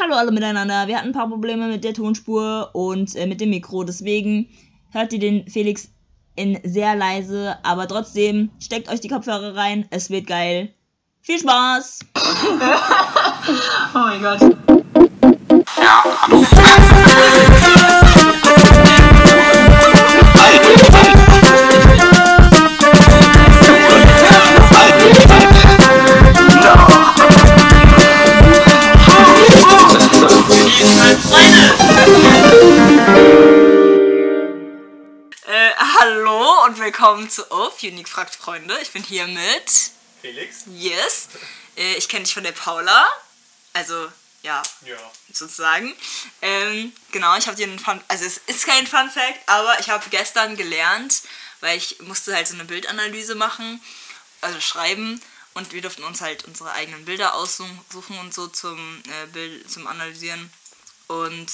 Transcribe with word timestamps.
hallo 0.00 0.14
alle 0.14 0.32
miteinander. 0.32 0.88
Wir 0.88 0.96
hatten 0.96 1.08
ein 1.08 1.14
paar 1.14 1.28
Probleme 1.28 1.68
mit 1.68 1.84
der 1.84 1.94
Tonspur 1.94 2.70
und 2.72 3.14
äh, 3.16 3.26
mit 3.26 3.40
dem 3.40 3.50
Mikro. 3.50 3.84
Deswegen 3.84 4.48
hört 4.90 5.12
ihr 5.12 5.18
den 5.18 5.46
Felix 5.48 5.88
in 6.36 6.58
sehr 6.64 6.96
leise, 6.96 7.58
aber 7.62 7.86
trotzdem 7.86 8.50
steckt 8.58 8.88
euch 8.88 9.00
die 9.00 9.08
Kopfhörer 9.08 9.54
rein. 9.54 9.86
Es 9.90 10.08
wird 10.10 10.26
geil. 10.26 10.72
Viel 11.20 11.38
Spaß! 11.38 12.00
oh 12.16 13.98
mein 13.98 14.22
Gott. 14.22 14.40
Ja, 15.76 16.02
hallo. 16.22 17.79
Und 36.70 36.78
willkommen 36.78 37.28
zu 37.28 37.50
Off. 37.50 37.82
Unique 37.82 38.08
fragt 38.08 38.36
Freunde. 38.36 38.78
Ich 38.80 38.92
bin 38.92 39.02
hier 39.02 39.26
mit 39.26 39.90
Felix? 40.20 40.58
Yes. 40.66 41.26
Äh, 41.76 41.94
ich 41.94 42.08
kenne 42.08 42.22
dich 42.22 42.32
von 42.32 42.44
der 42.44 42.52
Paula. 42.52 43.08
Also, 43.72 44.06
ja, 44.42 44.62
Ja. 44.86 44.96
sozusagen. 45.32 45.92
Ähm, 46.40 46.92
genau, 47.10 47.36
ich 47.36 47.48
habe 47.48 47.56
dir 47.56 47.66
einen 47.66 47.80
Fun... 47.80 48.00
Also 48.06 48.24
es 48.24 48.36
ist 48.46 48.66
kein 48.66 48.86
Fun 48.86 49.10
Fact, 49.10 49.40
aber 49.48 49.80
ich 49.80 49.90
habe 49.90 50.08
gestern 50.10 50.56
gelernt, 50.56 51.22
weil 51.58 51.76
ich 51.76 51.98
musste 52.02 52.36
halt 52.36 52.46
so 52.46 52.54
eine 52.54 52.66
Bildanalyse 52.66 53.34
machen, 53.34 53.82
also 54.40 54.60
schreiben 54.60 55.20
und 55.54 55.72
wir 55.72 55.82
durften 55.82 56.04
uns 56.04 56.20
halt 56.20 56.44
unsere 56.44 56.70
eigenen 56.70 57.04
Bilder 57.04 57.34
aussuchen 57.34 58.16
und 58.20 58.32
so 58.32 58.46
zum, 58.46 59.02
äh, 59.08 59.26
Bild, 59.26 59.68
zum 59.68 59.88
Analysieren. 59.88 60.52
Und 61.08 61.50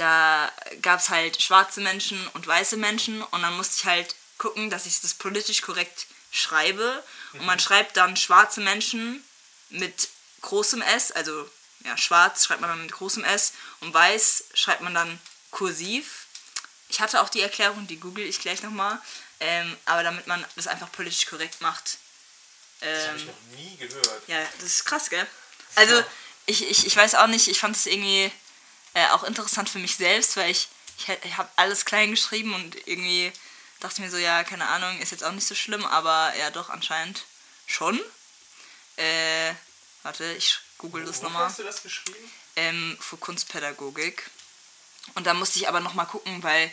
da 0.00 0.50
gab 0.82 1.00
es 1.00 1.10
halt 1.10 1.40
schwarze 1.42 1.80
Menschen 1.80 2.26
und 2.28 2.46
weiße 2.46 2.76
Menschen 2.76 3.22
und 3.22 3.42
dann 3.42 3.56
musste 3.56 3.76
ich 3.78 3.84
halt 3.84 4.14
gucken, 4.38 4.70
dass 4.70 4.86
ich 4.86 5.00
das 5.00 5.14
politisch 5.14 5.62
korrekt 5.62 6.06
schreibe. 6.32 7.02
Und 7.34 7.44
man 7.46 7.60
schreibt 7.60 7.96
dann 7.96 8.16
schwarze 8.16 8.60
Menschen 8.60 9.22
mit 9.68 10.08
großem 10.40 10.82
S, 10.82 11.12
also 11.12 11.48
ja, 11.84 11.96
schwarz 11.96 12.44
schreibt 12.44 12.60
man 12.60 12.70
dann 12.70 12.82
mit 12.82 12.92
großem 12.92 13.24
S 13.24 13.52
und 13.80 13.92
weiß 13.94 14.44
schreibt 14.54 14.80
man 14.80 14.94
dann 14.94 15.20
kursiv. 15.50 16.26
Ich 16.88 17.00
hatte 17.00 17.20
auch 17.22 17.28
die 17.28 17.40
Erklärung, 17.40 17.86
die 17.86 18.00
google 18.00 18.24
ich 18.24 18.40
gleich 18.40 18.62
nochmal. 18.62 19.00
Ähm, 19.42 19.76
aber 19.86 20.02
damit 20.02 20.26
man 20.26 20.44
das 20.56 20.66
einfach 20.66 20.92
politisch 20.92 21.26
korrekt 21.26 21.60
macht. 21.62 21.96
Das 22.80 23.06
habe 23.08 23.10
Ähm, 23.10 23.16
ich 23.16 23.26
noch 23.26 23.56
nie 23.56 23.76
gehört. 23.76 24.22
ja, 24.26 24.38
das 24.58 24.68
ist 24.74 24.84
krass, 24.84 25.08
gell? 25.08 25.26
Also, 25.76 26.02
ich, 26.46 26.68
ich, 26.68 26.86
ich 26.86 26.96
weiß 26.96 27.14
auch 27.14 27.26
nicht, 27.28 27.48
ich 27.48 27.58
fand 27.60 27.74
es 27.76 27.86
irgendwie 27.86 28.30
äh, 29.00 29.10
auch 29.12 29.24
interessant 29.24 29.68
für 29.68 29.78
mich 29.78 29.96
selbst, 29.96 30.36
weil 30.36 30.50
ich, 30.50 30.68
ich, 30.98 31.08
ich 31.24 31.36
habe 31.36 31.48
alles 31.56 31.84
klein 31.84 32.10
geschrieben 32.10 32.54
und 32.54 32.76
irgendwie 32.86 33.32
dachte 33.80 33.94
ich 33.96 34.00
mir 34.00 34.10
so, 34.10 34.18
ja, 34.18 34.44
keine 34.44 34.68
Ahnung, 34.68 34.98
ist 35.00 35.12
jetzt 35.12 35.24
auch 35.24 35.32
nicht 35.32 35.46
so 35.46 35.54
schlimm, 35.54 35.84
aber 35.84 36.32
ja, 36.38 36.50
doch, 36.50 36.70
anscheinend 36.70 37.24
schon. 37.66 38.00
Äh, 38.96 39.54
warte, 40.02 40.32
ich 40.34 40.58
google 40.78 41.04
das 41.04 41.22
nochmal 41.22 41.46
hast 41.46 41.58
du 41.58 41.62
das 41.62 41.82
geschrieben? 41.82 42.30
ähm, 42.56 42.96
für 43.00 43.16
Kunstpädagogik. 43.16 44.30
Und 45.14 45.26
da 45.26 45.34
musste 45.34 45.58
ich 45.58 45.68
aber 45.68 45.80
nochmal 45.80 46.06
gucken, 46.06 46.42
weil 46.42 46.70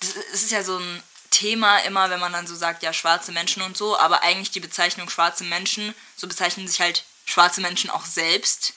es 0.00 0.42
ist 0.42 0.50
ja 0.50 0.64
so 0.64 0.78
ein 0.78 1.02
Thema 1.30 1.78
immer, 1.78 2.10
wenn 2.10 2.20
man 2.20 2.32
dann 2.32 2.46
so 2.46 2.54
sagt, 2.54 2.82
ja, 2.82 2.92
schwarze 2.92 3.32
Menschen 3.32 3.62
und 3.62 3.76
so, 3.76 3.96
aber 3.96 4.22
eigentlich 4.22 4.50
die 4.50 4.60
Bezeichnung 4.60 5.08
schwarze 5.08 5.44
Menschen, 5.44 5.94
so 6.16 6.26
bezeichnen 6.26 6.66
sich 6.66 6.80
halt 6.80 7.04
schwarze 7.24 7.60
Menschen 7.60 7.90
auch 7.90 8.04
selbst. 8.04 8.74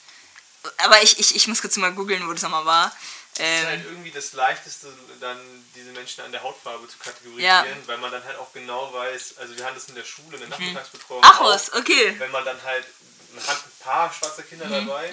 Aber 0.78 1.02
ich, 1.02 1.18
ich, 1.18 1.34
ich 1.36 1.48
muss 1.48 1.60
kurz 1.60 1.76
mal 1.76 1.92
googeln, 1.92 2.26
wo 2.28 2.32
das 2.32 2.42
nochmal 2.42 2.64
war. 2.66 2.92
Das 3.36 3.46
ist 3.46 3.66
halt 3.66 3.80
Ähm, 3.80 3.86
irgendwie 3.90 4.10
das 4.10 4.32
Leichteste, 4.32 4.88
dann 5.20 5.38
diese 5.74 5.90
Menschen 5.92 6.24
an 6.24 6.32
der 6.32 6.42
Hautfarbe 6.42 6.88
zu 6.88 6.96
kategorisieren, 6.98 7.42
Ja. 7.44 7.62
Mhm. 7.64 7.86
weil 7.86 7.98
man 7.98 8.10
dann 8.10 8.24
halt 8.24 8.38
auch 8.38 8.50
genau 8.54 8.92
weiß, 8.94 9.34
also 9.38 9.56
wir 9.56 9.64
haben 9.66 9.74
das 9.74 9.88
in 9.88 9.94
der 9.94 10.04
Schule, 10.04 10.34
in 10.36 10.40
der 10.40 10.48
Nachmittagsbetreuung 10.48 11.22
ach 11.24 11.40
was, 11.42 11.72
okay. 11.74 12.14
wenn 12.18 12.30
man 12.30 12.44
dann 12.46 12.62
halt, 12.62 12.86
man 13.34 13.46
hat 13.46 13.56
ein 13.58 13.72
paar 13.84 14.10
schwarze 14.12 14.42
Kinder 14.42 14.64
Mhm, 14.66 14.70
dabei 14.86 15.12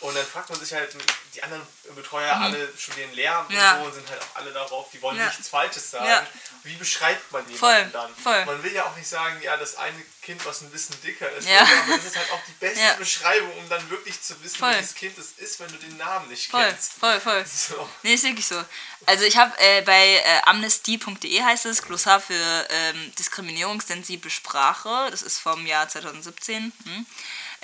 und 0.00 0.14
dann 0.14 0.26
fragt 0.26 0.50
man 0.50 0.58
sich 0.60 0.72
halt, 0.72 0.94
die 1.34 1.42
anderen 1.42 1.62
Betreuer 1.94 2.34
alle 2.36 2.68
studieren 2.76 3.12
Lehramt 3.14 3.50
Mhm. 3.50 3.56
Ja. 3.56 3.74
und 3.76 3.80
so 3.80 3.86
und 3.86 3.94
sind 3.94 4.10
halt 4.10 4.20
auch 4.22 4.36
alle 4.36 4.52
darauf, 4.52 4.90
die 4.90 5.00
wollen 5.02 5.16
Ja. 5.18 5.26
nichts 5.26 5.48
Falsches 5.48 5.90
sagen. 5.90 6.06
Ja. 6.06 6.26
Wie 6.64 6.74
beschreibt 6.76 7.30
man 7.32 7.42
jemanden 7.48 7.58
Voll, 7.58 7.90
dann? 7.92 8.14
voll. 8.16 8.44
Man 8.44 8.62
will 8.62 8.72
ja 8.72 8.84
auch 8.84 8.96
nicht 8.96 9.08
sagen, 9.08 9.40
ja, 9.42 9.56
das 9.56 9.76
eine 9.76 10.02
Kind, 10.22 10.44
was 10.44 10.60
ein 10.62 10.70
bisschen 10.70 11.00
dicker 11.02 11.30
ist, 11.32 11.48
Ja. 11.48 11.60
aber 11.60 11.96
das 11.96 12.04
ist 12.06 12.16
halt 12.16 12.30
auch 12.32 12.40
die 12.48 12.52
beste. 12.52 12.94
Beschreibung, 12.98 13.56
um 13.58 13.68
dann 13.68 13.88
wirklich 13.90 14.20
zu 14.20 14.42
wissen, 14.42 14.56
Voll. 14.58 14.72
welches 14.72 14.94
Kind 14.94 15.16
es 15.18 15.32
ist, 15.38 15.60
wenn 15.60 15.68
du 15.68 15.76
den 15.78 15.96
Namen 15.96 16.28
nicht 16.28 16.50
Voll, 16.50 16.64
kennst. 16.66 16.92
voll, 16.94 17.20
voll. 17.20 17.44
So. 17.68 17.88
Nee, 18.02 18.14
ist 18.14 18.24
wirklich 18.24 18.46
so. 18.46 18.62
Also 19.06 19.24
ich 19.24 19.36
habe 19.36 19.56
äh, 19.58 19.82
bei 19.82 20.16
äh, 20.16 20.40
amnesty.de 20.46 21.42
heißt 21.42 21.66
es, 21.66 21.82
Glossar 21.82 22.20
für 22.20 22.66
ähm, 22.70 23.12
diskriminierungssensible 23.18 24.30
Sprache, 24.30 25.08
das 25.10 25.22
ist 25.22 25.38
vom 25.38 25.64
Jahr 25.66 25.88
2017. 25.88 26.72
Hm? 26.84 27.06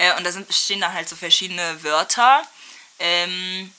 Äh, 0.03 0.17
und 0.17 0.25
da 0.25 0.33
sind, 0.33 0.53
stehen 0.53 0.81
dann 0.81 0.93
halt 0.93 1.09
so 1.09 1.15
verschiedene 1.15 1.83
Wörter. 1.85 2.43
Ähm, 2.99 3.73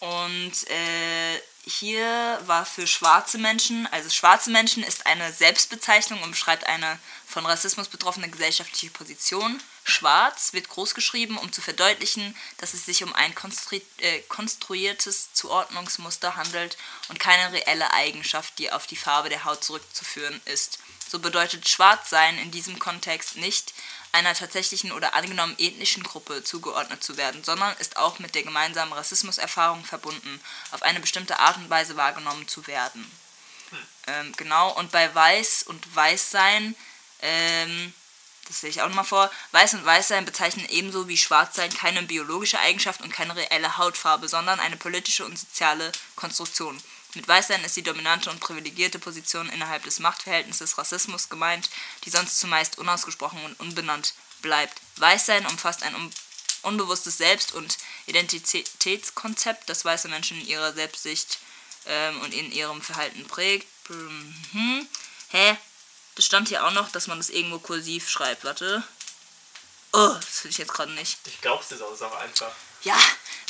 und 0.00 0.70
äh, 0.70 1.40
hier 1.66 2.40
war 2.46 2.64
für 2.64 2.86
schwarze 2.86 3.36
Menschen, 3.36 3.86
also 3.92 4.08
schwarze 4.08 4.50
Menschen 4.50 4.82
ist 4.82 5.06
eine 5.06 5.30
Selbstbezeichnung 5.32 6.22
und 6.22 6.30
beschreibt 6.30 6.66
eine 6.66 6.98
von 7.38 7.46
Rassismus 7.46 7.86
betroffene 7.86 8.28
gesellschaftliche 8.28 8.90
Position. 8.90 9.62
Schwarz 9.84 10.54
wird 10.54 10.68
groß 10.68 10.92
geschrieben, 10.92 11.38
um 11.38 11.52
zu 11.52 11.60
verdeutlichen, 11.60 12.34
dass 12.56 12.74
es 12.74 12.84
sich 12.84 13.04
um 13.04 13.14
ein 13.14 13.32
konstru 13.32 13.76
äh, 13.98 14.18
konstruiertes 14.22 15.32
Zuordnungsmuster 15.34 16.34
handelt 16.34 16.76
und 17.08 17.20
keine 17.20 17.52
reelle 17.52 17.92
Eigenschaft, 17.92 18.58
die 18.58 18.72
auf 18.72 18.88
die 18.88 18.96
Farbe 18.96 19.28
der 19.28 19.44
Haut 19.44 19.62
zurückzuführen 19.62 20.40
ist. 20.46 20.80
So 21.08 21.20
bedeutet 21.20 21.68
Schwarzsein 21.68 22.36
in 22.38 22.50
diesem 22.50 22.80
Kontext 22.80 23.36
nicht, 23.36 23.72
einer 24.10 24.34
tatsächlichen 24.34 24.90
oder 24.90 25.14
angenommen 25.14 25.54
ethnischen 25.58 26.02
Gruppe 26.02 26.42
zugeordnet 26.42 27.04
zu 27.04 27.16
werden, 27.16 27.44
sondern 27.44 27.76
ist 27.76 27.98
auch 27.98 28.18
mit 28.18 28.34
der 28.34 28.42
gemeinsamen 28.42 28.92
Rassismuserfahrung 28.92 29.84
verbunden, 29.84 30.40
auf 30.72 30.82
eine 30.82 30.98
bestimmte 30.98 31.38
Art 31.38 31.56
und 31.56 31.70
Weise 31.70 31.96
wahrgenommen 31.96 32.48
zu 32.48 32.66
werden. 32.66 33.08
Ähm, 34.08 34.32
genau, 34.36 34.72
und 34.72 34.90
bei 34.90 35.14
Weiß 35.14 35.62
und 35.64 35.94
Weißsein, 35.94 36.74
ähm, 37.20 37.92
das 38.48 38.60
sehe 38.60 38.70
ich 38.70 38.80
auch 38.80 38.88
nochmal 38.88 39.04
vor, 39.04 39.30
Weiß 39.52 39.74
und 39.74 39.84
Weißsein 39.84 40.24
bezeichnen 40.24 40.66
ebenso 40.70 41.06
wie 41.06 41.18
Schwarzsein 41.18 41.72
keine 41.72 42.02
biologische 42.02 42.58
Eigenschaft 42.58 43.02
und 43.02 43.12
keine 43.12 43.36
reelle 43.36 43.76
Hautfarbe, 43.76 44.26
sondern 44.28 44.58
eine 44.58 44.76
politische 44.76 45.24
und 45.24 45.38
soziale 45.38 45.92
Konstruktion. 46.16 46.80
Mit 47.14 47.28
Weißsein 47.28 47.64
ist 47.64 47.76
die 47.76 47.82
dominante 47.82 48.30
und 48.30 48.40
privilegierte 48.40 48.98
Position 48.98 49.48
innerhalb 49.50 49.84
des 49.84 49.98
Machtverhältnisses 49.98 50.78
Rassismus 50.78 51.28
gemeint, 51.28 51.68
die 52.04 52.10
sonst 52.10 52.38
zumeist 52.38 52.78
unausgesprochen 52.78 53.42
und 53.44 53.60
unbenannt 53.60 54.14
bleibt. 54.40 54.80
Weißsein 54.96 55.46
umfasst 55.46 55.82
ein 55.82 55.94
un 55.94 56.10
unbewusstes 56.62 57.16
Selbst- 57.18 57.52
und 57.54 57.78
Identitätskonzept, 58.06 59.68
das 59.70 59.84
weiße 59.84 60.08
Menschen 60.08 60.40
in 60.40 60.46
ihrer 60.48 60.72
Selbstsicht 60.72 61.38
ähm, 61.86 62.20
und 62.20 62.34
in 62.34 62.50
ihrem 62.50 62.82
Verhalten 62.82 63.24
prägt. 63.26 63.68
Mhm. 63.88 64.86
Hä? 65.28 65.56
Das 66.18 66.24
stand 66.24 66.48
hier 66.48 66.66
auch 66.66 66.72
noch, 66.72 66.90
dass 66.90 67.06
man 67.06 67.18
das 67.18 67.30
irgendwo 67.30 67.60
kursiv 67.60 68.10
schreibt. 68.10 68.42
Warte. 68.42 68.82
Oh, 69.92 70.16
das 70.18 70.42
will 70.42 70.50
ich 70.50 70.58
jetzt 70.58 70.74
gerade 70.74 70.90
nicht. 70.90 71.16
Ich 71.26 71.40
glaub's 71.40 71.68
dir 71.68 71.76
sonst 71.76 72.02
auch 72.02 72.16
einfach. 72.16 72.50
Ja, 72.82 72.98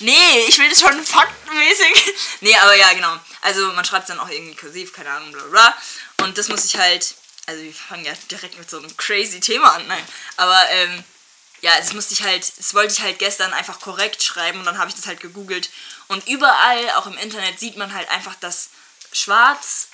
nee, 0.00 0.44
ich 0.46 0.58
will 0.58 0.68
das 0.68 0.80
schon 0.80 1.02
faktenmäßig. 1.02 2.14
nee, 2.42 2.54
aber 2.58 2.74
ja, 2.74 2.92
genau. 2.92 3.18
Also 3.40 3.72
man 3.72 3.86
schreibt 3.86 4.10
dann 4.10 4.20
auch 4.20 4.28
irgendwie 4.28 4.54
kursiv, 4.54 4.92
keine 4.92 5.10
Ahnung, 5.10 5.32
bla 5.32 5.44
bla. 5.44 5.78
Und 6.20 6.36
das 6.36 6.48
muss 6.48 6.66
ich 6.66 6.76
halt, 6.76 7.14
also 7.46 7.62
wir 7.62 7.72
fangen 7.72 8.04
ja 8.04 8.12
direkt 8.30 8.58
mit 8.58 8.68
so 8.68 8.76
einem 8.76 8.94
crazy 8.98 9.40
Thema 9.40 9.72
an, 9.72 9.86
nein. 9.86 10.06
Aber 10.36 10.68
ähm, 10.68 11.02
ja, 11.62 11.74
das 11.78 11.94
musste 11.94 12.12
ich 12.12 12.22
halt, 12.22 12.52
das 12.58 12.74
wollte 12.74 12.92
ich 12.92 13.00
halt 13.00 13.18
gestern 13.18 13.54
einfach 13.54 13.80
korrekt 13.80 14.22
schreiben 14.22 14.58
und 14.58 14.66
dann 14.66 14.76
habe 14.76 14.90
ich 14.90 14.94
das 14.94 15.06
halt 15.06 15.20
gegoogelt. 15.20 15.70
Und 16.08 16.28
überall, 16.28 16.90
auch 16.96 17.06
im 17.06 17.16
Internet, 17.16 17.58
sieht 17.58 17.78
man 17.78 17.94
halt 17.94 18.10
einfach, 18.10 18.34
dass 18.34 18.68
schwarz, 19.10 19.88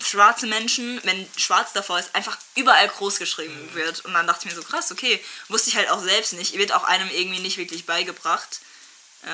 schwarze 0.00 0.46
Menschen, 0.46 1.00
wenn 1.04 1.28
schwarz 1.36 1.72
davor 1.72 1.98
ist, 1.98 2.14
einfach 2.14 2.36
überall 2.54 2.88
groß 2.88 3.18
geschrieben 3.18 3.74
wird. 3.74 4.04
Und 4.04 4.12
dann 4.14 4.26
dachte 4.26 4.46
ich 4.46 4.54
mir 4.54 4.60
so, 4.60 4.66
krass, 4.66 4.92
okay, 4.92 5.22
wusste 5.48 5.70
ich 5.70 5.76
halt 5.76 5.88
auch 5.90 6.02
selbst 6.02 6.34
nicht. 6.34 6.54
Wird 6.58 6.72
auch 6.72 6.84
einem 6.84 7.08
irgendwie 7.10 7.40
nicht 7.40 7.56
wirklich 7.56 7.86
beigebracht. 7.86 8.60
Äh, 9.24 9.28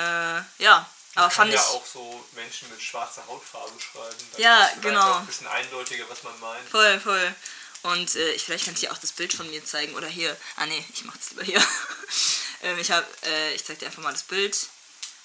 ja, 0.63 0.89
aber 1.15 1.27
Kann 1.27 1.31
fand 1.31 1.53
ja 1.53 1.61
ich 1.61 1.67
auch 1.67 1.85
so 1.87 2.25
Menschen 2.33 2.71
mit 2.71 2.81
schwarzer 2.81 3.27
Hautfarbe 3.27 3.73
schreiben. 3.81 4.17
Dann 4.33 4.41
Ja, 4.41 4.65
ist 4.67 4.83
genau. 4.83 5.13
Auch 5.13 5.21
ein 5.21 5.27
bisschen 5.27 5.47
eindeutiger, 5.49 6.05
was 6.09 6.23
man 6.23 6.39
meint. 6.41 6.69
voll, 6.69 7.01
voll. 7.01 7.35
Und 7.83 8.15
äh, 8.15 8.33
ich, 8.33 8.45
vielleicht 8.45 8.65
kann 8.65 8.75
ich 8.75 8.81
dir 8.81 8.93
auch 8.93 8.99
das 8.99 9.13
Bild 9.13 9.33
von 9.35 9.51
mir 9.51 9.65
zeigen. 9.65 9.95
Oder 9.95 10.07
hier. 10.07 10.37
Ah 10.57 10.67
nee, 10.67 10.85
ich 10.95 11.05
mach 11.05 11.17
das 11.17 11.31
lieber 11.31 11.43
hier. 11.43 11.63
ähm, 12.63 12.79
ich 12.79 12.91
hab, 12.93 13.05
äh, 13.27 13.55
ich 13.55 13.65
zeig 13.65 13.81
dir 13.81 13.87
einfach 13.87 14.03
mal 14.03 14.13
das 14.13 14.23
Bild, 14.23 14.57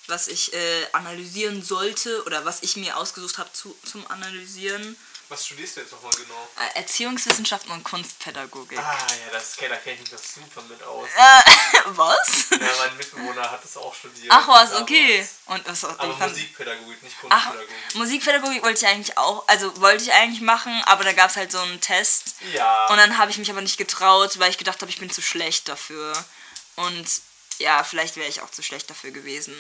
was 0.08 0.28
ich 0.28 0.54
äh, 0.54 0.88
analysieren 0.94 1.64
sollte 1.64 2.24
oder 2.26 2.46
was 2.46 2.64
ich 2.64 2.76
mir 2.78 2.98
ausgesucht 2.98 3.38
habe 3.38 3.52
zu, 3.54 3.78
zum 3.86 4.06
Analysieren. 4.10 4.98
Was 5.30 5.46
studierst 5.46 5.76
du 5.76 5.82
jetzt 5.82 5.92
nochmal 5.92 6.14
genau? 6.16 6.48
Äh, 6.58 6.78
Erziehungswissenschaften 6.80 7.70
und 7.74 7.84
Kunstpädagogik. 7.84 8.80
Ah, 8.80 8.96
ja, 9.10 9.34
das, 9.34 9.58
da 9.58 9.76
kenne 9.76 9.96
ich 9.96 10.00
mich 10.00 10.10
doch 10.12 10.18
super 10.24 10.62
mit 10.70 10.82
aus. 10.84 11.10
Äh, 11.18 11.42
was? 11.88 12.46
Ja, 12.52 12.58
mein 12.78 12.96
Mitbewohner 12.96 13.52
hat 13.52 13.62
das 13.62 13.76
auch 13.76 13.94
studiert. 13.94 14.32
Ach 14.32 14.48
was, 14.48 14.70
damals. 14.70 14.82
okay. 14.84 15.28
Und 15.48 15.68
was, 15.68 15.84
Aber 15.84 16.12
ich 16.14 16.18
fand- 16.18 16.32
Musikpädagogik, 16.32 17.04
nicht 17.04 17.16
Ach, 17.28 17.44
Kunstpädagogik. 17.44 17.96
Musikpädagogik 17.96 18.64
wollte 18.64 18.80
ich 18.80 18.88
eigentlich 18.88 19.18
auch, 19.18 19.46
also 19.50 19.82
wollte 19.82 20.06
ich 20.06 20.14
eigentlich 20.14 20.40
machen, 20.42 20.82
aber 20.86 21.04
da 21.04 21.12
gab 21.12 21.30
es 21.30 21.36
halt 21.36 21.52
so 21.52 21.60
einen 21.60 21.82
Test. 21.82 22.36
Ja. 22.54 22.86
Und 22.88 22.96
dann 22.96 23.18
habe 23.18 23.30
ich 23.30 23.38
mich 23.38 23.50
aber 23.52 23.60
nicht 23.62 23.78
getraut, 23.78 24.40
weil 24.40 24.50
ich 24.50 24.58
gedacht 24.58 24.80
habe, 24.82 24.90
ich 24.90 25.00
bin 25.00 25.10
zu 25.10 25.22
schlecht 25.22 25.68
dafür. 25.68 26.14
Und 26.78 27.06
ja, 27.58 27.84
vielleicht 27.84 28.16
wäre 28.16 28.30
ich 28.30 28.40
auch 28.42 28.52
zu 28.52 28.64
schlecht 28.64 28.90
dafür 28.90 29.12
gewesen. 29.12 29.54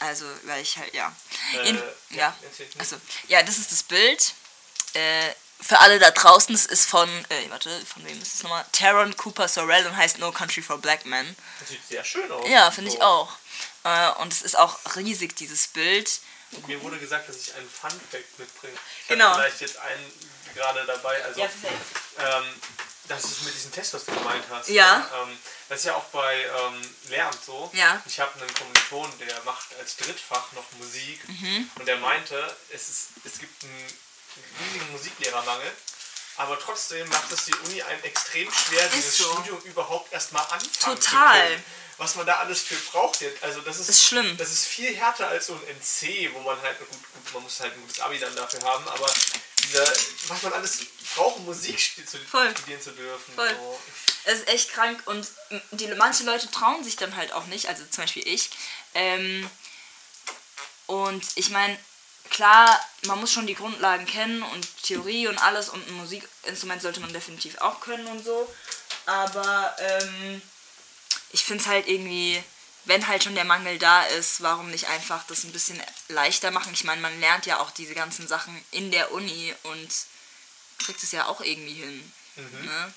Also, 0.00 0.24
weil 0.44 0.62
ich 0.62 0.76
halt, 0.78 0.94
ja. 0.94 1.12
Äh, 1.54 1.68
In, 1.70 1.76
ja, 2.10 2.16
ja. 2.18 2.36
Also, 2.78 2.96
ja, 3.28 3.42
das 3.42 3.58
ist 3.58 3.72
das 3.72 3.82
Bild. 3.82 4.32
Äh, 4.94 5.32
für 5.60 5.78
alle 5.80 5.98
da 5.98 6.12
draußen, 6.12 6.54
das 6.54 6.66
ist 6.66 6.86
von, 6.88 7.08
äh, 7.30 7.50
warte, 7.50 7.84
von 7.84 8.04
wem 8.06 8.20
ist 8.22 8.34
das 8.34 8.42
nochmal? 8.44 8.64
Taron 8.72 9.16
Cooper 9.16 9.48
Sorrell 9.48 9.84
und 9.86 9.96
heißt 9.96 10.18
No 10.18 10.30
Country 10.30 10.62
for 10.62 10.78
Black 10.78 11.04
Men. 11.04 11.34
Das 11.60 11.70
sieht 11.70 11.86
sehr 11.88 12.04
schön 12.04 12.30
aus. 12.30 12.48
Ja, 12.48 12.70
finde 12.70 12.90
ich 12.92 12.96
So. 12.98 13.02
auch. 13.02 13.32
Äh, 13.84 14.10
und 14.20 14.32
es 14.32 14.42
ist 14.42 14.56
auch 14.56 14.78
riesig, 14.94 15.34
dieses 15.36 15.66
Bild. 15.66 16.20
Mir 16.68 16.80
wurde 16.82 16.98
gesagt, 16.98 17.28
dass 17.28 17.36
ich 17.36 17.54
einen 17.54 17.68
Fun-Fact 17.68 18.38
mitbringe. 18.38 18.74
Ich 19.02 19.08
Genau. 19.08 19.34
vielleicht 19.34 19.60
jetzt 19.60 19.78
einen 19.78 20.12
gerade 20.54 20.84
dabei. 20.86 21.22
Also, 21.24 21.40
perfekt. 21.40 21.74
ähm, 22.18 22.44
das 23.08 23.24
ist 23.24 23.42
mit 23.42 23.54
diesem 23.54 23.72
Test, 23.72 23.94
was 23.94 24.04
du 24.04 24.12
gemeint 24.12 24.44
hast. 24.50 24.68
Ja. 24.68 24.98
ne? 24.98 25.08
Ähm, 25.24 25.38
das 25.68 25.80
ist 25.80 25.84
ja 25.86 25.94
auch 25.96 26.04
bei 26.04 26.44
ähm, 26.44 26.94
Lehramt 27.08 27.44
so. 27.44 27.70
Ja. 27.74 28.02
Ich 28.06 28.18
habe 28.20 28.40
einen 28.40 28.54
Kommiliton, 28.54 29.18
der 29.18 29.42
macht 29.44 29.66
als 29.78 29.96
Drittfach 29.96 30.52
noch 30.52 30.64
Musik. 30.78 31.28
Mhm. 31.28 31.70
Und 31.78 31.86
der 31.86 31.98
meinte, 31.98 32.56
es, 32.70 32.88
ist, 32.88 33.08
es 33.24 33.38
gibt 33.38 33.64
einen 33.64 33.92
riesigen 34.60 34.90
Musiklehrermangel. 34.92 35.70
Aber 36.36 36.58
trotzdem 36.58 37.08
macht 37.08 37.30
es 37.32 37.46
die 37.46 37.54
Uni 37.54 37.82
einem 37.82 38.02
extrem 38.04 38.50
schwer, 38.50 38.88
dieses 38.94 39.18
so. 39.18 39.32
Studium 39.32 39.60
überhaupt 39.62 40.12
erstmal 40.12 40.44
anfangen 40.44 41.00
Total. 41.00 41.00
zu 41.00 41.10
können. 41.10 41.64
Was 41.98 42.14
man 42.14 42.26
da 42.26 42.36
alles 42.36 42.62
für 42.62 42.76
braucht. 42.76 43.18
Also 43.40 43.60
das 43.60 43.80
ist, 43.80 43.88
Ist 43.88 44.04
schlimm. 44.04 44.36
Das 44.36 44.52
ist 44.52 44.66
viel 44.66 44.96
härter 44.96 45.26
als 45.26 45.46
so 45.46 45.54
ein 45.54 45.76
NC, 45.76 46.32
wo 46.32 46.38
man 46.40 46.60
halt, 46.62 46.78
gut, 46.78 46.88
gut, 46.90 47.34
man 47.34 47.42
muss 47.42 47.58
halt 47.58 47.74
ein 47.74 47.80
gutes 47.80 47.98
Abi 47.98 48.20
dann 48.20 48.34
dafür 48.36 48.62
haben, 48.62 48.86
aber 48.86 49.12
dieser, 49.68 49.86
was 50.28 50.42
man 50.42 50.52
alles 50.52 50.80
braucht, 51.14 51.36
um 51.36 51.44
Musik 51.44 51.78
zu, 52.06 52.18
Voll. 52.18 52.50
studieren 52.50 52.80
zu 52.80 52.92
dürfen. 52.92 53.34
Voll. 53.34 53.54
So. 53.54 53.80
Es 54.24 54.40
ist 54.40 54.48
echt 54.48 54.72
krank 54.72 55.00
und 55.06 55.26
die, 55.72 55.86
manche 55.88 56.24
Leute 56.24 56.50
trauen 56.50 56.84
sich 56.84 56.96
dann 56.96 57.16
halt 57.16 57.32
auch 57.32 57.46
nicht, 57.46 57.68
also 57.68 57.84
zum 57.84 58.04
Beispiel 58.04 58.26
ich. 58.26 58.50
Ähm, 58.94 59.48
und 60.86 61.24
ich 61.34 61.50
meine, 61.50 61.78
klar, 62.30 62.78
man 63.02 63.20
muss 63.20 63.32
schon 63.32 63.46
die 63.46 63.54
Grundlagen 63.54 64.06
kennen 64.06 64.42
und 64.42 64.82
Theorie 64.82 65.28
und 65.28 65.38
alles 65.38 65.68
und 65.68 65.86
ein 65.86 65.94
Musikinstrument 65.94 66.82
sollte 66.82 67.00
man 67.00 67.12
definitiv 67.12 67.58
auch 67.58 67.80
können 67.80 68.06
und 68.06 68.24
so. 68.24 68.52
Aber 69.06 69.74
ähm, 69.78 70.42
ich 71.30 71.44
finde 71.44 71.62
es 71.62 71.68
halt 71.68 71.88
irgendwie, 71.88 72.42
wenn 72.88 73.06
halt 73.06 73.22
schon 73.22 73.34
der 73.34 73.44
Mangel 73.44 73.78
da 73.78 74.02
ist, 74.02 74.40
warum 74.40 74.70
nicht 74.70 74.88
einfach 74.88 75.24
das 75.26 75.44
ein 75.44 75.52
bisschen 75.52 75.80
leichter 76.08 76.50
machen? 76.50 76.72
Ich 76.72 76.84
meine, 76.84 77.02
man 77.02 77.20
lernt 77.20 77.44
ja 77.44 77.60
auch 77.60 77.70
diese 77.70 77.94
ganzen 77.94 78.26
Sachen 78.26 78.64
in 78.70 78.90
der 78.90 79.12
Uni 79.12 79.54
und 79.64 79.88
kriegt 80.78 81.02
es 81.02 81.12
ja 81.12 81.26
auch 81.26 81.42
irgendwie 81.42 81.74
hin. 81.74 82.12
Ne? 82.36 82.94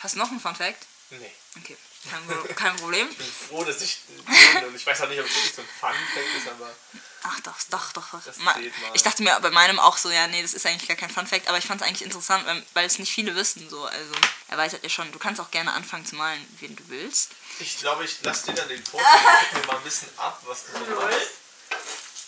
Hast 0.00 0.14
du 0.14 0.18
noch 0.18 0.30
einen 0.30 0.40
Fun 0.40 0.56
Fact? 0.56 0.86
Nee. 1.10 1.30
Okay, 1.58 1.76
kein, 2.10 2.56
kein 2.56 2.76
Problem. 2.76 3.08
Ich 3.10 3.18
bin 3.18 3.32
froh, 3.48 3.64
dass 3.64 3.80
ich 3.80 3.98
und 4.66 4.74
ich 4.74 4.86
weiß 4.86 5.02
auch 5.02 5.08
nicht, 5.08 5.20
ob 5.20 5.26
es 5.26 5.34
wirklich 5.34 5.54
so 5.54 5.62
ein 5.62 5.68
Fun-Fact 5.80 6.36
ist, 6.36 6.48
aber 6.48 6.74
Ach 7.28 7.40
doch, 7.40 7.54
doch, 7.70 7.92
doch. 7.92 8.10
doch. 8.12 8.24
Das 8.24 8.38
mal. 8.38 8.54
Ich 8.94 9.02
dachte 9.02 9.22
mir 9.22 9.38
bei 9.40 9.50
meinem 9.50 9.80
auch 9.80 9.96
so, 9.96 10.10
ja, 10.10 10.26
nee, 10.28 10.42
das 10.42 10.54
ist 10.54 10.64
eigentlich 10.66 10.86
gar 10.86 10.96
kein 10.96 11.10
Fun 11.10 11.26
Fact, 11.26 11.48
aber 11.48 11.58
ich 11.58 11.64
fand 11.64 11.80
es 11.80 11.86
eigentlich 11.86 12.02
interessant, 12.02 12.46
weil, 12.46 12.62
weil 12.74 12.86
es 12.86 12.98
nicht 12.98 13.12
viele 13.12 13.34
wissen. 13.34 13.68
So. 13.68 13.84
Also, 13.84 14.12
erweitert 14.48 14.82
ja 14.82 14.88
schon. 14.88 15.10
Du 15.10 15.18
kannst 15.18 15.40
auch 15.40 15.50
gerne 15.50 15.72
anfangen 15.72 16.06
zu 16.06 16.14
malen, 16.14 16.44
wen 16.60 16.76
du 16.76 16.84
willst. 16.88 17.30
ich 17.58 17.78
glaube, 17.78 18.04
ich 18.04 18.22
lasse 18.22 18.46
dir 18.46 18.54
dann 18.54 18.68
den 18.68 18.84
Foto 18.84 19.02
und 19.02 19.50
guck 19.50 19.60
mir 19.60 19.66
mal 19.66 19.76
ein 19.76 19.82
bisschen 19.82 20.08
ab, 20.18 20.40
was 20.46 20.66
du 20.66 20.72
so 20.72 21.00
machst. 21.00 21.30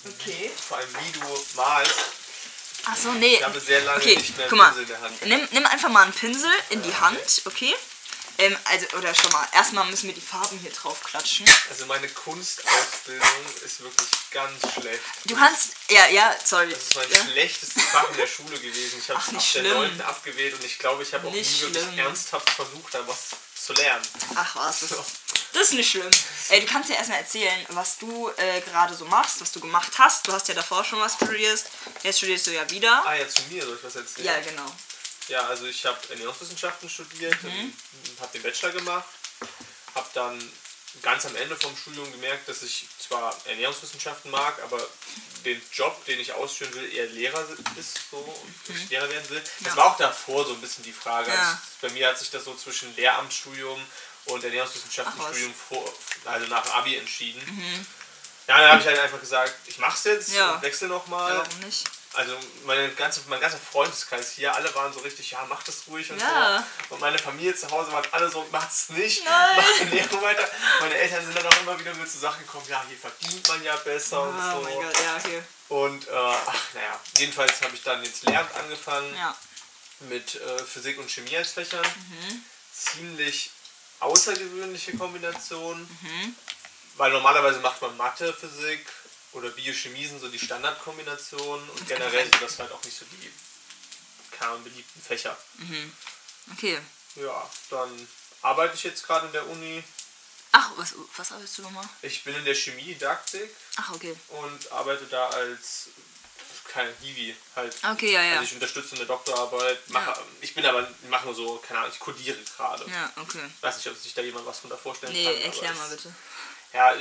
Okay. 0.05 0.51
Vor 0.69 0.79
allem, 0.79 0.89
wie 1.01 1.13
du 1.13 1.45
malst. 1.55 1.99
Ach 2.87 2.97
so, 2.97 3.13
nee. 3.13 3.35
Ich 3.35 3.45
habe 3.45 3.61
sehr 3.61 3.81
lange 3.83 4.01
okay, 4.01 4.17
nicht 4.17 4.37
mehr 4.37 4.49
guck 4.49 4.59
mal. 4.59 4.73
Pinsel 4.73 4.83
in 4.83 4.89
der 4.89 5.01
Hand. 5.01 5.27
Nimm, 5.27 5.49
nimm 5.53 5.67
einfach 5.67 5.89
mal 5.91 6.03
einen 6.03 6.13
Pinsel 6.13 6.51
in 6.71 6.83
die 6.83 6.95
Hand, 6.95 7.43
okay? 7.45 7.75
Ähm, 8.41 8.57
also, 8.65 8.87
oder 8.97 9.13
schon 9.15 9.33
mal, 9.33 9.47
erstmal 9.53 9.85
müssen 9.87 10.07
wir 10.07 10.15
die 10.15 10.21
Farben 10.21 10.59
hier 10.61 10.71
drauf 10.71 11.03
klatschen. 11.03 11.45
Also 11.71 11.87
meine 11.87 12.09
Kunstausbildung 12.09 13.29
ist 13.65 13.81
wirklich 13.81 14.09
ganz 14.31 14.61
schlecht. 14.75 15.01
Du 15.25 15.35
kannst, 15.35 15.71
ja, 15.91 16.07
ja, 16.07 16.37
sorry. 16.45 16.71
Das 16.71 16.83
ist 16.85 16.95
mein 16.95 17.11
ja. 17.11 17.25
schlechtestes 17.25 17.83
Fach 17.83 18.09
in 18.11 18.17
der 18.17 18.29
Schule 18.29 18.59
gewesen. 18.61 19.01
Ich 19.01 19.11
habe 19.11 19.19
ab 19.19 19.27
der 19.33 19.41
schlimm. 19.41 19.75
9. 19.75 20.01
abgewählt 20.03 20.55
und 20.55 20.65
ich 20.65 20.79
glaube, 20.79 21.03
ich 21.03 21.13
habe 21.15 21.27
auch 21.27 21.33
nie 21.33 21.39
Nicht 21.39 21.61
wirklich 21.63 21.83
schlimm. 21.83 21.99
ernsthaft 21.99 22.49
versucht, 22.51 22.95
da 22.95 23.07
was 23.09 23.31
zu 23.61 23.73
lernen. 23.73 24.07
Ach 24.37 24.55
was, 24.55 24.81
das, 24.81 24.91
das 25.53 25.63
ist 25.63 25.73
nicht 25.73 25.91
schlimm. 25.91 26.11
Ey, 26.51 26.61
du 26.61 26.67
kannst 26.67 26.91
ja 26.91 26.97
erstmal 26.97 27.19
erzählen, 27.19 27.67
was 27.71 27.99
du 27.99 28.31
äh, 28.37 28.61
gerade 28.61 28.95
so 28.95 29.05
machst, 29.07 29.41
was 29.41 29.51
du 29.51 29.59
gemacht 29.59 29.93
hast. 29.99 30.29
Du 30.29 30.33
hast 30.33 30.47
ja 30.47 30.55
davor 30.55 30.85
schon 30.85 31.01
was 31.01 31.15
studiert. 31.15 31.65
Jetzt 32.05 32.19
studierst 32.19 32.47
du 32.47 32.53
ja 32.53 32.71
wieder. 32.71 33.03
Ah, 33.05 33.15
ja, 33.15 33.29
zu 33.29 33.43
mir 33.51 33.65
soll 33.67 33.77
ich 33.77 33.85
was 33.85 33.97
erzählen? 33.97 34.27
Ja, 34.27 34.41
genau. 34.41 34.73
Ja, 35.29 35.47
also 35.47 35.67
ich 35.67 35.85
habe 35.85 35.99
Ernährungswissenschaften 36.11 36.89
studiert, 36.89 37.43
Mhm. 37.43 37.73
habe 38.21 38.33
den 38.33 38.43
Bachelor 38.43 38.71
gemacht, 38.73 39.05
habe 39.95 40.09
dann 40.15 40.53
ganz 41.03 41.27
am 41.27 41.37
Ende 41.37 41.55
vom 41.57 41.77
Studium 41.77 42.11
gemerkt, 42.13 42.49
dass 42.49 42.63
ich 42.63 42.87
zwar 42.99 43.37
Ernährungswissenschaften 43.47 44.31
mag, 44.31 44.61
aber 44.63 44.85
den 45.45 45.61
Job, 45.73 46.03
den 46.07 46.19
ich 46.19 46.33
ausführen 46.33 46.73
will, 46.75 46.93
eher 46.93 47.07
Lehrer 47.07 47.47
ist 47.77 47.99
so 48.11 48.17
und 48.17 48.77
ich 48.77 48.89
Lehrer 48.89 49.09
werden 49.09 49.29
will. 49.31 49.41
Das 49.41 49.61
Mhm. 49.61 49.67
Ja. 49.67 49.77
war 49.77 49.85
auch 49.93 49.97
davor 49.99 50.47
so 50.47 50.53
ein 50.55 50.61
bisschen 50.61 50.85
die 50.85 50.93
Frage. 50.93 51.31
Ja. 51.31 51.39
Also 51.51 51.57
bei 51.83 51.91
mir 51.91 52.09
hat 52.09 52.19
sich 52.19 52.31
das 52.31 52.45
so 52.45 52.55
zwischen 52.55 52.95
Lehramtsstudium 52.97 53.81
und 54.27 54.43
Ernährungswissenschaftenstudium 54.45 55.55
vor, 55.69 55.93
also 56.25 56.47
nach 56.47 56.63
dem 56.63 56.73
Abi 56.73 56.97
entschieden. 56.97 57.87
Ja, 58.47 58.59
dann 58.59 58.71
habe 58.73 58.81
ich 58.81 58.87
halt 58.87 58.99
einfach 58.99 59.21
gesagt, 59.21 59.55
ich 59.67 59.79
mach's 59.79 60.05
jetzt 60.05 60.31
Mhm. 60.31 60.35
Ja. 60.37 60.55
und 60.55 60.63
wechsle 60.63 60.89
nochmal. 60.89 61.35
Ja, 61.35 61.39
warum 61.47 61.61
nicht? 61.61 61.85
Also 62.19 62.37
meine 62.65 62.89
ganze, 62.95 63.21
mein 63.29 63.39
ganzer 63.41 63.59
Freundeskreis 63.59 64.33
hier, 64.33 64.53
alle 64.53 64.75
waren 64.75 64.93
so 64.93 64.99
richtig, 65.01 65.31
ja, 65.31 65.47
mach 65.49 65.63
das 65.63 65.85
ruhig 65.87 66.11
und 66.11 66.21
Ja. 66.21 66.65
so. 66.89 66.95
Und 66.97 67.01
meine 67.01 67.17
Familie 67.17 67.55
zu 67.55 67.71
Hause 67.71 67.93
waren 67.93 68.05
alle 68.11 68.29
so, 68.29 68.45
macht's 68.51 68.89
nicht, 68.89 69.25
Nein. 69.25 69.57
mach 69.57 69.81
Ernährung 69.81 70.23
weiter. 70.23 70.49
Meine 70.81 70.95
Eltern 70.97 71.25
sind 71.25 71.37
dann 71.39 71.47
auch 71.47 71.61
immer 71.61 71.79
wieder 71.79 71.95
mit 71.95 72.11
so 72.11 72.19
Sachen 72.19 72.45
gekommen, 72.45 72.67
ja, 72.69 72.85
hier 72.89 72.99
verdient 72.99 73.47
man 73.47 73.63
ja 73.63 73.77
besser 73.77 74.21
und 74.23 74.35
Oh 74.37 74.57
so. 74.57 74.61
mein 74.63 74.75
Gott, 74.75 75.01
ja, 75.01 75.17
okay. 75.17 75.43
Und 75.69 76.09
äh, 76.09 76.11
ach, 76.13 76.55
naja, 76.75 77.01
jedenfalls 77.19 77.61
habe 77.63 77.77
ich 77.77 77.83
dann 77.85 78.03
jetzt 78.03 78.25
Lehramt 78.25 78.53
angefangen 78.57 79.15
Ja. 79.17 79.37
mit 80.01 80.35
äh, 80.35 80.59
Physik 80.65 80.99
und 80.99 81.09
Chemie 81.09 81.37
als 81.37 81.53
Fächern. 81.53 81.87
Mhm. 81.87 82.43
Ziemlich 82.73 83.53
außergewöhnliche 84.01 84.97
Kombination, 84.97 85.81
Mhm. 86.03 86.35
weil 86.97 87.13
normalerweise 87.13 87.61
macht 87.61 87.81
man 87.81 87.97
Mathe, 87.97 88.33
Physik 88.33 88.85
oder 89.39 89.51
Biochemie 89.51 90.07
sind 90.07 90.21
so 90.21 90.29
die 90.29 90.39
Standardkombinationen 90.39 91.69
und 91.71 91.89
generell 91.89 92.31
sind 92.31 92.43
das 92.43 92.59
halt 92.59 92.73
auch 92.73 92.83
nicht 92.85 92.99
so 92.99 93.05
die 93.07 93.31
Ahnung, 94.49 94.63
beliebten 94.65 95.03
Fächer. 95.03 95.37
Okay. 96.53 96.79
Ja, 97.17 97.51
dann 97.71 98.09
arbeite 98.43 98.75
ich 98.75 98.85
jetzt 98.85 99.05
gerade 99.07 99.27
in 99.27 99.33
der 99.33 99.47
Uni. 99.49 99.83
Ach, 100.53 100.71
was, 100.77 100.95
was 101.17 101.33
arbeitest 101.33 101.59
du 101.59 101.63
nochmal? 101.63 101.89
Ich 102.03 102.25
bin 102.25 102.35
in 102.35 102.45
der 102.45 102.55
Chemie-Didaktik 102.55 103.51
Ach, 103.77 103.93
okay. 103.93 104.17
und 104.29 104.73
arbeite 104.73 105.05
da 105.07 105.29
als 105.29 105.89
kein 106.69 106.89
Hiwi 107.01 107.35
halt. 107.57 107.77
Okay, 107.93 108.13
ja, 108.13 108.23
ja. 108.23 108.33
Also 108.35 108.45
ich 108.45 108.55
unterstütze 108.55 108.95
eine 108.97 109.07
Doktorarbeit, 109.07 109.89
mache, 109.91 110.11
Ja. 110.11 110.19
ich 110.41 110.55
bin 110.55 110.65
aber, 110.65 110.89
mache 111.09 111.27
nur 111.27 111.35
so, 111.35 111.57
keine 111.59 111.81
Ahnung, 111.81 111.93
ich 111.93 111.99
codiere 111.99 112.39
gerade. 112.57 112.89
Ja, 112.91 113.13
okay. 113.17 113.43
weiß 113.61 113.77
nicht, 113.77 113.89
ob 113.89 113.97
sich 113.97 114.15
da 114.15 114.23
jemand 114.23 114.47
was 114.47 114.61
von 114.61 114.71
da 114.71 114.77
vorstellen 114.77 115.13
Nee, 115.13 115.25
kann. 115.25 115.35
aber 115.35 115.45
erklär 115.45 115.75
mal 115.75 115.89
bitte. 115.91 116.15
Ja, 116.73 116.95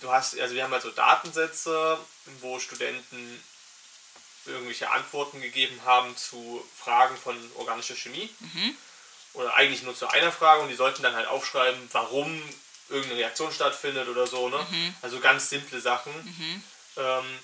du 0.00 0.10
hast, 0.10 0.38
also 0.38 0.54
wir 0.54 0.64
haben 0.64 0.72
halt 0.72 0.82
so 0.82 0.90
Datensätze, 0.90 1.98
wo 2.40 2.58
Studenten 2.58 3.42
irgendwelche 4.46 4.90
Antworten 4.90 5.40
gegeben 5.40 5.80
haben 5.84 6.16
zu 6.16 6.64
Fragen 6.76 7.16
von 7.16 7.36
organischer 7.56 7.96
Chemie. 7.96 8.30
Oder 9.34 9.54
eigentlich 9.54 9.82
nur 9.82 9.94
zu 9.94 10.06
einer 10.08 10.32
Frage 10.32 10.62
und 10.62 10.68
die 10.68 10.74
sollten 10.76 11.02
dann 11.02 11.14
halt 11.14 11.26
aufschreiben, 11.26 11.88
warum 11.92 12.42
irgendeine 12.88 13.20
Reaktion 13.20 13.52
stattfindet 13.52 14.08
oder 14.08 14.26
so. 14.26 14.48
Ne? 14.48 14.64
Also 15.02 15.18
ganz 15.20 15.48
simple 15.50 15.80
Sachen. 15.80 16.12
Ähm, 16.96 17.38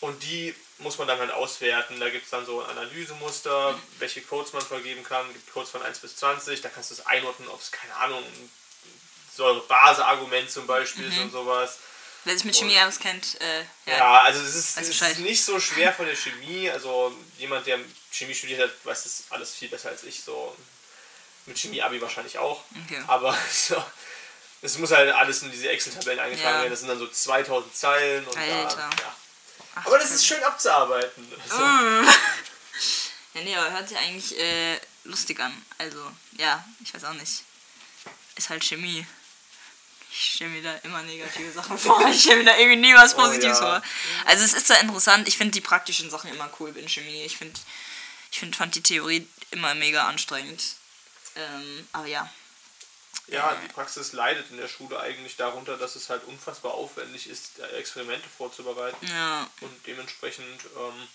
und 0.00 0.22
die 0.22 0.54
muss 0.78 0.98
man 0.98 1.08
dann 1.08 1.18
halt 1.18 1.30
auswerten. 1.30 1.98
Da 2.00 2.08
gibt 2.10 2.24
es 2.24 2.30
dann 2.30 2.46
so 2.46 2.62
ein 2.62 2.70
Analysemuster, 2.70 3.78
welche 3.98 4.22
Codes 4.22 4.52
man 4.52 4.62
vergeben 4.62 5.02
kann. 5.02 5.26
Es 5.28 5.32
gibt 5.34 5.52
Codes 5.52 5.70
von 5.70 5.82
1 5.82 5.98
bis 5.98 6.16
20. 6.16 6.60
Da 6.60 6.68
kannst 6.68 6.90
du 6.90 6.94
es 6.94 7.06
einordnen, 7.06 7.48
ob 7.48 7.60
es, 7.60 7.70
keine 7.70 7.96
Ahnung, 7.96 8.22
ein 8.22 8.50
Säure-Base-Argument 9.40 10.50
zum 10.50 10.66
Beispiel 10.66 11.08
ist 11.08 11.18
und 11.18 11.32
sowas. 11.32 11.78
Wer 12.24 12.34
sich 12.34 12.44
mit 12.44 12.54
Chemie 12.54 12.78
auskennt, 12.80 13.40
äh, 13.40 13.60
ja. 13.86 13.96
Ja, 13.96 14.20
also 14.22 14.40
es 14.42 14.54
ist, 14.54 14.76
Weiß 14.76 14.86
es 14.88 15.00
ist 15.00 15.18
nicht 15.20 15.42
so 15.42 15.58
schwer 15.58 15.90
von 15.92 16.04
der 16.04 16.14
Chemie. 16.14 16.68
Also 16.68 17.16
jemand, 17.38 17.66
der 17.66 17.78
Chemie 18.12 18.34
studiert 18.34 18.60
hat, 18.60 18.70
weiß 18.84 19.04
das 19.04 19.24
alles 19.30 19.54
viel 19.54 19.68
besser 19.70 19.88
als 19.88 20.02
ich. 20.04 20.22
So 20.22 20.54
mit 21.46 21.58
Chemie-Abi 21.58 22.00
wahrscheinlich 22.02 22.36
auch. 22.36 22.62
Okay. 22.84 23.02
Aber 23.06 23.34
so, 23.50 23.82
es 24.60 24.76
muss 24.76 24.90
halt 24.90 25.14
alles 25.14 25.42
in 25.42 25.50
diese 25.50 25.70
Excel-Tabellen 25.70 26.20
eingetragen 26.20 26.56
Ja. 26.56 26.60
werden. 26.60 26.70
Das 26.70 26.80
sind 26.80 26.88
dann 26.90 26.98
so 26.98 27.08
2000 27.08 27.74
Zeilen. 27.74 28.26
Und 28.26 28.36
Alter. 28.36 28.76
Da, 28.76 28.90
ja. 29.02 29.16
Ach, 29.76 29.86
Aber 29.86 29.98
das 29.98 30.10
ist 30.10 30.26
schön 30.26 30.42
abzuarbeiten. 30.42 31.26
Also, 31.48 31.62
Ja, 33.32 33.42
nee, 33.42 33.56
aber 33.56 33.70
hört 33.70 33.88
sich 33.88 33.96
eigentlich 33.96 34.38
äh, 34.38 34.78
lustig 35.04 35.38
an. 35.40 35.54
Also, 35.78 36.04
ja, 36.36 36.62
ich 36.82 36.92
weiß 36.92 37.04
auch 37.04 37.14
nicht. 37.14 37.44
Ist 38.36 38.50
halt 38.50 38.62
Chemie. 38.64 39.06
Ich 40.12 40.32
stelle 40.34 40.50
mir 40.50 40.62
da 40.62 40.74
immer 40.82 41.02
negative 41.02 41.52
Sachen 41.52 41.78
vor. 41.78 42.04
Ich 42.10 42.22
stelle 42.22 42.38
mir 42.38 42.44
da 42.44 42.56
irgendwie 42.56 42.80
nie 42.80 42.94
was 42.94 43.14
Oh, 43.14 43.18
Positives 43.18 43.60
ja. 43.60 43.80
vor. 43.80 43.82
Also 44.26 44.44
es 44.44 44.52
ist 44.54 44.66
zwar 44.66 44.80
interessant, 44.80 45.28
ich 45.28 45.36
finde 45.36 45.52
die 45.52 45.60
praktischen 45.60 46.10
Sachen 46.10 46.30
immer 46.32 46.50
cool 46.58 46.76
in 46.76 46.88
Chemie. 46.88 47.22
Ich 47.22 47.36
finde, 47.36 47.58
ich 48.32 48.38
find, 48.38 48.56
fand 48.56 48.74
die 48.74 48.82
Theorie 48.82 49.28
immer 49.50 49.74
mega 49.74 50.06
anstrengend. 50.08 50.62
Ähm, 51.36 51.88
aber 51.92 52.06
ja. 52.06 52.28
Ja, 53.28 53.56
die 53.62 53.68
Praxis 53.72 54.12
leidet 54.12 54.50
in 54.50 54.56
der 54.56 54.66
Schule 54.66 54.98
eigentlich 54.98 55.36
darunter, 55.36 55.76
dass 55.76 55.94
es 55.94 56.10
halt 56.10 56.24
unfassbar 56.24 56.74
aufwendig 56.74 57.28
ist, 57.28 57.60
Experimente 57.78 58.28
vorzubereiten. 58.36 59.06
Ja. 59.06 59.48
Und 59.60 59.86
dementsprechend 59.86 60.64
ähm, 60.76 61.08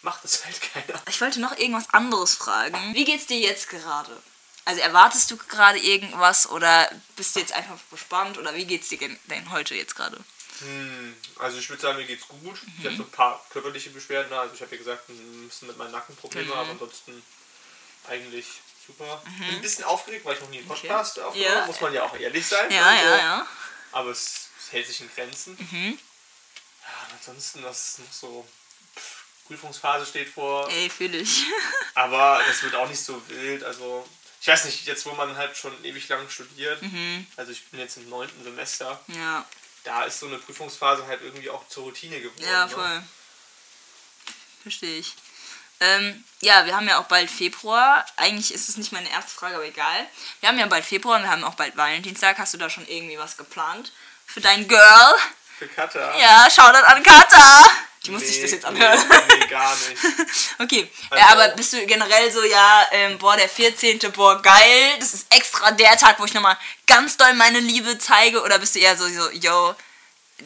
macht 0.00 0.24
es 0.24 0.42
halt 0.44 0.58
keiner. 0.72 1.02
Ich 1.08 1.20
wollte 1.20 1.40
noch 1.40 1.56
irgendwas 1.58 1.90
anderes 1.92 2.34
fragen. 2.34 2.94
Wie 2.94 3.04
geht's 3.04 3.26
dir 3.26 3.38
jetzt 3.38 3.68
gerade? 3.68 4.22
Also 4.66 4.80
erwartest 4.80 5.30
du 5.30 5.36
gerade 5.36 5.78
irgendwas 5.78 6.48
oder 6.48 6.90
bist 7.16 7.36
du 7.36 7.40
jetzt 7.40 7.52
einfach 7.52 7.76
gespannt 7.90 8.38
oder 8.38 8.54
wie 8.54 8.64
geht's 8.64 8.88
dir 8.88 8.98
denn 8.98 9.50
heute 9.50 9.74
jetzt 9.74 9.94
gerade? 9.94 10.18
Hm, 10.60 11.14
also 11.38 11.58
ich 11.58 11.68
würde 11.68 11.82
sagen, 11.82 11.98
mir 11.98 12.04
geht's 12.06 12.26
gut. 12.28 12.58
Ich 12.78 12.84
Mhm. 12.84 12.86
habe 12.86 12.96
so 12.96 13.02
ein 13.02 13.10
paar 13.10 13.44
körperliche 13.50 13.90
Beschwerden. 13.90 14.32
Also 14.32 14.54
ich 14.54 14.62
habe 14.62 14.70
ja 14.72 14.78
gesagt, 14.78 15.08
ein 15.08 15.48
bisschen 15.48 15.68
mit 15.68 15.76
meinen 15.76 15.90
Nacken 15.92 16.16
Probleme, 16.16 16.46
Mhm. 16.46 16.52
aber 16.52 16.70
ansonsten 16.70 17.22
eigentlich 18.08 18.46
super. 18.86 19.22
Bin 19.38 19.48
ein 19.56 19.60
bisschen 19.62 19.84
aufgeregt, 19.84 20.24
weil 20.24 20.34
ich 20.34 20.40
noch 20.40 20.48
nie 20.50 20.58
einen 20.58 20.68
Podcast 20.68 21.18
aufgenommen 21.18 21.54
Ja. 21.54 21.66
Muss 21.66 21.80
man 21.80 21.92
ja 21.92 22.04
auch 22.04 22.16
ehrlich 22.18 22.46
sein. 22.46 22.70
Ja, 22.70 22.86
also. 22.86 23.04
ja, 23.04 23.16
ja. 23.18 23.46
Aber 23.92 24.10
es, 24.10 24.48
es 24.58 24.72
hält 24.72 24.86
sich 24.86 25.00
in 25.00 25.10
Grenzen. 25.14 25.56
Mhm. 25.58 25.98
Ja, 26.82 27.08
ansonsten, 27.18 27.62
was 27.64 27.90
ist 27.90 27.98
noch 28.00 28.12
so... 28.12 28.48
Prüfungsphase 29.46 30.06
steht 30.06 30.28
vor. 30.30 30.70
Ey, 30.70 30.88
fühl 30.88 31.14
ich. 31.14 31.44
Aber 31.94 32.40
das 32.48 32.62
wird 32.62 32.74
auch 32.76 32.88
nicht 32.88 33.02
so 33.02 33.20
wild. 33.28 33.62
Also, 33.62 34.08
ich 34.44 34.48
weiß 34.48 34.66
nicht, 34.66 34.84
jetzt 34.86 35.06
wo 35.06 35.12
man 35.12 35.38
halt 35.38 35.56
schon 35.56 35.72
ewig 35.86 36.06
lang 36.10 36.28
studiert, 36.28 36.82
Mhm. 36.82 37.26
also 37.38 37.50
ich 37.50 37.64
bin 37.70 37.80
jetzt 37.80 37.96
im 37.96 38.10
neunten 38.10 38.44
Semester, 38.44 39.00
ja, 39.08 39.42
da 39.84 40.04
ist 40.04 40.20
so 40.20 40.26
eine 40.26 40.36
Prüfungsphase 40.36 41.06
halt 41.06 41.22
irgendwie 41.22 41.48
auch 41.48 41.66
zur 41.68 41.84
Routine 41.84 42.20
geworden. 42.20 42.44
ja, 42.44 42.66
ne? 42.66 42.70
voll. 42.70 43.02
Verstehe 44.62 44.98
ich. 44.98 45.14
Ähm, 45.80 46.24
ja, 46.42 46.66
wir 46.66 46.76
haben 46.76 46.86
ja 46.88 46.98
auch 46.98 47.04
bald 47.06 47.30
Februar. 47.30 48.04
Eigentlich 48.16 48.52
ist 48.52 48.68
es 48.68 48.76
nicht 48.76 48.92
meine 48.92 49.10
erste 49.10 49.32
Frage, 49.32 49.54
aber 49.56 49.64
egal. 49.64 50.06
Wir 50.40 50.50
haben 50.50 50.58
ja 50.58 50.66
bald 50.66 50.84
Februar 50.84 51.16
und 51.16 51.22
wir 51.22 51.30
haben 51.30 51.42
auch 51.44 51.54
bald 51.54 51.74
Valentinstag. 51.76 52.38
Hast 52.38 52.52
du 52.54 52.58
da 52.58 52.68
schon 52.70 52.86
irgendwie 52.86 53.18
was 53.18 53.36
geplant? 53.38 53.92
Für 54.26 54.40
dein 54.42 54.68
Girl? 54.68 55.14
Für 55.58 55.68
Katha. 55.68 56.18
Ja, 56.18 56.48
Shoutout 56.50 56.84
an 56.84 57.02
Kata. 57.02 57.64
Die 58.06 58.10
muss 58.10 58.22
sich 58.22 58.40
das 58.42 58.50
jetzt 58.50 58.64
anhören. 58.64 58.98
Nee, 59.08 59.36
nee, 59.40 59.46
gar 59.46 59.74
nicht. 59.76 59.96
Okay, 60.58 60.88
Also- 61.10 61.24
ja, 61.24 61.32
aber 61.32 61.48
bist 61.56 61.72
du 61.72 61.84
generell 61.86 62.30
so, 62.30 62.42
ja, 62.44 62.86
ähm, 62.92 63.18
boah, 63.18 63.36
der 63.36 63.48
14., 63.48 63.98
boah, 64.12 64.40
geil, 64.42 64.96
das 65.00 65.14
ist 65.14 65.26
extra 65.34 65.70
der 65.70 65.96
Tag, 65.96 66.18
wo 66.20 66.24
ich 66.24 66.34
nochmal 66.34 66.56
ganz 66.86 67.16
doll 67.16 67.32
meine 67.34 67.60
Liebe 67.60 67.98
zeige? 67.98 68.42
Oder 68.42 68.58
bist 68.58 68.74
du 68.74 68.78
eher 68.78 68.96
so, 68.96 69.08
so 69.08 69.30
yo, 69.30 69.74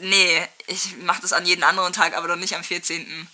nee, 0.01 0.47
ich 0.67 0.97
mach 1.03 1.21
das 1.21 1.33
an 1.33 1.45
jeden 1.47 1.63
anderen 1.65 1.93
Tag, 1.93 2.15
aber 2.17 2.29
doch 2.29 2.37
nicht 2.37 2.55
am 2.55 2.63
14.? 2.65 3.29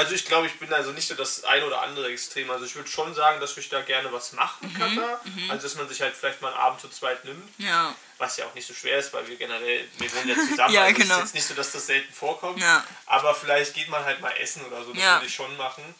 Also 0.00 0.14
ich 0.14 0.24
glaube, 0.24 0.46
ich 0.46 0.58
bin 0.58 0.72
also 0.72 0.92
nicht 0.92 1.06
so 1.06 1.14
das 1.14 1.44
ein 1.44 1.62
oder 1.62 1.82
andere 1.82 2.08
Extrem. 2.10 2.50
Also 2.50 2.64
ich 2.64 2.74
würde 2.74 2.88
schon 2.88 3.14
sagen, 3.14 3.38
dass 3.40 3.54
ich 3.58 3.68
da 3.68 3.82
gerne 3.82 4.10
was 4.12 4.32
mache 4.32 4.64
mit 4.64 4.72
Mhm, 4.72 4.78
Katha. 4.96 5.20
Also 5.50 5.62
dass 5.64 5.74
man 5.74 5.88
sich 5.88 6.00
halt 6.00 6.16
vielleicht 6.16 6.40
mal 6.40 6.48
einen 6.48 6.56
Abend 6.58 6.80
zu 6.80 6.88
zweit 6.88 7.22
nimmt. 7.26 7.46
Ja, 7.58 7.94
Was 8.18 8.38
ja 8.38 8.46
auch 8.46 8.54
nicht 8.54 8.66
so 8.66 8.72
schwer 8.72 8.98
ist, 8.98 9.12
weil 9.12 9.28
wir 9.28 9.36
generell, 9.36 9.86
wir 9.98 10.14
wohnen 10.14 10.28
ja 10.30 10.34
zusammen. 10.36 10.72
Ja, 10.74 10.82
also 10.84 10.94
genau. 11.00 11.14
Es 11.14 11.18
ist 11.18 11.24
jetzt 11.26 11.34
nicht 11.34 11.46
so, 11.48 11.54
dass 11.54 11.72
das 11.72 11.86
selten 11.86 12.12
vorkommt. 12.14 12.60
Ja. 12.60 12.82
Aber 13.06 13.34
vielleicht 13.34 13.74
geht 13.74 13.88
man 13.88 14.02
halt 14.04 14.20
mal 14.20 14.32
essen 14.38 14.64
oder 14.64 14.82
so. 14.84 14.92
Das 14.94 15.02
Ja. 15.02 15.10
Mhm. 15.10 15.16
würde 15.18 15.26
ich 15.26 15.34
schon 15.34 15.56
machen. 15.58 15.94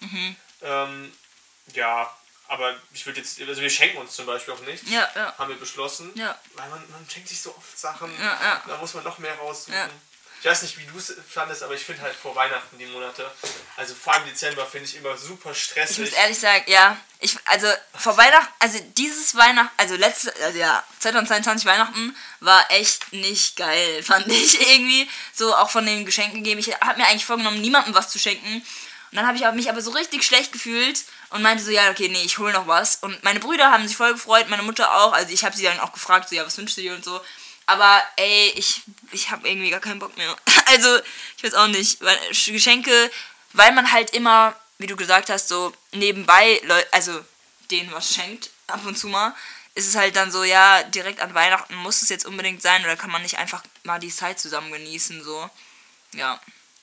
Ähm, 0.62 1.12
ja, 1.74 2.10
aber 2.48 2.74
ich 2.92 3.04
würde 3.06 3.20
jetzt, 3.20 3.40
also 3.40 3.60
wir 3.60 3.70
schenken 3.70 3.98
uns 3.98 4.14
zum 4.14 4.26
Beispiel 4.26 4.54
auch 4.54 4.60
nichts. 4.60 4.90
Ja, 4.90 5.08
ja. 5.14 5.34
Haben 5.38 5.50
wir 5.50 5.56
beschlossen. 5.58 6.10
Ja. 6.14 6.36
Weil 6.54 6.68
man, 6.70 6.90
man 6.90 7.06
schenkt 7.08 7.28
sich 7.28 7.40
so 7.40 7.54
oft 7.54 7.78
Sachen. 7.78 8.10
Ja, 8.18 8.38
ja. 8.42 8.62
Da 8.66 8.76
muss 8.78 8.94
man 8.94 9.04
noch 9.04 9.18
mehr 9.18 9.34
raussuchen. 9.36 9.74
Ja. 9.74 9.88
Ich 10.40 10.46
weiß 10.46 10.62
nicht, 10.62 10.78
wie 10.78 10.86
du 10.86 10.96
es 10.96 11.14
fandest, 11.28 11.62
aber 11.62 11.74
ich 11.74 11.82
finde 11.82 12.00
halt 12.00 12.14
vor 12.14 12.34
Weihnachten 12.34 12.78
die 12.78 12.86
Monate, 12.86 13.30
also 13.76 13.94
vor 13.94 14.14
allem 14.14 14.24
Dezember, 14.24 14.64
finde 14.64 14.88
ich 14.88 14.96
immer 14.96 15.14
super 15.16 15.54
stressig. 15.54 15.98
ich 15.98 16.04
muss 16.04 16.18
ehrlich 16.18 16.38
sagen, 16.38 16.64
ja, 16.66 16.96
ich, 17.18 17.36
also 17.44 17.66
vor 17.94 18.16
Weihnachten, 18.16 18.48
also 18.58 18.78
dieses 18.96 19.34
Weihnachten, 19.36 19.70
also 19.76 19.96
letzte, 19.96 20.34
also 20.42 20.58
ja, 20.58 20.82
2022 21.00 21.66
Weihnachten 21.66 22.16
war 22.40 22.70
echt 22.70 23.12
nicht 23.12 23.56
geil, 23.56 24.02
fand 24.02 24.28
ich 24.28 24.58
irgendwie. 24.70 25.08
So 25.34 25.54
auch 25.54 25.68
von 25.68 25.84
den 25.84 26.06
Geschenken 26.06 26.42
geben. 26.42 26.58
Ich 26.58 26.74
habe 26.80 26.98
mir 26.98 27.06
eigentlich 27.06 27.26
vorgenommen, 27.26 27.60
niemandem 27.60 27.94
was 27.94 28.08
zu 28.08 28.18
schenken. 28.18 28.64
Und 29.10 29.16
dann 29.16 29.26
habe 29.26 29.36
ich 29.36 29.44
mich 29.52 29.68
aber 29.68 29.82
so 29.82 29.90
richtig 29.90 30.22
schlecht 30.22 30.52
gefühlt 30.52 31.04
und 31.30 31.42
meinte 31.42 31.62
so, 31.62 31.70
ja, 31.70 31.90
okay, 31.90 32.08
nee, 32.08 32.22
ich 32.22 32.38
hole 32.38 32.52
noch 32.52 32.66
was. 32.66 32.96
Und 32.96 33.22
meine 33.24 33.40
Brüder 33.40 33.70
haben 33.70 33.86
sich 33.86 33.96
voll 33.96 34.12
gefreut, 34.12 34.48
meine 34.48 34.62
Mutter 34.62 34.94
auch. 34.94 35.12
Also 35.12 35.34
ich 35.34 35.44
habe 35.44 35.54
sie 35.54 35.64
dann 35.64 35.80
auch 35.80 35.92
gefragt, 35.92 36.28
so, 36.28 36.36
ja, 36.36 36.46
was 36.46 36.56
wünschst 36.56 36.78
du 36.78 36.82
dir 36.82 36.94
und 36.94 37.04
so. 37.04 37.20
Aber 37.66 38.02
ey, 38.16 38.52
ich, 38.56 38.82
ich 39.12 39.30
habe 39.30 39.48
irgendwie 39.48 39.70
gar 39.70 39.80
keinen 39.80 39.98
Bock 39.98 40.16
mehr. 40.16 40.36
Also, 40.66 41.00
ich 41.36 41.42
weiß 41.42 41.54
auch 41.54 41.66
nicht. 41.66 42.00
Weil 42.00 42.16
Geschenke, 42.30 43.10
weil 43.54 43.72
man 43.72 43.90
halt 43.90 44.10
immer, 44.10 44.54
wie 44.78 44.86
du 44.86 44.94
gesagt 44.94 45.28
hast, 45.28 45.48
so 45.48 45.72
nebenbei, 45.92 46.60
Leu 46.64 46.80
also 46.92 47.24
denen 47.72 47.90
was 47.92 48.14
schenkt, 48.14 48.50
ab 48.68 48.84
und 48.86 48.96
zu 48.96 49.08
mal, 49.08 49.34
ist 49.74 49.88
es 49.88 49.96
halt 49.96 50.14
dann 50.14 50.30
so, 50.30 50.44
ja, 50.44 50.82
direkt 50.84 51.20
an 51.20 51.34
Weihnachten 51.34 51.74
muss 51.74 52.02
es 52.02 52.08
jetzt 52.08 52.26
unbedingt 52.26 52.62
sein 52.62 52.84
oder 52.84 52.96
kann 52.96 53.10
man 53.10 53.22
nicht 53.22 53.38
einfach 53.38 53.62
mal 53.82 53.98
die 53.98 54.10
Zeit 54.10 54.38
zusammen 54.38 54.70
genießen, 54.70 55.24
so. 55.24 55.50
Ja, 56.12 56.40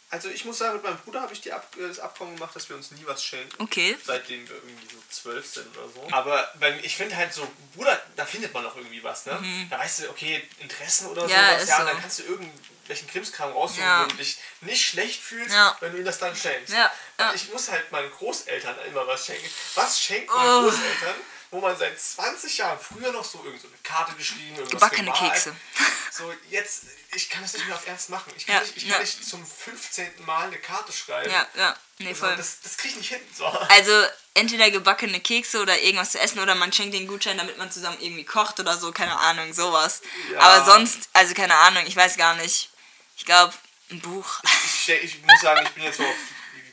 Also 0.09 0.29
ich 0.29 0.45
muss 0.45 0.57
sagen, 0.57 0.75
mit 0.75 0.83
meinem 0.83 0.97
Bruder 0.99 1.21
habe 1.21 1.33
ich 1.33 1.53
Ab 1.53 1.67
das 1.77 1.99
Abkommen 1.99 2.35
gemacht, 2.35 2.55
dass 2.55 2.69
wir 2.69 2.75
uns 2.77 2.91
nie 2.91 3.03
was 3.05 3.23
schenken. 3.23 3.61
okay. 3.61 3.97
Seitdem 4.05 4.47
wir 4.47 4.55
irgendwie 4.55 4.87
so 4.95 5.01
zwölf 5.09 5.45
sind 5.45 5.77
oder 5.77 5.89
so. 5.89 6.07
Aber 6.11 6.49
bei, 6.59 6.79
ich 6.81 6.95
finde 6.95 7.15
halt 7.17 7.33
so, 7.33 7.45
Bruder, 7.75 8.01
da 8.15 8.25
findet 8.25 8.53
man 8.53 8.63
noch 8.63 8.75
irgendwie 8.77 9.03
was, 9.03 9.25
ne? 9.25 9.37
Da 9.69 9.77
weißt 9.79 9.99
du, 10.03 10.09
okay, 10.09 10.47
Interessen 10.59 11.07
oder 11.07 11.23
Mhm. 11.25 11.29
Ja, 11.31 11.55
sowas, 11.59 11.69
ja, 11.69 11.77
so. 11.79 11.85
dann 11.85 11.99
kannst 12.01 12.19
du 12.19 12.23
irgendwelchen 12.23 13.07
Krimskram 13.09 13.51
raussuchen, 13.51 13.83
Ja. 13.83 14.05
wo 14.05 14.09
du 14.09 14.15
dich 14.15 14.37
nicht 14.61 14.85
schlecht 14.85 15.21
fühlst, 15.21 15.53
Ja. 15.53 15.75
wenn 15.81 15.91
du 15.91 15.97
ihm 15.97 16.05
das 16.05 16.19
dann 16.19 16.33
schenkst. 16.35 16.73
Ja, 16.73 16.89
ja. 17.19 17.29
Und 17.29 17.35
Ich 17.35 17.49
muss 17.51 17.69
halt 17.69 17.91
meinen 17.91 18.09
Großeltern 18.11 18.75
immer 18.87 19.05
was 19.07 19.25
schenken. 19.25 19.49
Was 19.75 19.99
schenkt 20.01 20.29
man 20.33 20.47
Oh. 20.47 20.61
Großeltern, 20.69 21.15
wo 21.51 21.61
man 21.61 21.77
seit 21.77 21.99
20 21.99 22.57
Jahren 22.57 22.79
früher 22.79 23.11
noch 23.11 23.23
so 23.23 23.41
irgend 23.43 23.61
so 23.61 23.67
eine 23.67 23.77
Karte 23.83 24.13
geschrieben, 24.15 24.55
irgendwas 24.55 24.71
Gebackene. 24.71 25.11
Kekse. 25.13 25.55
So, 26.09 26.33
jetzt, 26.49 26.85
ich 27.13 27.29
kann 27.29 27.43
das 27.43 27.53
nicht 27.53 27.67
mehr 27.67 27.75
auf 27.75 27.85
Ernst 27.85 28.09
machen. 28.09 28.33
Ich 28.35 28.47
kann, 28.47 28.55
Ja, 28.55 28.61
nicht, 28.61 28.77
ich 28.77 28.83
ja. 28.85 28.93
kann 28.93 29.01
nicht 29.03 29.23
zum 29.23 29.45
15. 29.45 30.25
Mal 30.25 30.47
eine 30.47 30.57
Karte 30.57 30.91
schreiben. 30.91 31.29
Ja, 31.29 31.45
ja, 31.55 31.77
nee, 31.99 32.07
Also, 32.07 32.25
voll. 32.25 32.35
Das, 32.35 32.59
das 32.61 32.75
krieg 32.75 32.89
ich 32.91 32.97
nicht 32.97 33.09
hin. 33.09 33.21
So. 33.35 33.45
Also 33.45 33.91
entweder 34.33 34.71
gebackene 34.71 35.19
Kekse 35.19 35.61
oder 35.61 35.79
irgendwas 35.79 36.13
zu 36.13 36.19
essen 36.19 36.39
oder 36.39 36.55
man 36.55 36.73
schenkt 36.73 36.95
den 36.95 37.05
Gutschein, 37.07 37.37
damit 37.37 37.59
man 37.59 37.69
zusammen 37.69 37.97
irgendwie 37.99 38.23
kocht 38.23 38.59
oder 38.59 38.77
so, 38.77 38.91
keine 38.91 39.15
Ahnung, 39.15 39.53
sowas. 39.53 40.01
Ja. 40.31 40.39
Aber 40.39 40.65
sonst, 40.65 41.07
also 41.13 41.35
keine 41.35 41.53
Ahnung, 41.55 41.83
ich 41.85 41.95
weiß 41.95 42.17
gar 42.17 42.33
nicht. 42.35 42.71
Ich 43.15 43.25
glaube, 43.25 43.53
ein 43.91 44.01
Buch. 44.01 44.41
Ich, 44.65 44.89
ich 44.89 45.21
muss 45.21 45.41
sagen, 45.41 45.61
ich 45.67 45.71
bin 45.73 45.83
jetzt 45.83 45.97
so 45.97 46.03
auf 46.03 46.15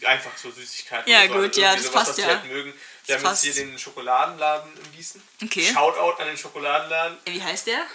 einfach 0.06 0.36
so 0.36 0.50
Süßigkeiten. 0.50 1.10
Ja, 1.10 1.24
oder 1.24 1.34
so, 1.34 1.40
gut, 1.40 1.56
ja, 1.56 1.74
das 1.76 1.90
passt 1.90 2.10
was 2.10 2.16
ja. 2.18 2.26
Halt 2.26 2.44
mögen. 2.44 2.72
Wir 3.06 3.16
haben 3.16 3.26
jetzt 3.26 3.42
hier 3.44 3.54
den 3.54 3.78
Schokoladenladen 3.78 4.76
in 4.76 4.92
Gießen. 4.92 5.23
Okay. 5.42 5.70
Shoutout 5.73 6.20
an 6.23 6.28
den 6.28 6.38
Schokoladenladen. 6.38 7.18
Wie 7.26 7.42
heißt 7.42 7.66
der? 7.66 7.87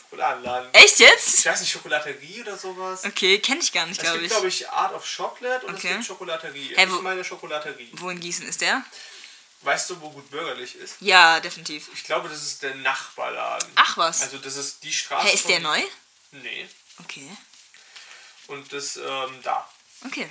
Schokoladenladen. 0.00 0.72
Echt 0.74 0.98
jetzt? 1.00 1.38
Ich 1.40 1.46
weiß 1.46 1.60
nicht, 1.60 1.70
Schokolaterie 1.72 2.42
oder 2.42 2.56
sowas. 2.56 3.04
Okay, 3.04 3.38
kenne 3.38 3.60
ich 3.60 3.72
gar 3.72 3.86
nicht, 3.86 3.98
Es 3.98 4.02
glaube 4.04 4.18
gibt, 4.18 4.26
ich. 4.30 4.32
glaube 4.32 4.48
ich, 4.48 4.68
Art 4.70 4.94
of 4.94 5.04
Chocolate 5.16 5.66
und 5.66 5.74
Okay. 5.74 5.88
es 5.88 5.92
gibt 5.94 6.06
Schokolaterie. 6.06 6.74
Hä, 6.76 6.84
ich 6.84 6.90
wo- 6.90 7.00
meine 7.02 7.24
Schokolaterie. 7.24 7.90
Wo 7.94 8.10
in 8.10 8.20
Gießen 8.20 8.46
ist 8.48 8.60
der? 8.60 8.82
Weißt 9.62 9.90
du, 9.90 10.00
wo 10.00 10.10
gut 10.10 10.30
bürgerlich 10.30 10.76
ist? 10.76 10.96
Ja, 11.00 11.40
definitiv. 11.40 11.88
Ich 11.92 12.04
glaube, 12.04 12.28
das 12.28 12.40
ist 12.42 12.62
der 12.62 12.74
Nachbarladen. 12.76 13.68
Ach 13.74 13.96
was. 13.96 14.22
Also 14.22 14.38
das 14.38 14.56
ist 14.56 14.82
die 14.84 14.92
Straße. 14.92 15.26
Hä, 15.28 15.34
ist 15.34 15.48
der 15.48 15.60
neu? 15.60 15.82
Nee. 16.30 16.68
Okay. 17.00 17.28
Und 18.46 18.72
das, 18.72 18.96
ähm, 18.96 19.40
da. 19.42 19.68
Okay. 20.06 20.30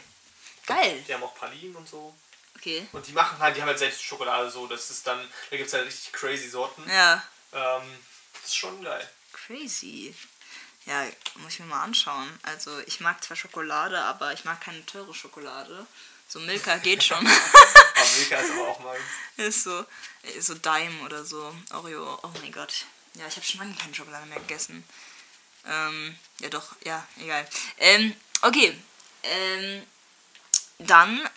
Geil. 0.66 1.04
Die 1.08 1.14
haben 1.14 1.24
auch 1.24 1.36
Pralinen 1.36 1.76
und 1.76 1.88
so. 1.90 2.16
Okay. 2.58 2.88
Und 2.92 3.06
die 3.08 3.14
machen 3.14 3.38
halt, 3.40 3.56
die 3.56 3.62
haben 3.62 3.68
halt 3.68 3.80
selbst 3.80 4.04
Schokolade 4.04 4.50
so. 4.50 4.68
Das 4.68 4.90
ist 4.90 5.06
dann, 5.06 5.20
da 5.50 5.58
gibt 5.58 5.68
es 5.68 5.74
halt 5.74 5.86
richtig 5.86 6.12
crazy 6.12 6.50
Sorten. 6.50 6.84
Ja. 6.90 7.24
Ähm, 7.54 7.84
das 8.34 8.46
ist 8.46 8.58
schon 8.58 8.84
geil. 8.84 9.08
Crazy. 9.34 10.16
Ja, 10.86 11.06
muss 11.36 11.54
ich 11.54 11.60
mir 11.60 11.66
mal 11.68 11.84
anschauen. 11.84 12.40
Also, 12.44 12.80
ich 12.88 13.00
mag 13.02 13.24
zwar 13.24 13.36
Schokolade, 13.38 14.00
aber 14.00 14.34
ich 14.34 14.46
mag 14.46 14.62
keine 14.62 14.86
teure 14.86 15.14
Schokolade. 15.14 15.86
So 16.28 16.40
Milka 16.40 16.78
geht 16.78 17.04
schon. 17.04 17.26
Aber 17.98 18.10
Milka 18.18 18.38
ist 18.38 18.52
aber 18.52 18.68
auch 18.68 18.80
meins. 18.80 19.02
ist 19.38 19.64
so, 19.64 19.80
äh, 20.22 20.40
so 20.40 20.54
Dime 20.54 21.02
oder 21.04 21.26
so. 21.26 21.56
Oreo. 21.72 22.20
Oh 22.22 22.32
mein 22.42 22.52
Gott. 22.52 22.86
Ja, 23.16 23.26
ich 23.28 23.36
habe 23.36 23.46
schon 23.46 23.60
lange 23.62 23.74
keine 23.76 23.96
Schokolade 23.96 24.26
mehr 24.28 24.40
gegessen. 24.40 24.88
Ähm, 25.66 26.16
ja 26.40 26.50
doch, 26.50 26.76
ja, 26.84 27.08
egal. 27.18 27.48
Ähm, 27.80 28.14
okay. 28.42 28.78
Ähm, 29.24 29.88
dann 30.80 31.28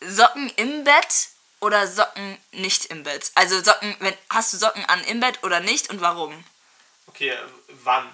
Socken 0.00 0.50
im 0.56 0.84
Bett 0.84 1.28
oder 1.60 1.86
Socken 1.86 2.38
nicht 2.52 2.86
im 2.86 3.02
Bett? 3.02 3.30
Also 3.34 3.62
Socken, 3.62 3.94
wenn, 4.00 4.14
hast 4.30 4.52
du 4.52 4.56
Socken 4.56 4.84
an 4.86 5.02
im 5.04 5.20
Bett 5.20 5.38
oder 5.42 5.60
nicht 5.60 5.90
und 5.90 6.00
warum? 6.00 6.44
Okay, 7.06 7.30
äh, 7.30 7.36
wann? 7.84 8.10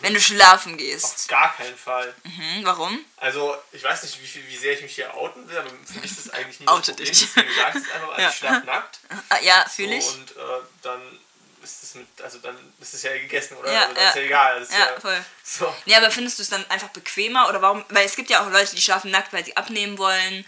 Wenn 0.00 0.14
du 0.14 0.20
schlafen 0.20 0.72
Auf 0.74 0.78
gehst. 0.78 1.28
gar 1.28 1.56
keinen 1.56 1.76
Fall. 1.76 2.14
Hm, 2.22 2.60
warum? 2.64 3.04
Also, 3.16 3.56
ich 3.72 3.82
weiß 3.82 4.02
nicht, 4.04 4.20
wie, 4.22 4.26
viel, 4.26 4.46
wie 4.46 4.56
sehr 4.56 4.74
ich 4.74 4.82
mich 4.82 4.94
hier 4.94 5.12
outen 5.14 5.48
will, 5.48 5.58
aber 5.58 5.70
für 5.70 5.98
mich 6.00 6.10
ist 6.10 6.26
das 6.26 6.30
eigentlich 6.34 6.68
Oute 6.68 6.92
das 6.92 6.96
Problem. 6.96 7.06
dich. 7.08 7.20
Deswegen 7.20 7.54
sag 7.56 7.74
ich 7.74 7.82
es 7.82 7.90
einfach, 7.90 8.08
also 8.10 8.22
Ja. 8.22 8.28
ich 8.28 8.34
schlafe 8.36 8.66
nackt. 8.66 8.98
Ja, 9.42 9.66
fühle 9.68 10.00
So, 10.00 10.08
ich. 10.10 10.14
und 10.18 10.30
äh, 10.36 10.60
dann 10.82 11.18
ist 11.62 11.82
es 11.82 11.94
mit, 11.96 12.06
also 12.22 12.38
dann 12.38 12.56
ist 12.80 12.94
es 12.94 13.02
ja 13.02 13.12
gegessen, 13.18 13.56
oder? 13.56 13.72
Ja, 13.72 13.86
also, 13.88 14.00
ja. 14.00 14.08
ist 14.08 14.14
ja 14.16 14.22
egal. 14.22 14.60
Das 14.60 14.68
ist 14.68 14.74
Ja, 14.78 14.86
ja, 14.94 15.00
voll. 15.00 15.24
So. 15.42 15.74
Nee, 15.86 15.94
aber 15.96 16.10
findest 16.12 16.38
du 16.38 16.42
es 16.42 16.50
dann 16.50 16.64
einfach 16.70 16.88
bequemer 16.90 17.48
oder 17.48 17.60
warum? 17.60 17.84
Weil 17.88 18.06
es 18.06 18.14
gibt 18.14 18.30
ja 18.30 18.44
auch 18.46 18.50
Leute, 18.52 18.76
die 18.76 18.82
schlafen 18.82 19.10
nackt, 19.10 19.32
weil 19.32 19.44
sie 19.44 19.56
abnehmen 19.56 19.98
wollen 19.98 20.44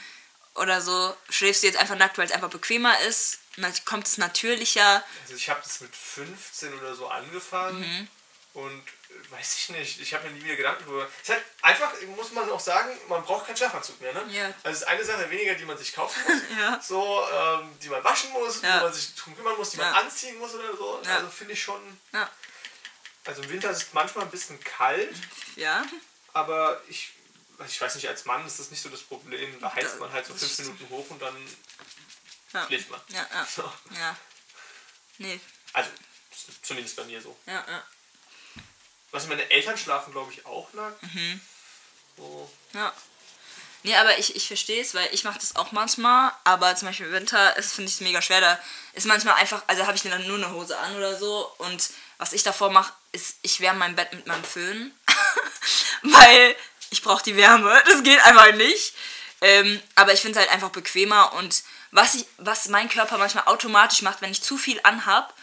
oder 0.55 0.81
so. 0.81 1.17
Schläfst 1.29 1.63
du 1.63 1.67
jetzt 1.69 1.79
einfach 1.79 1.97
nackt, 1.97 2.19
weil 2.19 2.27
es 2.27 2.33
einfach 2.33 2.51
bequemer 2.51 2.99
ist? 3.01 3.39
Kommt 3.85 4.07
es 4.07 4.17
natürlicher. 4.19 5.05
Also 5.23 5.35
ich 5.35 5.51
habe 5.51 5.61
das 5.63 5.81
mit 5.81 5.95
15 5.95 6.73
oder 6.79 6.95
so 6.95 7.09
angefangen 7.09 7.81
Mhm. 7.81 8.09
und 8.55 8.83
äh, 9.11 9.31
weiß 9.33 9.57
ich 9.59 9.69
nicht, 9.71 10.01
ich 10.01 10.15
habe 10.15 10.29
mir 10.29 10.35
nie 10.39 10.45
wieder 10.45 10.57
Gedanken 10.57 10.85
drüber. 10.85 11.07
Es 11.23 11.29
ist 11.29 11.35
halt 11.35 11.45
einfach, 11.63 11.93
muss 12.17 12.33
man 12.33 12.49
auch 12.51 12.61
sagen, 12.61 12.97
man 13.09 13.23
braucht 13.23 13.47
keinen 13.47 13.57
Schlafanzug 13.57 14.01
mehr, 14.01 14.15
ne? 14.15 14.25
Ja. 14.31 14.47
Also 14.63 14.71
es 14.71 14.77
ist 14.79 14.85
eine 14.85 15.05
Sache 15.05 15.29
weniger, 15.31 15.55
die 15.57 15.65
man 15.67 15.77
sich 15.77 15.93
kaufen 15.93 16.21
muss, 16.27 16.59
Ja. 16.59 16.81
so, 16.81 17.23
ähm, 17.33 17.79
die 17.83 17.89
man 17.91 18.03
waschen 18.03 18.31
muss, 18.31 18.63
Ja. 18.63 18.81
wo 18.81 18.85
man 18.85 18.93
sich 18.95 19.15
drum 19.15 19.37
kümmern 19.37 19.57
muss, 19.57 19.71
die 19.71 19.77
man 19.77 19.93
anziehen 19.95 20.39
muss 20.39 20.55
oder 20.55 20.75
so. 20.77 21.03
Ja. 21.05 21.17
Also 21.17 21.29
finde 21.29 21.53
ich 21.55 21.63
schon, 21.63 21.81
also 23.25 23.43
im 23.43 23.51
Winter 23.51 23.71
ist 23.71 23.79
es 23.83 23.93
manchmal 23.93 24.25
ein 24.25 24.31
bisschen 24.31 24.59
kalt, 24.65 25.15
Ja. 25.57 25.85
aber 26.33 26.81
ich, 26.89 27.13
ich 27.67 27.81
weiß 27.81 27.95
nicht, 27.97 28.09
als 28.09 28.25
Mann 28.25 28.47
ist 28.47 28.59
das 28.59 28.71
nicht 28.71 28.83
so 28.83 28.89
das 28.89 29.03
Problem. 29.03 29.59
Da 29.61 29.75
heizt 29.75 29.99
man 29.99 30.13
halt 30.13 30.27
so 30.27 30.35
fünf 30.35 30.59
Minuten 30.59 30.89
hoch 30.91 31.07
und 31.11 31.21
dann 31.21 31.37
Ja. 32.53 32.67
schläft 32.67 32.91
man. 32.91 33.01
Ja, 33.09 33.27
ja. 33.33 33.47
So. 33.47 33.63
Ja. 33.99 34.17
Nee. 35.19 35.41
Also 35.73 35.91
zumindest 36.63 36.97
bei 36.97 37.05
mir 37.05 37.21
so. 37.21 37.37
Ja, 37.47 37.65
ja. 37.69 37.85
Was 39.13 39.27
meine 39.27 39.51
Eltern 39.51 39.77
schlafen, 39.77 40.13
glaube 40.13 40.33
ich, 40.33 40.47
auch 40.47 40.73
nackt. 40.73 41.03
Mhm. 41.03 41.41
So. 42.17 42.51
Ja. 42.73 42.93
Nee, 43.83 43.97
aber 43.97 44.19
ich, 44.19 44.37
ich 44.37 44.47
verstehe 44.47 44.83
es, 44.83 44.95
weil 44.95 45.09
ich 45.13 45.25
mache 45.25 45.39
das 45.39 45.57
auch 45.57 45.73
manchmal, 45.73 46.33
aber 46.45 46.77
zum 46.77 46.89
Beispiel 46.89 47.07
im 47.07 47.13
Winter 47.13 47.57
ist 47.57 47.73
finde 47.73 47.89
ich 47.89 47.95
es 47.95 48.01
mega 48.01 48.21
schwer. 48.21 48.41
Da 48.43 48.61
ist 48.93 49.07
manchmal 49.07 49.37
einfach, 49.37 49.63
also 49.69 49.87
habe 49.87 49.97
ich 49.97 50.03
dann 50.03 50.27
nur 50.27 50.37
eine 50.37 50.51
Hose 50.53 50.79
an 50.79 50.95
oder 50.97 51.19
so 51.19 51.51
und 51.59 51.91
was 52.19 52.35
ich 52.35 52.43
davor 52.43 52.71
mache, 52.71 52.93
ist, 53.13 53.37
ich 53.41 53.61
wärme 53.61 53.79
mein 53.79 53.97
Bett 53.97 54.13
mit 54.13 54.27
meinem 54.27 54.45
Föhn, 54.45 54.93
weil 56.03 56.55
ich 56.91 57.03
brauche 57.03 57.23
die 57.23 57.37
Wärme. 57.37 57.83
Das 57.87 58.03
geht 58.03 58.23
einfach 58.25 58.53
nicht. 58.53 58.95
Ähm, 59.41 59.81
aber 59.95 60.13
ich 60.13 60.21
finde 60.21 60.39
es 60.39 60.45
halt 60.45 60.55
einfach 60.55 60.71
bequemer 60.71 61.33
und 61.35 61.63
was, 61.93 62.15
ich, 62.15 62.27
was 62.37 62.69
mein 62.69 62.89
Körper 62.89 63.19
manchmal 63.19 63.45
automatisch 63.47 64.03
macht, 64.03 64.21
wenn 64.21 64.31
ich 64.31 64.43
zu 64.43 64.59
viel 64.59 64.79
anhab, 64.83 65.35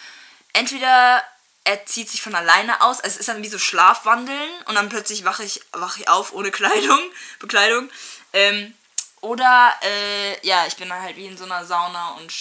entweder 0.53 1.23
er 1.63 1.85
zieht 1.85 2.09
sich 2.09 2.21
von 2.21 2.35
alleine 2.35 2.81
aus, 2.81 3.01
also 3.01 3.15
es 3.15 3.17
ist 3.17 3.27
dann 3.27 3.43
wie 3.43 3.49
so 3.49 3.59
Schlafwandeln 3.59 4.49
und 4.65 4.75
dann 4.75 4.87
plötzlich 4.87 5.25
wache 5.25 5.43
ich, 5.43 5.61
wache 5.73 6.01
ich 6.01 6.09
auf 6.09 6.31
ohne 6.31 6.51
Kleidung, 6.59 7.01
Bekleidung. 7.39 7.89
Ähm, 8.33 8.73
oder, 9.19 9.75
äh, 9.81 10.47
ja, 10.47 10.65
ich 10.67 10.77
bin 10.77 10.89
dann 10.89 11.01
halt 11.01 11.17
wie 11.17 11.25
in 11.25 11.37
so 11.37 11.43
einer 11.43 11.65
Sauna 11.65 12.11
und 12.11 12.31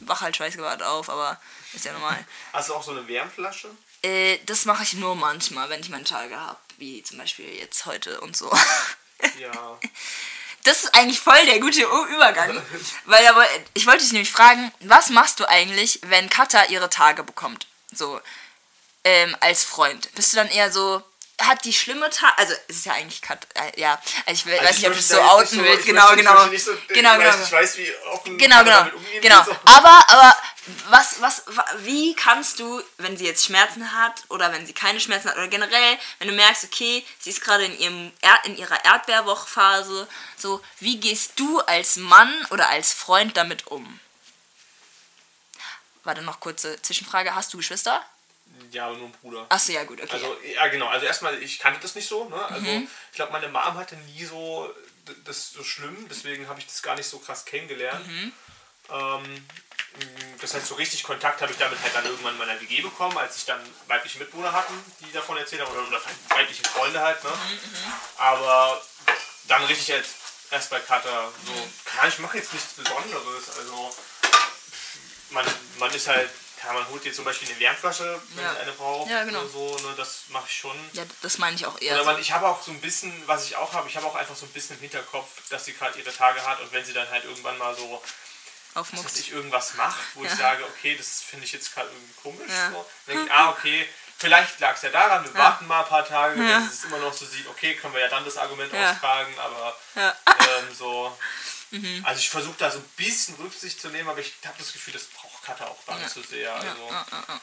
wache 0.00 0.24
halt 0.24 0.36
schweißgebadet 0.36 0.86
auf, 0.86 1.10
aber 1.10 1.38
ist 1.74 1.84
ja 1.84 1.92
normal. 1.92 2.24
Hast 2.52 2.68
du 2.68 2.74
auch 2.74 2.82
so 2.82 2.92
eine 2.92 3.06
Wärmflasche? 3.06 3.70
Äh, 4.02 4.38
das 4.46 4.64
mache 4.64 4.82
ich 4.82 4.94
nur 4.94 5.16
manchmal, 5.16 5.68
wenn 5.70 5.80
ich 5.80 5.88
meine 5.88 6.04
Tage 6.04 6.38
habe, 6.38 6.58
wie 6.78 7.02
zum 7.02 7.18
Beispiel 7.18 7.48
jetzt 7.54 7.86
heute 7.86 8.20
und 8.20 8.36
so. 8.36 8.50
Ja. 9.38 9.78
Das 10.62 10.82
ist 10.84 10.94
eigentlich 10.94 11.20
voll 11.20 11.38
der 11.46 11.58
gute 11.58 11.80
Übergang. 11.82 12.60
Weil 13.06 13.26
aber 13.28 13.46
ich 13.72 13.86
wollte 13.86 14.02
dich 14.02 14.12
nämlich 14.12 14.30
fragen, 14.30 14.70
was 14.80 15.08
machst 15.08 15.40
du 15.40 15.48
eigentlich, 15.48 16.00
wenn 16.04 16.28
Katha 16.28 16.64
ihre 16.64 16.90
Tage 16.90 17.22
bekommt? 17.22 17.66
So, 17.92 18.20
ähm, 19.04 19.34
als 19.40 19.64
Freund. 19.64 20.12
Bist 20.14 20.32
du 20.32 20.36
dann 20.36 20.50
eher 20.50 20.70
so, 20.70 21.02
hat 21.40 21.64
die 21.64 21.72
schlimme 21.72 22.10
Tage, 22.10 22.36
also 22.36 22.54
es 22.68 22.76
ist 22.76 22.86
ja 22.86 22.92
eigentlich 22.92 23.22
Kat, 23.22 23.46
äh, 23.54 23.80
ja, 23.80 24.00
also 24.26 24.38
ich 24.38 24.44
will, 24.46 24.54
Also 24.54 24.64
weiß 24.64 24.76
ich 24.76 24.78
nicht, 24.82 24.88
ob 24.88 24.92
du 24.94 24.98
es 25.00 25.08
so 25.08 25.20
outen 25.20 25.64
willst, 25.64 25.86
genau, 25.86 26.14
genau. 26.14 26.56
So, 26.58 26.72
genau, 26.88 27.10
weil 27.12 27.18
genau. 27.30 27.44
ich 27.44 27.52
weiß, 27.52 27.76
wie 27.78 27.94
offen 28.12 28.36
Genau, 28.36 28.64
genau. 28.64 28.78
damit 28.78 28.94
umgehen 28.94 29.22
Genau. 29.22 29.44
so. 29.44 29.52
Aber, 29.66 30.04
aber 30.10 30.34
was, 30.88 31.20
was, 31.20 31.42
wa- 31.46 31.64
wie 31.78 32.14
kannst 32.14 32.58
du, 32.58 32.82
wenn 32.98 33.16
sie 33.16 33.24
jetzt 33.26 33.44
Schmerzen 33.46 33.92
hat 33.92 34.24
oder 34.28 34.52
wenn 34.52 34.66
sie 34.66 34.72
keine 34.72 34.98
Schmerzen 35.00 35.28
hat 35.28 35.36
oder 35.36 35.48
generell, 35.48 35.98
wenn 36.18 36.28
du 36.28 36.34
merkst, 36.34 36.64
okay, 36.64 37.04
sie 37.20 37.30
ist 37.30 37.40
gerade 37.40 37.64
in 37.64 37.78
ihrem 37.78 38.12
er 38.20 38.44
in 38.44 38.56
ihrer 38.56 38.84
Erdbeerwochphase, 38.84 40.08
so, 40.36 40.62
wie 40.80 40.98
gehst 40.98 41.32
du 41.38 41.60
als 41.60 41.96
Mann 41.96 42.32
oder 42.50 42.68
als 42.68 42.92
Freund 42.92 43.36
damit 43.36 43.66
um? 43.68 44.00
Warte 46.04 46.22
noch 46.22 46.40
kurze 46.40 46.80
Zwischenfrage, 46.82 47.34
hast 47.34 47.52
du 47.52 47.56
Geschwister? 47.58 48.04
Ja, 48.70 48.86
aber 48.86 48.96
nur 48.96 49.08
ein 49.08 49.12
Bruder. 49.20 49.46
Achso, 49.48 49.72
ja 49.72 49.84
gut, 49.84 50.00
okay. 50.00 50.12
Also, 50.12 50.36
ja, 50.54 50.66
genau. 50.68 50.86
Also, 50.88 51.04
erstmal, 51.06 51.40
ich 51.42 51.58
kannte 51.58 51.80
das 51.80 51.94
nicht 51.94 52.08
so. 52.08 52.28
Ne? 52.28 52.42
Also, 52.46 52.66
Mhm. 52.66 52.88
ich 53.10 53.16
glaube, 53.16 53.32
meine 53.32 53.48
Mom 53.48 53.74
hatte 53.74 53.96
nie 53.96 54.24
so 54.24 54.72
das 55.24 55.50
so 55.50 55.62
schlimm. 55.62 56.06
Deswegen 56.08 56.48
habe 56.48 56.58
ich 56.60 56.66
das 56.66 56.82
gar 56.82 56.94
nicht 56.96 57.08
so 57.08 57.18
krass 57.18 57.44
kennengelernt. 57.44 58.06
Mhm. 58.06 58.32
Ähm, 58.90 59.46
das 60.40 60.54
heißt, 60.54 60.66
so 60.66 60.74
richtig 60.74 61.02
Kontakt 61.02 61.40
habe 61.42 61.52
ich 61.52 61.58
damit 61.58 61.80
halt 61.82 61.94
dann 61.94 62.04
irgendwann 62.04 62.32
in 62.34 62.38
meiner 62.38 62.60
WG 62.60 62.82
bekommen, 62.82 63.16
als 63.18 63.36
ich 63.36 63.44
dann 63.46 63.60
weibliche 63.86 64.18
Mitbewohner 64.18 64.52
hatten, 64.52 64.74
die 65.00 65.10
davon 65.12 65.36
erzählt 65.36 65.62
haben. 65.62 65.70
Oder, 65.72 66.00
weibliche 66.28 66.62
Freunde 66.64 67.00
halt. 67.00 67.22
Ne? 67.24 67.30
Aber 68.18 68.80
dann 69.48 69.64
richtig 69.64 69.92
als 69.92 70.08
erst 70.50 70.70
bei 70.70 70.78
Kata 70.80 71.30
so, 71.46 71.68
kann 71.84 72.08
ich 72.08 72.18
mache 72.18 72.38
jetzt 72.38 72.52
nichts 72.52 72.72
Besonderes. 72.74 73.48
Also, 73.58 73.94
man, 75.30 75.44
man 75.78 75.90
ist 75.92 76.06
halt, 76.06 76.30
ja, 76.64 76.72
man 76.72 76.88
holt 76.88 77.04
jetzt 77.04 77.16
zum 77.16 77.24
Beispiel 77.24 77.48
eine 77.48 77.58
Wärmflasche, 77.60 78.20
wenn 78.34 78.44
Ja. 78.44 78.52
sie 78.54 78.58
eine 78.60 78.72
braucht 78.72 79.10
Ja, 79.10 79.24
genau. 79.24 79.40
oder 79.40 79.48
so, 79.48 79.76
ne, 79.88 79.94
das 79.96 80.22
mache 80.28 80.44
ich 80.48 80.56
schon. 80.56 80.76
ja, 80.92 81.04
das 81.22 81.38
meine 81.38 81.56
ich 81.56 81.66
auch 81.66 81.80
eher. 81.80 81.94
Oder 81.94 82.04
so. 82.04 82.10
man, 82.12 82.20
ich 82.20 82.32
habe 82.32 82.46
auch 82.48 82.62
so 82.62 82.70
ein 82.70 82.80
bisschen, 82.80 83.12
was 83.26 83.44
ich 83.46 83.56
auch 83.56 83.72
habe, 83.72 83.88
ich 83.88 83.96
habe 83.96 84.06
auch 84.06 84.14
einfach 84.14 84.36
so 84.36 84.46
ein 84.46 84.52
bisschen 84.52 84.76
im 84.76 84.82
Hinterkopf, 84.82 85.28
dass 85.50 85.64
sie 85.64 85.72
gerade 85.74 85.98
ihre 85.98 86.14
Tage 86.14 86.44
hat 86.46 86.60
und 86.60 86.72
wenn 86.72 86.84
sie 86.84 86.92
dann 86.92 87.08
halt 87.10 87.24
irgendwann 87.24 87.58
mal 87.58 87.74
so, 87.76 88.02
dass 88.76 88.92
Aufmucks. 88.92 89.18
ich 89.18 89.32
irgendwas 89.32 89.74
mache, 89.74 90.00
wo 90.14 90.24
ich 90.24 90.30
Ja. 90.30 90.36
sage, 90.36 90.64
okay, 90.64 90.96
das 90.96 91.22
finde 91.22 91.44
ich 91.46 91.52
jetzt 91.52 91.72
gerade 91.74 91.88
irgendwie 91.90 92.14
komisch, 92.22 92.50
Ja. 92.50 92.70
so, 92.70 92.86
dann 93.06 93.14
denke 93.16 93.24
ich, 93.26 93.32
ah, 93.32 93.50
okay, 93.50 93.88
vielleicht 94.18 94.60
lag 94.60 94.76
es 94.76 94.82
ja 94.82 94.90
daran, 94.90 95.24
wir 95.24 95.32
Ja. 95.32 95.38
warten 95.38 95.66
mal 95.66 95.82
ein 95.82 95.88
paar 95.88 96.06
Tage, 96.06 96.38
wenn 96.38 96.66
es 96.68 96.84
immer 96.84 96.98
noch 96.98 97.12
so 97.12 97.24
sieht, 97.26 97.46
okay, 97.48 97.74
können 97.76 97.94
wir 97.94 98.00
ja 98.00 98.08
dann 98.08 98.24
das 98.24 98.36
Argument 98.36 98.72
austragen, 98.72 99.38
aber 99.38 99.76
ähm, 99.96 100.74
so. 100.74 101.16
Mhm. 101.72 102.00
Also 102.06 102.20
ich 102.20 102.30
versuche 102.30 102.54
da 102.58 102.70
so 102.70 102.78
ein 102.78 102.88
bisschen 102.96 103.34
Rücksicht 103.34 103.80
zu 103.80 103.88
nehmen, 103.88 104.08
aber 104.08 104.20
ich 104.20 104.32
habe 104.44 104.56
das 104.56 104.72
Gefühl, 104.72 104.92
das 104.92 105.02
braucht 105.06 105.42
Kata 105.42 105.66
auch 105.66 105.84
gar 105.84 105.98
nicht 105.98 106.10
so 106.10 106.22
sehr. 106.22 106.54
Also, 106.54 106.88
Ja, 106.88 107.06
ja, 107.10 107.24
ja. 107.28 107.40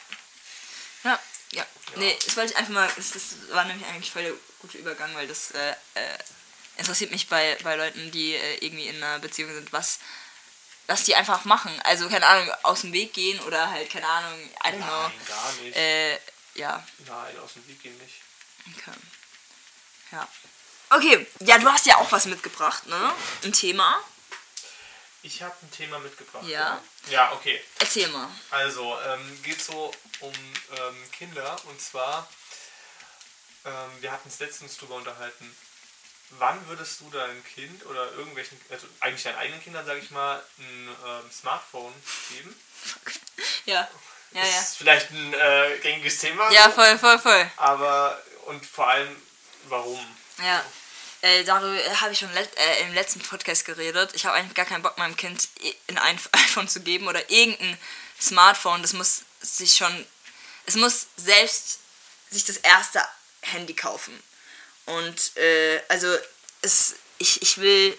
Ja, 1.03 1.19
ja. 1.51 1.65
Nee, 1.97 2.17
das 2.25 2.37
wollte 2.37 2.53
ich 2.53 2.57
einfach 2.57 2.71
mal, 2.71 2.89
das, 2.95 3.11
das 3.11 3.23
war 3.49 3.65
nämlich 3.65 3.85
eigentlich 3.85 4.09
voll 4.11 4.23
der 4.23 4.33
gute 4.59 4.77
Übergang, 4.77 5.13
weil 5.15 5.27
das 5.27 5.51
äh, 5.51 5.71
äh, 5.95 6.17
interessiert 6.77 7.11
mich 7.11 7.27
bei, 7.27 7.57
bei 7.63 7.75
Leuten, 7.75 8.11
die 8.11 8.35
äh, 8.35 8.65
irgendwie 8.65 8.87
in 8.87 8.95
einer 9.03 9.19
Beziehung 9.19 9.53
sind, 9.53 9.73
was, 9.73 9.99
was 10.87 11.03
die 11.03 11.15
einfach 11.15 11.45
machen. 11.45 11.71
Also, 11.83 12.09
keine 12.09 12.25
Ahnung, 12.27 12.51
aus 12.63 12.81
dem 12.81 12.93
Weg 12.93 13.13
gehen 13.13 13.39
oder 13.41 13.69
halt, 13.69 13.89
keine 13.89 14.07
Ahnung, 14.07 14.39
I 14.63 14.67
don't 14.67 14.77
know. 14.77 15.01
Nein, 15.03 15.11
gar 15.27 15.51
nicht. 15.53 15.75
Äh, 15.75 16.19
ja, 16.55 16.85
Nein, 16.99 17.39
aus 17.39 17.53
dem 17.53 17.67
Weg 17.67 17.81
gehen 17.81 17.97
nicht. 17.97 18.21
okay. 18.77 18.97
Ja. 20.11 20.27
Okay, 20.89 21.25
ja, 21.39 21.57
du 21.57 21.67
hast 21.71 21.87
ja 21.87 21.97
auch 21.97 22.11
was 22.11 22.25
mitgebracht, 22.25 22.85
ne? 22.85 23.13
Ein 23.43 23.53
Thema. 23.53 23.99
Ich 25.23 25.41
habe 25.41 25.55
ein 25.63 25.71
Thema 25.71 25.97
mitgebracht. 25.99 26.45
Ja. 26.45 26.79
Ja, 27.09 27.31
okay. 27.31 27.59
Erzähl 27.79 28.07
mal. 28.09 28.29
Also, 28.51 28.95
ähm, 29.07 29.41
geht 29.43 29.61
so 29.61 29.91
um 30.19 30.33
ähm, 30.33 31.11
Kinder 31.11 31.57
und 31.65 31.81
zwar, 31.81 32.29
ähm, 33.65 34.01
wir 34.01 34.11
hatten 34.11 34.29
es 34.29 34.39
letztens 34.39 34.77
drüber 34.77 34.95
unterhalten. 34.95 35.55
Wann 36.31 36.67
würdest 36.67 36.99
du 37.01 37.09
deinem 37.11 37.43
Kind 37.45 37.85
oder 37.85 38.11
irgendwelchen, 38.13 38.59
also 38.69 38.87
eigentlich 38.99 39.23
deinen 39.23 39.37
eigenen 39.37 39.61
Kindern, 39.63 39.85
sage 39.85 39.99
ich 39.99 40.09
mal, 40.11 40.43
ein 40.57 40.87
ähm, 41.05 41.31
Smartphone 41.31 41.93
geben? 42.29 42.55
Ja. 43.65 43.87
Ja, 44.35 44.43
ja. 44.43 44.59
Ist 44.61 44.77
vielleicht 44.77 45.11
ein 45.11 45.31
äh, 45.35 45.77
gängiges 45.83 46.17
Thema. 46.17 46.51
Ja, 46.51 46.71
voll, 46.71 46.97
voll, 46.97 47.19
voll. 47.19 47.51
Aber, 47.55 48.19
und 48.47 48.65
vor 48.65 48.89
allem, 48.89 49.15
warum? 49.65 50.03
Ja. 50.39 50.65
Äh, 51.21 51.43
darüber 51.43 51.77
habe 52.01 52.13
ich 52.13 52.17
schon 52.17 52.33
let 52.33 52.49
äh, 52.57 52.81
im 52.81 52.95
letzten 52.95 53.19
Podcast 53.19 53.63
geredet. 53.63 54.09
Ich 54.15 54.25
habe 54.25 54.35
eigentlich 54.35 54.55
gar 54.55 54.65
keinen 54.65 54.81
Bock, 54.81 54.97
meinem 54.97 55.15
Kind 55.15 55.49
ein 55.87 55.99
iPh- 55.99 56.29
iPhone 56.33 56.67
zu 56.67 56.79
geben 56.81 57.07
oder 57.07 57.29
irgendein 57.29 57.77
Smartphone. 58.19 58.81
Das 58.81 58.93
muss 58.93 59.21
sich 59.39 59.75
schon. 59.75 60.03
Es 60.65 60.77
muss 60.77 61.05
selbst 61.15 61.77
sich 62.31 62.43
das 62.43 62.57
erste 62.57 63.07
Handy 63.41 63.75
kaufen. 63.75 64.19
Und 64.85 65.37
äh, 65.37 65.81
also 65.89 66.07
es, 66.61 66.95
ich, 67.17 67.41
ich 67.41 67.57
will 67.57 67.97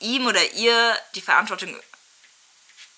ihm 0.00 0.26
oder 0.26 0.52
ihr 0.52 0.96
die 1.14 1.20
Verantwortung 1.20 1.78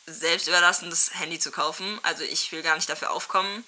selbst 0.06 0.48
überlassen, 0.48 0.90
das 0.90 1.14
Handy 1.14 1.38
zu 1.38 1.50
kaufen. 1.50 1.98
Also 2.02 2.24
ich 2.24 2.50
will 2.52 2.62
gar 2.62 2.76
nicht 2.76 2.88
dafür 2.88 3.10
aufkommen. 3.10 3.64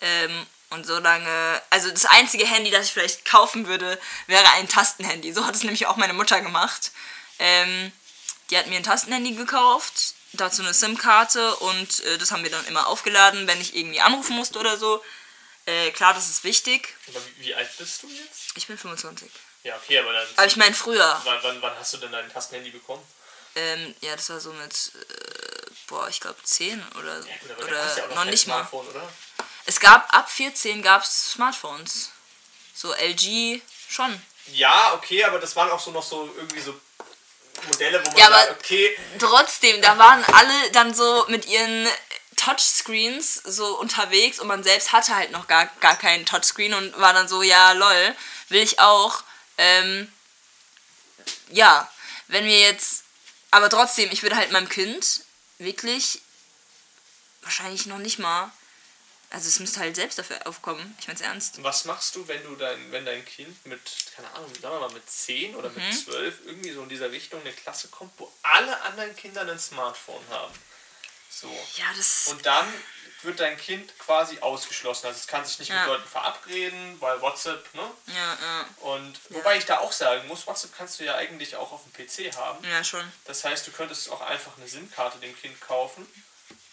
Ähm, 0.00 0.46
und 0.70 0.86
so 0.86 0.98
lange, 0.98 1.62
also 1.70 1.90
das 1.90 2.06
einzige 2.06 2.46
Handy, 2.46 2.70
das 2.70 2.86
ich 2.86 2.92
vielleicht 2.92 3.24
kaufen 3.24 3.66
würde, 3.66 3.98
wäre 4.26 4.50
ein 4.54 4.68
Tastenhandy. 4.68 5.32
So 5.32 5.46
hat 5.46 5.54
es 5.54 5.62
nämlich 5.62 5.86
auch 5.86 5.96
meine 5.96 6.14
Mutter 6.14 6.40
gemacht. 6.40 6.90
Ähm, 7.38 7.92
die 8.50 8.58
hat 8.58 8.66
mir 8.66 8.76
ein 8.76 8.82
Tastenhandy 8.82 9.32
gekauft, 9.32 10.14
dazu 10.32 10.62
eine 10.62 10.74
SIM-Karte 10.74 11.56
und 11.56 12.00
äh, 12.04 12.18
das 12.18 12.32
haben 12.32 12.42
wir 12.42 12.50
dann 12.50 12.66
immer 12.66 12.86
aufgeladen, 12.88 13.46
wenn 13.46 13.60
ich 13.60 13.76
irgendwie 13.76 14.00
anrufen 14.00 14.36
musste 14.36 14.58
oder 14.58 14.76
so. 14.76 15.02
Äh, 15.66 15.90
klar, 15.92 16.12
das 16.14 16.28
ist 16.28 16.44
wichtig. 16.44 16.94
Aber 17.08 17.20
wie, 17.38 17.54
alt 17.54 17.76
bist 17.78 18.02
du 18.02 18.08
jetzt? 18.08 18.52
Ich 18.56 18.66
bin 18.66 18.76
25. 18.76 19.30
Ja, 19.62 19.76
okay, 19.76 19.98
aber 19.98 20.12
dann. 20.12 20.26
Aber 20.36 20.46
ich 20.46 20.56
meine 20.56 20.74
früher. 20.74 21.20
wann, 21.24 21.38
wann, 21.42 21.62
wann 21.62 21.78
hast 21.78 21.94
du 21.94 21.98
denn 21.98 22.12
dein 22.12 22.30
Tastenhandy 22.30 22.70
bekommen? 22.70 23.02
Ähm, 23.56 23.94
ja, 24.00 24.14
das 24.16 24.28
war 24.30 24.40
so 24.40 24.52
mit, 24.52 24.74
äh, 24.74 25.70
boah, 25.86 26.08
ich 26.08 26.20
glaube 26.20 26.42
10 26.42 26.84
oder, 26.98 27.18
Ja, 27.20 27.54
gut, 27.56 27.64
oder 27.64 27.96
ja 27.96 28.06
noch 28.08 28.14
kein 28.16 28.30
nicht 28.30 28.46
mal. 28.46 28.66
Oder? 28.72 29.08
Es 29.64 29.80
gab, 29.80 30.12
ab 30.14 30.30
14 30.30 30.82
gab 30.82 31.02
es 31.04 31.30
Smartphones. 31.32 32.10
So 32.74 32.92
LG 32.92 33.62
schon. 33.88 34.20
Ja, 34.52 34.92
okay, 34.94 35.24
aber 35.24 35.38
das 35.38 35.54
waren 35.56 35.70
auch 35.70 35.80
so 35.80 35.92
noch 35.92 36.02
so 36.02 36.30
irgendwie 36.36 36.60
so 36.60 36.78
Modelle, 37.68 38.04
wo 38.04 38.08
man 38.10 38.16
Ja, 38.18 38.26
aber- 38.26 38.34
sagt, 38.46 38.60
okay, 38.64 38.98
Trotzdem, 39.18 39.80
da 39.80 39.96
waren 39.96 40.24
alle 40.24 40.70
dann 40.72 40.92
so 40.92 41.24
mit 41.28 41.46
ihren 41.46 41.88
Touchscreens 42.44 43.34
so 43.44 43.78
unterwegs 43.78 44.38
und 44.38 44.46
man 44.48 44.62
selbst 44.62 44.92
hatte 44.92 45.14
halt 45.16 45.30
noch 45.30 45.46
gar, 45.46 45.66
gar 45.80 45.96
keinen 45.96 46.26
Touchscreen 46.26 46.74
und 46.74 46.98
war 46.98 47.12
dann 47.12 47.28
so, 47.28 47.42
ja, 47.42 47.72
lol, 47.72 48.14
will 48.50 48.62
ich 48.62 48.80
auch. 48.80 49.22
Ähm, 49.56 50.12
ja, 51.50 51.90
wenn 52.28 52.44
wir 52.44 52.60
jetzt, 52.60 53.04
aber 53.50 53.70
trotzdem, 53.70 54.10
ich 54.10 54.22
würde 54.22 54.36
halt 54.36 54.50
meinem 54.52 54.68
Kind 54.68 55.24
wirklich 55.58 56.20
wahrscheinlich 57.42 57.86
noch 57.86 57.98
nicht 57.98 58.18
mal, 58.18 58.50
also 59.30 59.48
es 59.48 59.58
müsste 59.60 59.80
halt 59.80 59.96
selbst 59.96 60.18
dafür 60.18 60.46
aufkommen, 60.46 60.96
ich 61.00 61.08
mein's 61.08 61.20
ernst. 61.20 61.62
was 61.62 61.86
machst 61.86 62.14
du, 62.14 62.26
wenn 62.28 62.42
du 62.44 62.56
dein, 62.56 62.92
wenn 62.92 63.04
dein 63.06 63.24
Kind 63.24 63.64
mit, 63.66 63.80
keine 64.14 64.30
Ahnung, 64.34 64.50
sagen 64.60 64.74
wir 64.74 64.80
mal 64.80 64.92
mit 64.92 65.08
10 65.08 65.54
oder 65.54 65.70
Mhm. 65.70 65.76
mit 65.76 66.04
12 66.04 66.34
irgendwie 66.46 66.72
so 66.72 66.82
in 66.82 66.88
dieser 66.88 67.10
Richtung 67.10 67.40
eine 67.40 67.52
Klasse 67.52 67.88
kommt, 67.88 68.12
wo 68.18 68.30
alle 68.42 68.80
anderen 68.82 69.14
Kinder 69.16 69.42
ein 69.42 69.58
Smartphone 69.58 70.22
haben? 70.30 70.52
So. 71.40 71.48
Ja, 71.76 71.86
das, 71.96 72.28
Und 72.28 72.44
dann 72.46 72.66
wird 73.22 73.40
dein 73.40 73.56
Kind 73.56 73.98
quasi 73.98 74.38
ausgeschlossen. 74.40 75.06
Also 75.06 75.18
es 75.18 75.26
kann 75.26 75.44
sich 75.44 75.58
nicht 75.58 75.70
Ja. 75.70 75.78
mit 75.80 75.86
Leuten 75.88 76.08
verabreden, 76.08 77.00
weil 77.00 77.20
WhatsApp, 77.22 77.74
ne? 77.74 77.90
ja, 78.08 78.38
ja, 78.40 78.66
Und 78.80 79.18
wobei 79.30 79.56
ich 79.56 79.64
da 79.64 79.78
auch 79.78 79.92
sagen 79.92 80.26
muss, 80.28 80.46
WhatsApp 80.46 80.76
kannst 80.76 81.00
du 81.00 81.04
ja 81.04 81.14
eigentlich 81.16 81.56
auch 81.56 81.72
auf 81.72 81.80
dem 81.84 81.92
PC 81.92 82.36
haben. 82.36 82.62
ja, 82.68 82.84
schon. 82.84 83.10
Das 83.24 83.42
heißt, 83.44 83.66
du 83.66 83.70
könntest 83.72 84.10
auch 84.10 84.20
einfach 84.20 84.52
eine 84.58 84.68
SIM-Karte 84.68 85.18
dem 85.18 85.34
Kind 85.40 85.58
kaufen 85.62 86.06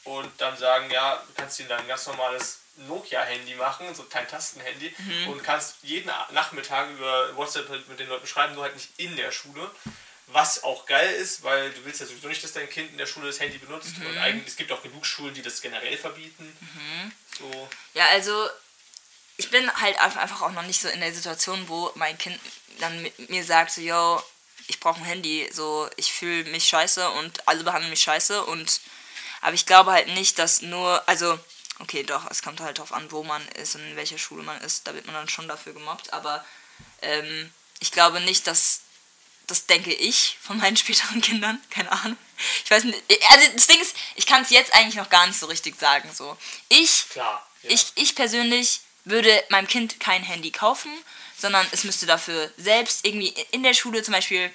und 0.03 0.29
dann 0.41 0.57
sagen, 0.57 0.91
ja, 0.91 1.23
du 1.25 1.33
kannst 1.35 1.59
ihm 1.61 1.67
dann 1.69 1.79
ein 1.79 1.87
ganz 1.87 2.05
normales 2.07 2.59
Nokia-Handy 2.75 3.55
machen, 3.55 3.93
so 3.95 4.03
kein 4.03 4.27
Tastenhandy, 4.27 4.93
Mhm. 4.97 5.27
und 5.29 5.43
kannst 5.43 5.75
jeden 5.83 6.11
Nachmittag 6.31 6.89
über 6.89 7.35
WhatsApp 7.37 7.69
halt 7.69 7.87
mit 7.87 7.99
den 7.99 8.09
Leuten 8.09 8.27
schreiben, 8.27 8.55
nur 8.55 8.63
halt 8.63 8.75
nicht 8.75 8.89
in 8.97 9.15
der 9.15 9.31
Schule. 9.31 9.69
Was 10.31 10.63
auch 10.63 10.85
geil 10.85 11.13
ist, 11.15 11.43
weil 11.43 11.71
du 11.71 11.83
willst 11.85 11.99
ja 11.99 12.05
sowieso 12.05 12.27
nicht, 12.27 12.43
dass 12.43 12.53
dein 12.53 12.69
Kind 12.69 12.91
in 12.91 12.97
der 12.97 13.05
Schule 13.05 13.27
das 13.27 13.39
Handy 13.39 13.57
benutzt. 13.57 13.97
Mhm. 13.97 14.07
Und 14.07 14.17
eigentlich, 14.17 14.47
es 14.47 14.55
gibt 14.55 14.71
auch 14.71 14.81
genug 14.81 15.05
Schulen, 15.05 15.33
die 15.33 15.41
das 15.41 15.61
generell 15.61 15.97
verbieten. 15.97 16.57
So, 17.37 17.69
Ja, 17.93 18.05
also 18.07 18.49
ich 19.37 19.49
bin 19.49 19.71
halt 19.81 19.99
einfach 19.99 20.41
auch 20.41 20.51
noch 20.51 20.63
nicht 20.63 20.79
so 20.79 20.87
in 20.87 20.99
der 20.99 21.13
Situation, 21.13 21.67
wo 21.67 21.91
mein 21.95 22.17
Kind 22.17 22.39
dann 22.79 23.01
mit 23.01 23.29
mir 23.29 23.43
sagt, 23.43 23.71
so, 23.71 23.81
yo, 23.81 24.21
ich 24.67 24.79
brauche 24.79 24.99
ein 24.99 25.05
Handy, 25.05 25.49
so, 25.51 25.89
ich 25.97 26.13
fühle 26.13 26.49
mich 26.51 26.67
scheiße 26.67 27.09
und 27.11 27.47
alle 27.47 27.63
behandeln 27.63 27.89
mich 27.89 28.01
scheiße 28.01 28.43
und 28.45 28.81
aber 29.41 29.55
ich 29.55 29.65
glaube 29.65 29.91
halt 29.91 30.07
nicht, 30.09 30.37
dass 30.37 30.61
nur, 30.61 31.07
also, 31.09 31.37
okay, 31.79 32.03
doch, 32.03 32.29
es 32.29 32.43
kommt 32.43 32.59
halt 32.59 32.77
drauf 32.77 32.93
an, 32.93 33.11
wo 33.11 33.23
man 33.23 33.45
ist 33.49 33.75
und 33.75 33.81
in 33.81 33.95
welcher 33.95 34.19
Schule 34.19 34.43
man 34.43 34.61
ist, 34.61 34.87
da 34.87 34.93
wird 34.93 35.07
man 35.07 35.15
dann 35.15 35.29
schon 35.29 35.47
dafür 35.47 35.73
gemobbt, 35.73 36.13
aber 36.13 36.45
ähm, 37.01 37.51
ich 37.79 37.91
glaube 37.91 38.21
nicht, 38.21 38.45
dass 38.45 38.81
das 39.51 39.65
denke 39.65 39.93
ich 39.93 40.37
von 40.41 40.57
meinen 40.57 40.77
späteren 40.83 41.21
Kindern, 41.21 41.61
keine 41.69 41.91
Ahnung. 41.91 42.17
Ich 42.65 42.71
weiß 42.71 42.85
nicht, 42.85 42.97
also 43.29 43.47
das 43.53 43.67
Ding 43.67 43.79
ist, 43.79 43.95
ich 44.15 44.25
kann 44.25 44.41
es 44.41 44.49
jetzt 44.49 44.73
eigentlich 44.73 44.95
noch 44.95 45.09
gar 45.09 45.27
nicht 45.27 45.39
so 45.39 45.45
richtig 45.45 45.79
sagen, 45.79 46.09
so. 46.13 46.37
Ich 46.69 47.09
klar. 47.09 47.45
Ja. 47.63 47.69
ich, 47.69 47.91
ich 47.95 48.15
persönlich 48.15 48.81
würde 49.05 49.43
meinem 49.49 49.67
Kind 49.67 49.99
kein 49.99 50.23
Handy 50.23 50.51
kaufen, 50.51 50.91
sondern 51.37 51.67
es 51.71 51.83
müsste 51.83 52.05
dafür 52.05 52.51
selbst 52.57 53.05
irgendwie 53.05 53.33
in 53.51 53.63
der 53.63 53.73
Schule 53.73 54.03
zum 54.03 54.13
Beispiel, 54.13 54.51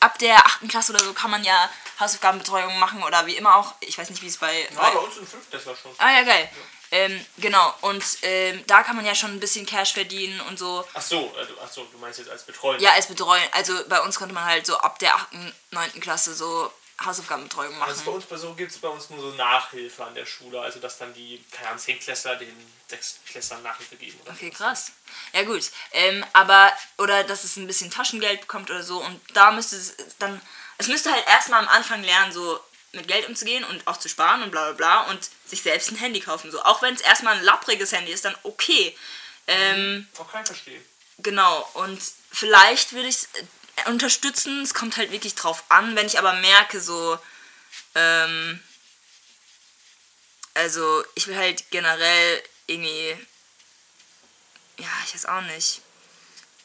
ab 0.00 0.18
der 0.18 0.44
8. 0.44 0.68
Klasse 0.68 0.92
oder 0.92 1.04
so 1.04 1.12
kann 1.12 1.30
man 1.30 1.44
ja 1.44 1.70
Hausaufgabenbetreuung 2.00 2.78
machen 2.78 3.02
oder 3.02 3.26
wie 3.26 3.36
immer 3.36 3.54
auch. 3.54 3.74
Ich 3.80 3.96
weiß 3.96 4.10
nicht, 4.10 4.22
wie 4.22 4.26
es 4.26 4.36
bei. 4.36 4.62
ja, 4.62 4.68
bei 4.74 4.90
bei 4.90 4.98
uns 4.98 5.14
sind 5.14 5.28
fünf 5.28 5.48
Tesla 5.48 5.74
schon. 5.74 5.92
ah 5.98 6.10
ja, 6.10 6.22
geil. 6.22 6.50
Ähm, 6.90 7.24
genau, 7.36 7.74
und 7.82 8.02
ähm, 8.22 8.64
da 8.66 8.82
kann 8.82 8.96
man 8.96 9.04
ja 9.04 9.14
schon 9.14 9.30
ein 9.32 9.40
bisschen 9.40 9.66
Cash 9.66 9.92
verdienen 9.92 10.40
und 10.42 10.58
so. 10.58 10.86
Ach 10.94 11.02
so, 11.02 11.34
äh, 11.38 11.46
du- 11.46 11.54
ach 11.62 11.70
so, 11.70 11.84
du 11.84 11.98
meinst 11.98 12.18
jetzt 12.18 12.30
als 12.30 12.44
Betreuung. 12.44 12.80
Ja, 12.80 12.92
als 12.92 13.06
Betreuen. 13.08 13.42
Also 13.52 13.74
bei 13.88 14.00
uns 14.00 14.18
konnte 14.18 14.34
man 14.34 14.44
halt 14.44 14.64
so 14.66 14.76
ab 14.78 14.98
der 14.98 15.14
8., 15.14 15.28
9. 15.70 16.00
Klasse 16.00 16.34
so 16.34 16.72
Hausaufgabenbetreuung 17.04 17.78
machen. 17.78 17.90
Also 17.90 18.04
bei 18.04 18.10
uns 18.12 18.24
bei 18.24 18.36
so 18.36 18.54
gibt 18.54 18.72
es 18.72 18.78
bei 18.78 18.88
uns 18.88 19.08
nur 19.10 19.20
so 19.20 19.28
Nachhilfe 19.36 20.04
an 20.04 20.14
der 20.14 20.26
Schule, 20.26 20.60
also 20.60 20.80
dass 20.80 20.98
dann 20.98 21.12
die, 21.14 21.44
keine 21.52 21.68
Ahnung, 21.68 21.78
Zehntklässler 21.80 22.36
den 22.36 22.56
Sechstklässlern 22.88 23.62
Nachhilfe 23.62 23.96
geben. 23.96 24.18
Oder 24.24 24.32
Okay, 24.32 24.50
krass. 24.50 24.90
Ja 25.32 25.42
gut, 25.44 25.70
ähm, 25.92 26.24
aber 26.32 26.72
oder 26.96 27.22
dass 27.22 27.44
es 27.44 27.56
ein 27.56 27.66
bisschen 27.66 27.90
Taschengeld 27.90 28.40
bekommt 28.40 28.70
oder 28.70 28.82
so 28.82 28.98
und 29.04 29.20
da 29.34 29.50
müsste 29.52 29.76
es 29.76 29.94
dann, 30.18 30.40
es 30.78 30.88
müsste 30.88 31.12
halt 31.12 31.24
erstmal 31.28 31.60
am 31.60 31.68
Anfang 31.68 32.02
lernen, 32.02 32.32
so 32.32 32.58
mit 32.92 33.08
Geld 33.08 33.28
umzugehen 33.28 33.64
und 33.64 33.86
auch 33.86 33.98
zu 33.98 34.08
sparen 34.08 34.42
und 34.42 34.50
bla 34.50 34.72
bla 34.72 34.72
bla 34.72 35.10
und 35.10 35.28
sich 35.46 35.62
selbst 35.62 35.90
ein 35.90 35.96
Handy 35.96 36.20
kaufen. 36.20 36.50
So, 36.50 36.62
auch 36.62 36.82
wenn 36.82 36.94
es 36.94 37.00
erstmal 37.00 37.36
ein 37.36 37.44
lappriges 37.44 37.92
Handy 37.92 38.12
ist, 38.12 38.24
dann 38.24 38.36
okay. 38.42 38.96
Ähm, 39.46 40.06
Auch 40.18 40.30
kein 40.30 40.46
Verstehen. 40.46 40.82
Genau, 41.18 41.68
und 41.74 42.00
vielleicht 42.30 42.92
würde 42.92 43.08
ich 43.08 43.16
es 43.16 43.28
unterstützen, 43.86 44.62
es 44.62 44.74
kommt 44.74 44.96
halt 44.96 45.10
wirklich 45.10 45.34
drauf 45.34 45.64
an, 45.68 45.96
wenn 45.96 46.06
ich 46.06 46.18
aber 46.18 46.32
merke, 46.34 46.80
so, 46.80 47.18
ähm, 47.94 48.62
also 50.54 51.04
ich 51.14 51.26
will 51.26 51.36
halt 51.36 51.70
generell 51.70 52.42
irgendwie, 52.66 53.16
ja, 54.78 54.88
ich 55.06 55.14
weiß 55.14 55.26
auch 55.26 55.42
nicht. 55.42 55.82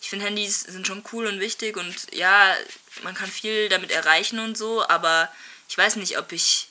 Ich 0.01 0.09
finde 0.09 0.25
Handys 0.25 0.62
sind 0.62 0.86
schon 0.86 1.03
cool 1.13 1.27
und 1.27 1.39
wichtig 1.39 1.77
und 1.77 2.13
ja, 2.13 2.55
man 3.03 3.15
kann 3.15 3.31
viel 3.31 3.69
damit 3.69 3.91
erreichen 3.91 4.39
und 4.39 4.57
so, 4.57 4.88
aber 4.88 5.31
ich 5.73 5.77
weiß 5.79 5.95
nicht, 5.95 6.19
ob 6.19 6.31
ich, 6.31 6.69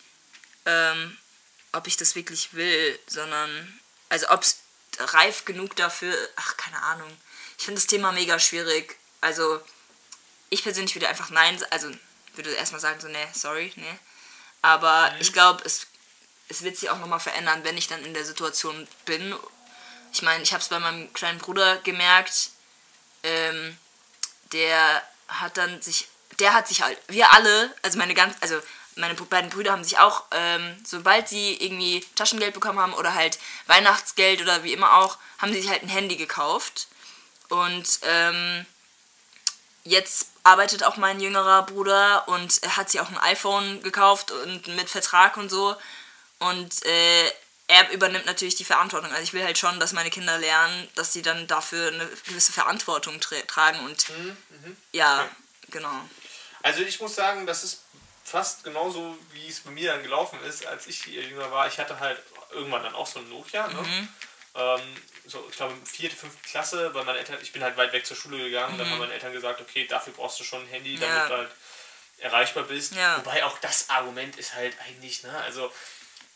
ähm, 0.65 1.19
ob 1.73 1.88
ich 1.88 1.97
das 1.97 2.15
wirklich 2.15 2.55
will, 2.55 2.97
sondern, 3.09 3.81
also 4.09 4.31
ob 4.31 4.43
es 4.43 4.59
reif 4.97 5.45
genug 5.45 5.75
dafür, 5.75 6.17
ach, 6.37 6.57
keine 6.57 6.81
Ahnung. 6.81 7.11
Ich 7.59 7.65
finde 7.65 7.81
das 7.81 7.88
Thema 7.88 8.12
mega 8.12 8.38
schwierig. 8.38 8.97
Also, 9.21 9.61
ich 10.51 10.62
persönlich 10.62 10.95
würde 10.95 11.09
einfach 11.09 11.31
nein, 11.31 11.61
also 11.71 11.91
würde 12.35 12.53
erstmal 12.53 12.81
sagen, 12.81 13.01
so, 13.01 13.09
nee, 13.09 13.27
sorry, 13.33 13.73
nee. 13.75 13.99
Aber 14.61 15.12
ich 15.19 15.33
glaube, 15.33 15.65
es, 15.65 15.88
es 16.49 16.62
wird 16.62 16.77
sich 16.77 16.88
auch 16.88 17.01
nochmal 17.01 17.19
verändern, 17.19 17.65
wenn 17.65 17.77
ich 17.77 17.88
dann 17.88 18.05
in 18.05 18.15
der 18.15 18.25
Situation 18.25 18.87
bin. 19.05 19.35
Ich 20.12 20.23
meine, 20.23 20.45
ich 20.45 20.53
habe 20.53 20.62
es 20.62 20.69
bei 20.69 20.79
meinem 20.79 21.12
kleinen 21.12 21.41
Bruder 21.41 21.79
gemerkt, 21.79 22.51
ähm, 23.25 23.77
der 24.53 25.03
hat 25.27 25.57
dann 25.57 25.83
sich, 25.83 26.07
der 26.38 26.55
hat 26.55 26.69
sich 26.69 26.83
halt, 26.83 26.97
wir 27.09 27.33
alle, 27.33 27.75
also 27.83 27.99
meine 27.99 28.15
ganz, 28.15 28.37
also 28.41 28.62
meine 28.97 29.15
beiden 29.15 29.51
Brüder 29.51 29.73
haben 29.73 29.85
sich 29.85 29.99
auch, 29.99 30.25
ähm, 30.33 30.77
sobald 30.85 31.29
sie 31.29 31.55
irgendwie 31.55 32.05
Taschengeld 32.15 32.55
bekommen 32.55 32.79
haben 32.79 32.95
oder 32.95 33.15
halt 33.15 33.39
Weihnachtsgeld 33.67 34.43
oder 34.43 34.63
wie 34.65 34.73
immer 34.73 34.99
auch, 34.99 35.19
haben 35.39 35.53
sie 35.53 35.61
sich 35.61 35.71
halt 35.71 35.83
ein 35.83 35.89
Handy 35.89 36.17
gekauft. 36.17 36.89
Und 37.49 38.01
ähm, 38.03 38.67
jetzt 39.85 40.29
arbeitet 40.43 40.85
auch 40.85 40.97
mein 40.97 41.21
jüngerer 41.21 41.63
Bruder 41.63 42.29
und 42.29 42.63
er 42.63 42.77
hat 42.77 42.91
sich 42.91 43.01
auch 43.01 43.09
ein 43.09 43.19
iPhone 43.19 43.83
gekauft 43.83 44.31
und 44.31 44.67
mit 44.69 44.91
Vertrag 44.91 45.37
und 45.37 45.51
so. 45.51 45.77
Und 46.39 46.85
äh, 46.85 47.31
er 47.69 47.91
übernimmt 47.91 48.27
natürlich 48.27 48.57
die 48.57 48.65
Verantwortung. 48.65 49.11
Also 49.11 49.23
ich 49.23 49.33
will 49.33 49.45
halt 49.45 49.59
schon, 49.59 49.79
dass 49.81 49.93
meine 49.93 50.11
Kinder 50.11 50.39
lernen, 50.39 50.89
dass 50.95 51.13
sie 51.13 51.23
dann 51.23 51.47
dafür 51.47 51.89
eine 51.89 52.07
gewisse 52.27 52.53
Verantwortung 52.53 53.21
tra 53.21 53.37
tragen 53.47 53.81
und 53.81 54.07
ja, 54.93 55.29
genau. 55.71 56.09
Also 56.63 56.83
ich 56.83 57.01
muss 57.01 57.15
sagen, 57.15 57.47
das 57.47 57.65
ist 57.65 57.82
fast 58.25 58.65
genauso, 58.65 59.17
wie 59.33 59.49
es 59.49 59.61
bei 59.61 59.71
mir 59.71 59.93
dann 59.93 60.03
gelaufen 60.03 60.39
ist, 60.45 60.67
als 60.67 60.87
ich 60.87 61.07
jünger 61.07 61.51
war. 61.51 61.67
Ich 61.67 61.79
hatte 61.79 61.99
halt 62.01 62.21
irgendwann 62.51 62.83
dann 62.83 62.95
auch 62.95 63.07
so 63.07 63.19
ein 63.19 63.29
Nokia. 63.29 63.67
Ne? 63.69 63.81
Mhm. 63.83 64.09
Ähm, 64.55 64.81
so, 65.27 65.47
ich 65.51 65.57
glaube, 65.57 65.75
vierte, 65.87 66.15
fünfte 66.17 66.47
Klasse, 66.49 66.93
weil 66.95 67.05
meine 67.05 67.19
Eltern, 67.19 67.39
ich 67.41 67.53
bin 67.53 67.63
halt 67.63 67.77
weit 67.77 67.93
weg 67.93 68.05
zur 68.07 68.17
Schule 68.17 68.39
gegangen, 68.39 68.77
dann 68.79 68.89
haben 68.91 68.99
meine 68.99 69.13
Eltern 69.15 69.33
gesagt, 69.33 69.61
okay, 69.61 69.87
dafür 69.87 70.13
brauchst 70.13 70.39
du 70.41 70.45
schon 70.45 70.61
ein 70.63 70.69
Handy, 70.69 70.99
damit 70.99 71.09
Mhm. 71.15 71.21
Ja. 71.21 71.29
du 71.29 71.37
halt 71.37 71.51
erreichbar 72.19 72.65
bist. 72.65 72.95
Ja. 72.95 73.17
Wobei 73.19 73.45
auch 73.45 73.59
das 73.59 73.89
Argument 73.91 74.37
ist 74.37 74.55
halt 74.55 74.77
eigentlich, 74.87 75.23
ne, 75.23 75.37
also 75.43 75.73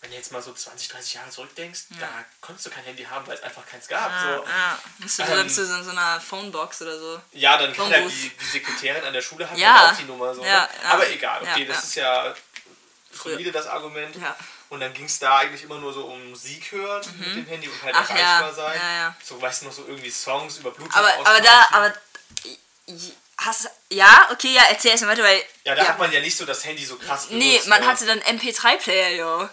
wenn 0.01 0.11
du 0.11 0.17
jetzt 0.17 0.31
mal 0.31 0.43
so 0.43 0.53
20, 0.53 0.89
30 0.89 1.15
Jahre 1.15 1.31
zurückdenkst, 1.31 1.81
da 1.99 2.09
konntest 2.41 2.67
du 2.67 2.71
kein 2.71 2.85
Handy 2.85 3.05
haben, 3.05 3.27
weil 3.27 3.35
es 3.37 3.43
einfach 3.43 3.67
keins 3.67 3.89
gab. 3.89 4.11
Ja, 4.11 4.23
so. 4.37 4.45
ja. 4.45 4.79
Musst 4.99 5.19
du 5.19 5.23
Ähm, 5.23 5.31
dann 5.31 5.51
zu 5.51 5.67
so, 5.85 5.91
einer 5.91 6.21
Phonebox 6.21 6.83
oder 6.83 6.99
so. 6.99 7.21
Ja, 7.33 7.57
dann 7.57 7.75
kann 7.75 7.87
Phonebooth. 7.91 8.13
die, 8.13 8.29
die 8.39 8.45
Sekretärin 8.45 9.05
an 9.05 9.13
der 9.13 9.23
Schule 9.23 9.49
hat 9.51 9.57
Ja. 9.59 9.91
auch 9.91 9.97
die 9.97 10.05
Nummer 10.05 10.35
so. 10.35 10.45
Ja, 10.45 10.63
ne? 10.63 10.69
ja. 10.83 10.91
Aber 10.91 11.09
egal, 11.11 11.43
okay, 11.43 11.63
Ja, 11.63 11.67
das 11.75 11.77
ja. 11.77 11.83
ist 11.83 11.95
ja 11.95 12.35
solide 13.23 13.51
das 13.53 13.67
Argument. 13.67 14.15
Ja. 14.17 14.37
Und 14.69 14.81
dann 14.81 14.93
ging 14.93 15.07
es 15.07 15.19
da 15.19 15.39
eigentlich 15.39 15.63
immer 15.63 15.79
nur 15.79 15.93
so 15.93 16.05
um 16.07 16.31
Musik 16.31 16.73
hören 16.73 17.03
mit 17.19 17.37
dem 17.37 17.47
Handy 17.47 17.69
und 17.69 17.83
halt 17.83 17.95
Mhm. 17.95 18.01
Ach 18.05 18.11
ja, 18.11 18.17
erreichbar 18.17 18.55
sein. 18.55 18.81
ja, 18.83 18.97
ja. 18.97 19.17
So, 19.25 19.41
weißt 19.41 19.63
du 19.63 19.67
noch, 19.67 19.73
so 19.73 19.85
irgendwie 19.87 20.11
Songs 20.11 20.59
über 20.59 20.73
Bluetooth 20.73 20.97
Aber, 20.97 21.13
aber 21.27 21.41
da, 21.41 21.67
aber 21.71 21.95
hast 23.39 23.71
ja, 23.91 24.29
okay, 24.33 24.53
ja, 24.55 24.63
erzähl 24.71 24.91
erst 24.93 25.05
mal 25.05 25.11
weiter, 25.13 25.23
weil 25.23 25.43
Ja, 25.65 25.75
da 25.75 25.87
hat 25.87 25.99
man 25.99 26.11
ja 26.13 26.21
nicht 26.21 26.37
so 26.37 26.45
das 26.45 26.65
Handy 26.65 26.85
so 26.85 26.97
krass 26.97 27.27
benutzt. 27.27 27.47
Nee, 27.47 27.61
man 27.69 27.83
ja. 27.83 27.89
hatte 27.89 28.07
dann 28.07 28.21
MP3-Player, 28.21 29.11
jo. 29.17 29.49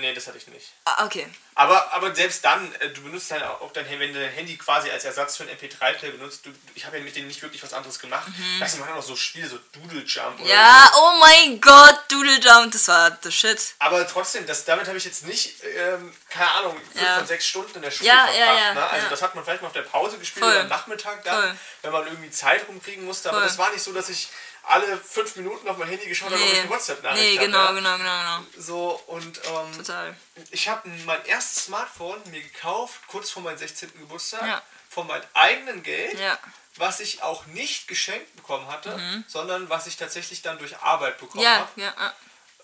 Nee, 0.00 0.12
das 0.14 0.26
hatte 0.26 0.38
ich 0.38 0.46
nicht. 0.48 0.72
Ah, 0.84 1.04
okay. 1.06 1.26
Aber, 1.56 1.92
aber 1.92 2.12
selbst 2.14 2.44
dann, 2.44 2.74
äh, 2.80 2.88
du 2.90 3.02
benutzt 3.02 3.30
halt 3.30 3.44
auch 3.44 3.72
dein 3.72 3.84
Handy, 3.84 4.00
wenn 4.00 4.12
du 4.12 4.20
dein 4.20 4.32
Handy 4.32 4.56
quasi 4.56 4.90
als 4.90 5.04
Ersatz 5.04 5.36
für 5.36 5.44
einen 5.44 5.56
MP3-Player 5.56 6.10
benutzt, 6.12 6.44
du, 6.44 6.50
ich 6.74 6.84
habe 6.84 6.98
ja 6.98 7.04
mit 7.04 7.14
denen 7.14 7.28
nicht 7.28 7.40
wirklich 7.42 7.62
was 7.62 7.72
anderes 7.72 7.98
gemacht. 8.00 8.26
Weißt 8.58 8.74
du, 8.74 8.80
man 8.80 8.88
hat 8.88 8.96
auch 8.96 9.02
so 9.02 9.14
Spiele, 9.14 9.48
so 9.48 9.58
Doodle 9.72 10.02
Jump 10.02 10.34
oder 10.40 10.44
Mhm. 10.44 10.48
Ja, 10.50 10.90
so. 10.92 10.98
oh 11.00 11.12
mein 11.20 11.60
Gott, 11.60 11.96
Doodle 12.10 12.40
Jump, 12.40 12.72
das 12.72 12.88
war 12.88 13.16
the 13.22 13.30
shit. 13.30 13.74
Aber 13.78 14.06
trotzdem, 14.08 14.46
das, 14.46 14.64
damit 14.64 14.88
habe 14.88 14.98
ich 14.98 15.04
jetzt 15.04 15.26
nicht, 15.26 15.62
ähm, 15.64 16.12
keine 16.28 16.52
Ahnung, 16.54 16.76
fünf 16.92 17.04
Ja. 17.04 17.18
von 17.18 17.26
sechs 17.26 17.46
Stunden 17.46 17.76
in 17.76 17.82
der 17.82 17.90
Schule 17.92 18.08
Ja, 18.08 18.26
verbracht. 18.26 18.36
ja, 18.38 18.54
ja, 18.56 18.74
ne? 18.74 18.90
Also 18.90 19.06
das 19.10 19.22
hat 19.22 19.34
man 19.36 19.44
vielleicht 19.44 19.62
mal 19.62 19.68
auf 19.68 19.74
der 19.74 19.82
Pause 19.82 20.18
gespielt 20.18 20.44
Voll. 20.44 20.52
oder 20.54 20.62
am 20.62 20.68
Nachmittag 20.68 21.22
da, 21.22 21.34
Voll. 21.40 21.56
wenn 21.82 21.92
man 21.92 22.06
irgendwie 22.08 22.30
Zeit 22.30 22.66
rumkriegen 22.66 23.04
musste. 23.04 23.28
Aber 23.28 23.38
Voll. 23.38 23.46
das 23.48 23.58
war 23.58 23.70
nicht 23.70 23.82
so, 23.82 23.92
dass 23.92 24.08
ich 24.08 24.28
alle 24.66 24.96
fünf 24.98 25.36
Minuten 25.36 25.68
auf 25.68 25.76
mein 25.76 25.88
Handy 25.88 26.06
geschaut 26.06 26.30
habe, 26.32 26.40
ob 26.42 26.46
ich 26.48 26.52
Nee, 26.54 26.60
eine 26.60 26.70
WhatsApp-Nachricht 26.70 27.22
nee 27.22 27.36
habe, 27.36 27.46
genau, 27.46 27.64
ja? 27.64 27.72
genau, 27.72 27.96
genau, 27.98 28.18
genau. 28.18 28.40
So, 28.58 28.90
und 29.06 29.40
ähm, 29.44 29.76
Total. 29.76 30.16
ich 30.50 30.68
habe 30.68 30.88
mein 31.04 31.24
erstes 31.26 31.64
Smartphone 31.64 32.20
mir 32.30 32.40
gekauft, 32.42 33.00
kurz 33.08 33.30
vor 33.30 33.42
meinem 33.42 33.58
16. 33.58 33.92
Geburtstag, 33.98 34.42
Ja. 34.46 34.62
von 34.88 35.06
meinem 35.06 35.24
eigenen 35.34 35.82
Geld, 35.82 36.18
Ja. 36.18 36.38
was 36.76 37.00
ich 37.00 37.22
auch 37.22 37.46
nicht 37.46 37.88
geschenkt 37.88 38.34
bekommen 38.36 38.66
hatte, 38.68 39.24
sondern 39.28 39.68
was 39.68 39.86
ich 39.86 39.96
tatsächlich 39.96 40.42
dann 40.42 40.58
durch 40.58 40.76
Arbeit 40.78 41.18
bekommen 41.18 41.40
Mhm. 41.40 41.44
Ja, 41.44 41.58
habe. 41.58 41.80
ja, 41.80 41.94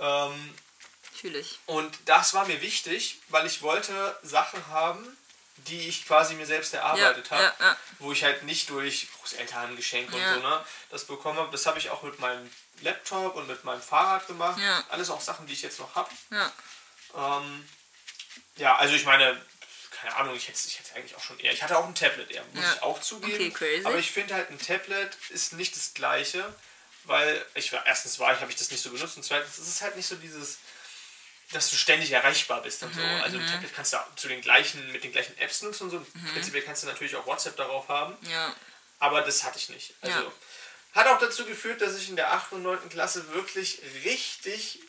ja. 0.00 0.26
Ähm, 0.26 0.54
Natürlich. 1.12 1.58
und 1.66 1.98
das 2.06 2.32
war 2.34 2.46
mir 2.46 2.60
wichtig, 2.62 3.18
weil 3.28 3.46
ich 3.46 3.62
wollte 3.62 4.16
Sachen 4.22 4.66
haben, 4.68 5.16
die 5.66 5.88
ich 5.88 6.06
quasi 6.06 6.34
mir 6.34 6.46
selbst 6.46 6.72
erarbeitet 6.74 7.28
Ja, 7.30 7.36
habe, 7.36 7.54
ja, 7.58 7.66
ja. 7.66 7.76
wo 7.98 8.12
ich 8.12 8.22
halt 8.24 8.42
nicht 8.44 8.70
durch 8.70 9.08
Großeltern, 9.18 9.76
Geschenke 9.76 10.16
und 10.16 10.22
so, 10.34 10.40
ne, 10.40 10.64
das 10.90 11.04
bekommen 11.04 11.38
habe. 11.38 11.50
Das 11.52 11.66
habe 11.66 11.78
ich 11.78 11.90
auch 11.90 12.02
mit 12.02 12.18
meinem 12.18 12.50
Laptop 12.82 13.36
und 13.36 13.46
mit 13.48 13.64
meinem 13.64 13.82
Fahrrad 13.82 14.26
gemacht. 14.26 14.58
Ja. 14.60 14.84
Alles 14.88 15.10
auch 15.10 15.20
Sachen, 15.20 15.46
die 15.46 15.52
ich 15.52 15.62
jetzt 15.62 15.78
noch 15.78 15.94
habe. 15.94 16.10
Ja. 16.30 16.52
Ähm, 17.14 17.68
ja, 18.56 18.76
also 18.76 18.94
ich 18.94 19.04
meine, 19.04 19.40
keine 19.90 20.16
Ahnung, 20.16 20.34
ich 20.34 20.48
hätte 20.48 20.58
ich 20.66 20.78
hätte 20.78 20.94
eigentlich 20.94 21.16
auch 21.16 21.22
schon 21.22 21.38
eher. 21.40 21.52
Ich 21.52 21.62
hatte 21.62 21.76
auch 21.76 21.86
ein 21.86 21.94
Tablet 21.94 22.30
eher, 22.30 22.44
muss 22.52 22.64
ich 22.64 22.82
auch 22.82 23.00
zugeben. 23.00 23.34
Okay, 23.34 23.50
crazy. 23.50 23.86
Aber 23.86 23.98
ich 23.98 24.10
finde 24.10 24.34
halt, 24.34 24.50
ein 24.50 24.58
Tablet 24.58 25.16
ist 25.28 25.52
nicht 25.52 25.76
das 25.76 25.94
gleiche, 25.94 26.54
weil 27.04 27.44
ich 27.54 27.72
erstens 27.72 28.18
war 28.18 28.32
ich, 28.34 28.40
habe 28.40 28.50
ich 28.50 28.56
das 28.56 28.70
nicht 28.70 28.82
so 28.82 28.90
benutzt 28.90 29.16
und 29.16 29.24
zweitens 29.24 29.58
ist 29.58 29.68
es 29.68 29.82
halt 29.82 29.96
nicht 29.96 30.06
so 30.06 30.16
dieses, 30.16 30.58
dass 31.52 31.68
du 31.70 31.76
ständig 31.76 32.12
erreichbar 32.12 32.62
bist 32.62 32.82
und 32.82 32.94
so. 32.94 33.00
Mhm, 33.00 33.20
Also 33.22 33.38
ein 33.38 33.46
Tablet 33.46 33.74
kannst 33.74 33.92
du 33.92 33.98
zu 34.16 34.28
den 34.28 34.40
gleichen, 34.40 34.92
mit 34.92 35.02
den 35.02 35.12
gleichen 35.12 35.36
Apps 35.38 35.62
nutzen 35.62 35.84
und 35.84 35.90
so. 35.90 36.06
Prinzipiell 36.32 36.62
kannst 36.62 36.82
du 36.82 36.86
natürlich 36.86 37.16
auch 37.16 37.26
WhatsApp 37.26 37.56
darauf 37.56 37.88
haben. 37.88 38.16
Ja. 38.28 38.54
Aber 39.00 39.22
das 39.22 39.42
hatte 39.44 39.58
ich 39.58 39.68
nicht. 39.68 39.94
Also 40.00 40.18
Ja. 40.20 40.32
hat 40.94 41.06
auch 41.08 41.18
dazu 41.18 41.44
geführt, 41.44 41.80
dass 41.80 41.96
ich 41.96 42.08
in 42.08 42.16
der 42.16 42.32
8. 42.32 42.52
und 42.52 42.62
9. 42.62 42.88
Klasse 42.88 43.32
wirklich 43.34 43.80
richtig 44.04 44.80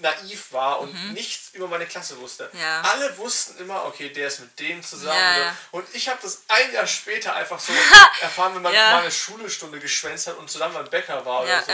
naiv 0.00 0.52
war 0.52 0.78
und 0.80 1.12
nichts 1.12 1.50
über 1.54 1.66
meine 1.66 1.84
Klasse 1.84 2.16
wusste. 2.20 2.48
Mhm. 2.52 2.60
Ja. 2.60 2.82
Alle 2.82 3.16
wussten 3.18 3.58
immer, 3.58 3.84
okay, 3.84 4.08
der 4.10 4.28
ist 4.28 4.38
mit 4.38 4.56
dem 4.60 4.80
zusammen. 4.82 5.18
Ja. 5.18 5.56
Und 5.72 5.86
ich 5.92 6.08
habe 6.08 6.20
das 6.22 6.42
ein 6.46 6.72
Jahr 6.72 6.86
später 6.86 7.34
einfach 7.34 7.58
so 7.58 7.72
erfahren, 8.20 8.54
wenn 8.54 8.62
man 8.62 8.72
Ja. 8.72 8.92
mal 8.92 9.00
eine 9.02 9.10
Schulestunde 9.10 9.80
geschwänzt 9.80 10.28
hat 10.28 10.36
und 10.36 10.48
zusammen 10.48 10.74
beim 10.74 10.88
Bäcker 10.88 11.24
war 11.26 11.42
oder 11.42 11.62
so. 11.62 11.72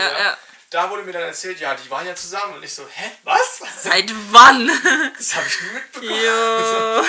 Da 0.75 0.89
wurde 0.89 1.03
mir 1.03 1.13
dann 1.13 1.21
erzählt, 1.21 1.57
ja, 1.61 1.73
die 1.73 1.89
waren 1.89 2.05
ja 2.05 2.13
zusammen. 2.13 2.55
Und 2.55 2.63
ich 2.63 2.73
so, 2.73 2.85
hä, 2.85 3.09
was? 3.23 3.61
Seit 3.81 4.11
wann? 4.33 4.67
Das 5.17 5.33
habe 5.35 5.47
ich 5.47 5.61
nie 5.61 5.69
mitbekommen. 5.69 6.11
jo. 6.21 7.05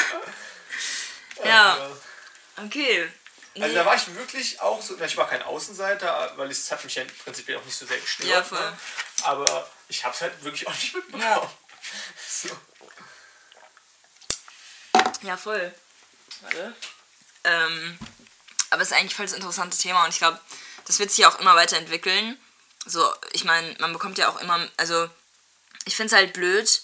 Ja, 1.45 1.77
Ja. 1.77 1.91
okay. 2.65 3.11
Also 3.57 3.67
Nee. 3.67 3.75
da 3.75 3.85
war 3.85 3.97
ich 3.97 4.15
wirklich 4.15 4.61
auch 4.61 4.81
so, 4.81 4.97
ich 5.01 5.17
war 5.17 5.29
kein 5.29 5.43
Außenseiter, 5.43 6.35
weil 6.37 6.49
es 6.49 6.71
hat 6.71 6.85
mich 6.85 6.95
ja 6.95 7.03
prinzipiell 7.25 7.59
auch 7.59 7.65
nicht 7.65 7.77
so 7.77 7.85
sehr 7.87 7.99
gestört. 7.99 8.29
Ja, 8.31 8.45
voll. 8.45 8.61
Ne? 8.61 8.79
Aber 9.25 9.69
ich 9.89 10.05
habe 10.05 10.15
es 10.15 10.21
halt 10.21 10.45
wirklich 10.45 10.65
auch 10.69 10.73
nicht 10.73 10.95
mitbekommen. 10.95 11.23
Ja. 11.25 11.51
So. 12.29 12.49
Ja, 15.23 15.37
voll. 15.37 15.75
Warte. 16.43 16.75
Ähm, 17.43 17.99
aber 18.71 18.83
es 18.83 18.93
ist 18.93 18.97
eigentlich 18.97 19.15
voll 19.17 19.27
das 19.27 19.35
interessante 19.35 19.77
Thema 19.77 20.05
und 20.05 20.11
ich 20.11 20.19
glaube, 20.19 20.41
das 20.85 21.01
wird 21.01 21.11
sich 21.11 21.27
auch 21.27 21.41
immer 21.41 21.57
weiterentwickeln. 21.57 22.39
So, 22.87 23.05
ich 23.33 23.45
meine, 23.45 23.75
man 23.81 23.93
bekommt 23.93 24.19
ja 24.19 24.29
auch 24.29 24.41
immer, 24.41 24.67
also 24.77 25.09
ich 25.85 25.97
finde 25.97 26.15
es 26.15 26.19
halt 26.19 26.33
blöd, 26.33 26.83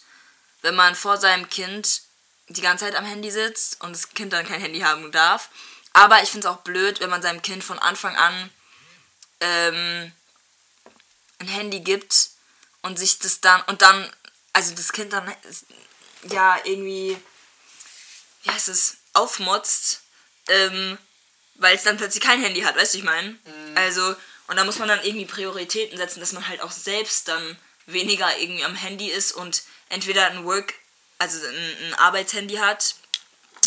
wenn 0.63 0.75
man 0.75 0.95
vor 0.95 1.17
seinem 1.17 1.49
Kind 1.49 2.03
die 2.49 2.61
ganze 2.61 2.85
Zeit 2.85 2.97
am 2.97 3.05
Handy 3.05 3.31
sitzt 3.31 3.81
und 3.81 3.93
das 3.93 4.11
Kind 4.11 4.33
dann 4.33 4.47
kein 4.47 4.61
Handy 4.61 4.81
haben 4.81 5.11
darf. 5.13 5.49
Aber 5.93 6.23
ich 6.23 6.31
finde 6.31 6.47
es 6.47 6.53
auch 6.53 6.61
blöd, 6.63 7.01
wenn 7.01 7.11
man 7.11 7.23
seinem 7.23 7.43
Kind 7.43 7.63
von 7.63 7.79
Anfang 7.79 8.17
an 8.17 8.51
ähm, 9.41 10.13
ein 11.39 11.49
Handy 11.49 11.81
gibt 11.81 12.31
und 12.83 12.99
sich 12.99 13.19
das 13.19 13.41
dann 13.41 13.63
und 13.63 13.83
dann, 13.83 14.13
also 14.53 14.75
das 14.75 14.93
Kind 14.93 15.13
dann 15.13 15.33
ja 16.25 16.59
irgendwie 16.65 17.19
wie 18.43 18.51
heißt 18.51 18.69
es, 18.69 18.99
aufmotzt, 19.13 20.03
ähm, 20.49 20.99
weil 21.57 21.77
es 21.77 21.85
dann 21.85 21.97
plötzlich 21.97 22.23
kein 22.23 22.43
Handy 22.43 22.63
hat, 22.63 22.77
weißt 22.77 22.95
du, 22.95 22.99
ich 22.99 23.05
meine? 23.05 23.37
Also, 23.75 24.17
und 24.53 24.59
da 24.59 24.65
muss 24.65 24.79
man 24.79 24.87
dann 24.87 25.03
irgendwie 25.03 25.25
Prioritäten 25.25 25.97
setzen, 25.97 26.21
dass 26.21 26.35
man 26.35 26.47
halt 26.47 26.61
auch 26.61 26.71
selbst 26.71 27.27
dann 27.27 27.57
weniger 27.87 28.39
irgendwie 28.39 28.67
am 28.67 28.75
Handy 28.75 29.09
ist 29.09 29.33
und 29.33 29.63
entweder 29.89 30.27
ein 30.27 30.45
Work, 30.45 30.75
also 31.17 31.39
ein, 31.47 31.77
ein 31.87 31.95
Arbeitshandy 31.95 32.57
hat 32.57 32.97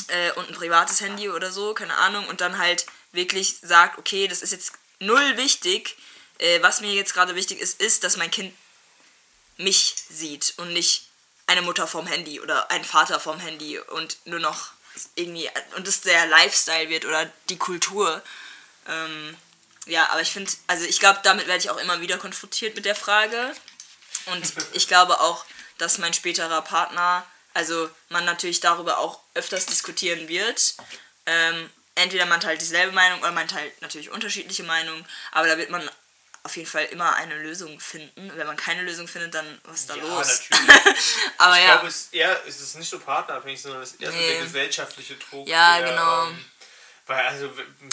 äh, 0.09 0.31
und 0.33 0.47
ein 0.47 0.53
privates 0.53 1.01
Handy 1.01 1.27
oder 1.31 1.51
so, 1.51 1.73
keine 1.73 1.97
Ahnung, 1.97 2.27
und 2.27 2.39
dann 2.39 2.59
halt 2.59 2.85
wirklich 3.13 3.57
sagt, 3.63 3.97
okay, 3.97 4.27
das 4.27 4.43
ist 4.43 4.51
jetzt 4.51 4.73
null 4.99 5.37
wichtig. 5.37 5.97
Äh, 6.37 6.61
was 6.61 6.81
mir 6.81 6.93
jetzt 6.93 7.15
gerade 7.15 7.33
wichtig 7.33 7.59
ist, 7.61 7.81
ist, 7.81 8.03
dass 8.03 8.17
mein 8.17 8.29
Kind 8.29 8.53
mich 9.57 9.95
sieht 10.07 10.53
und 10.57 10.71
nicht 10.71 11.07
eine 11.47 11.63
Mutter 11.63 11.87
vom 11.87 12.05
Handy 12.05 12.39
oder 12.41 12.69
ein 12.69 12.85
Vater 12.85 13.19
vom 13.19 13.39
Handy 13.39 13.79
und 13.79 14.17
nur 14.25 14.39
noch 14.39 14.69
irgendwie 15.15 15.49
und 15.77 15.87
das 15.87 16.01
der 16.01 16.27
Lifestyle 16.27 16.89
wird 16.89 17.05
oder 17.05 17.25
die 17.49 17.57
Kultur. 17.57 18.21
Ähm, 18.87 19.35
ja, 19.85 20.09
aber 20.09 20.21
ich 20.21 20.31
finde, 20.31 20.51
also 20.67 20.85
ich 20.85 20.99
glaube, 20.99 21.19
damit 21.23 21.47
werde 21.47 21.59
ich 21.59 21.69
auch 21.69 21.77
immer 21.77 22.01
wieder 22.01 22.17
konfrontiert 22.17 22.75
mit 22.75 22.85
der 22.85 22.95
Frage. 22.95 23.53
Und 24.27 24.53
ich 24.73 24.87
glaube 24.87 25.19
auch, 25.19 25.45
dass 25.77 25.97
mein 25.97 26.13
späterer 26.13 26.61
Partner, 26.61 27.25
also 27.53 27.89
man 28.09 28.25
natürlich 28.25 28.59
darüber 28.59 28.97
auch 28.99 29.19
öfters 29.33 29.65
diskutieren 29.65 30.27
wird. 30.27 30.75
Ähm, 31.25 31.69
entweder 31.95 32.25
man 32.25 32.39
teilt 32.41 32.61
dieselbe 32.61 32.91
Meinung 32.93 33.19
oder 33.19 33.31
man 33.31 33.47
teilt 33.47 33.81
natürlich 33.81 34.09
unterschiedliche 34.11 34.63
Meinungen, 34.63 35.05
aber 35.31 35.47
da 35.47 35.57
wird 35.57 35.69
man 35.69 35.89
auf 36.43 36.55
jeden 36.57 36.69
Fall 36.69 36.85
immer 36.85 37.15
eine 37.15 37.35
Lösung 37.39 37.79
finden. 37.79 38.31
Wenn 38.35 38.45
man 38.45 38.55
keine 38.55 38.83
Lösung 38.83 39.07
findet, 39.07 39.33
dann 39.33 39.59
was 39.63 39.79
ist 39.81 39.89
da 39.89 39.95
Ja, 39.95 40.03
los? 40.03 40.41
natürlich. 40.51 40.81
aber 41.39 41.55
ich 41.57 41.63
ja. 41.63 41.71
glaube, 41.73 41.87
es 41.87 41.95
ist 41.95 42.13
eher, 42.13 42.41
es 42.47 42.61
ist 42.61 42.75
nicht 42.75 42.89
so 42.89 42.99
partnerabhängig, 42.99 43.59
sondern 43.59 43.81
es 43.81 43.93
ist 43.93 44.01
eher 44.01 44.11
so 44.11 44.17
Nee. 44.17 44.33
der 44.33 44.41
gesellschaftliche 44.43 45.15
Druck. 45.15 45.47
Ja, 45.47 45.79
der, 45.79 45.89
genau. 45.89 46.27
Ähm, 46.27 46.45
weil 47.07 47.25
also 47.27 47.51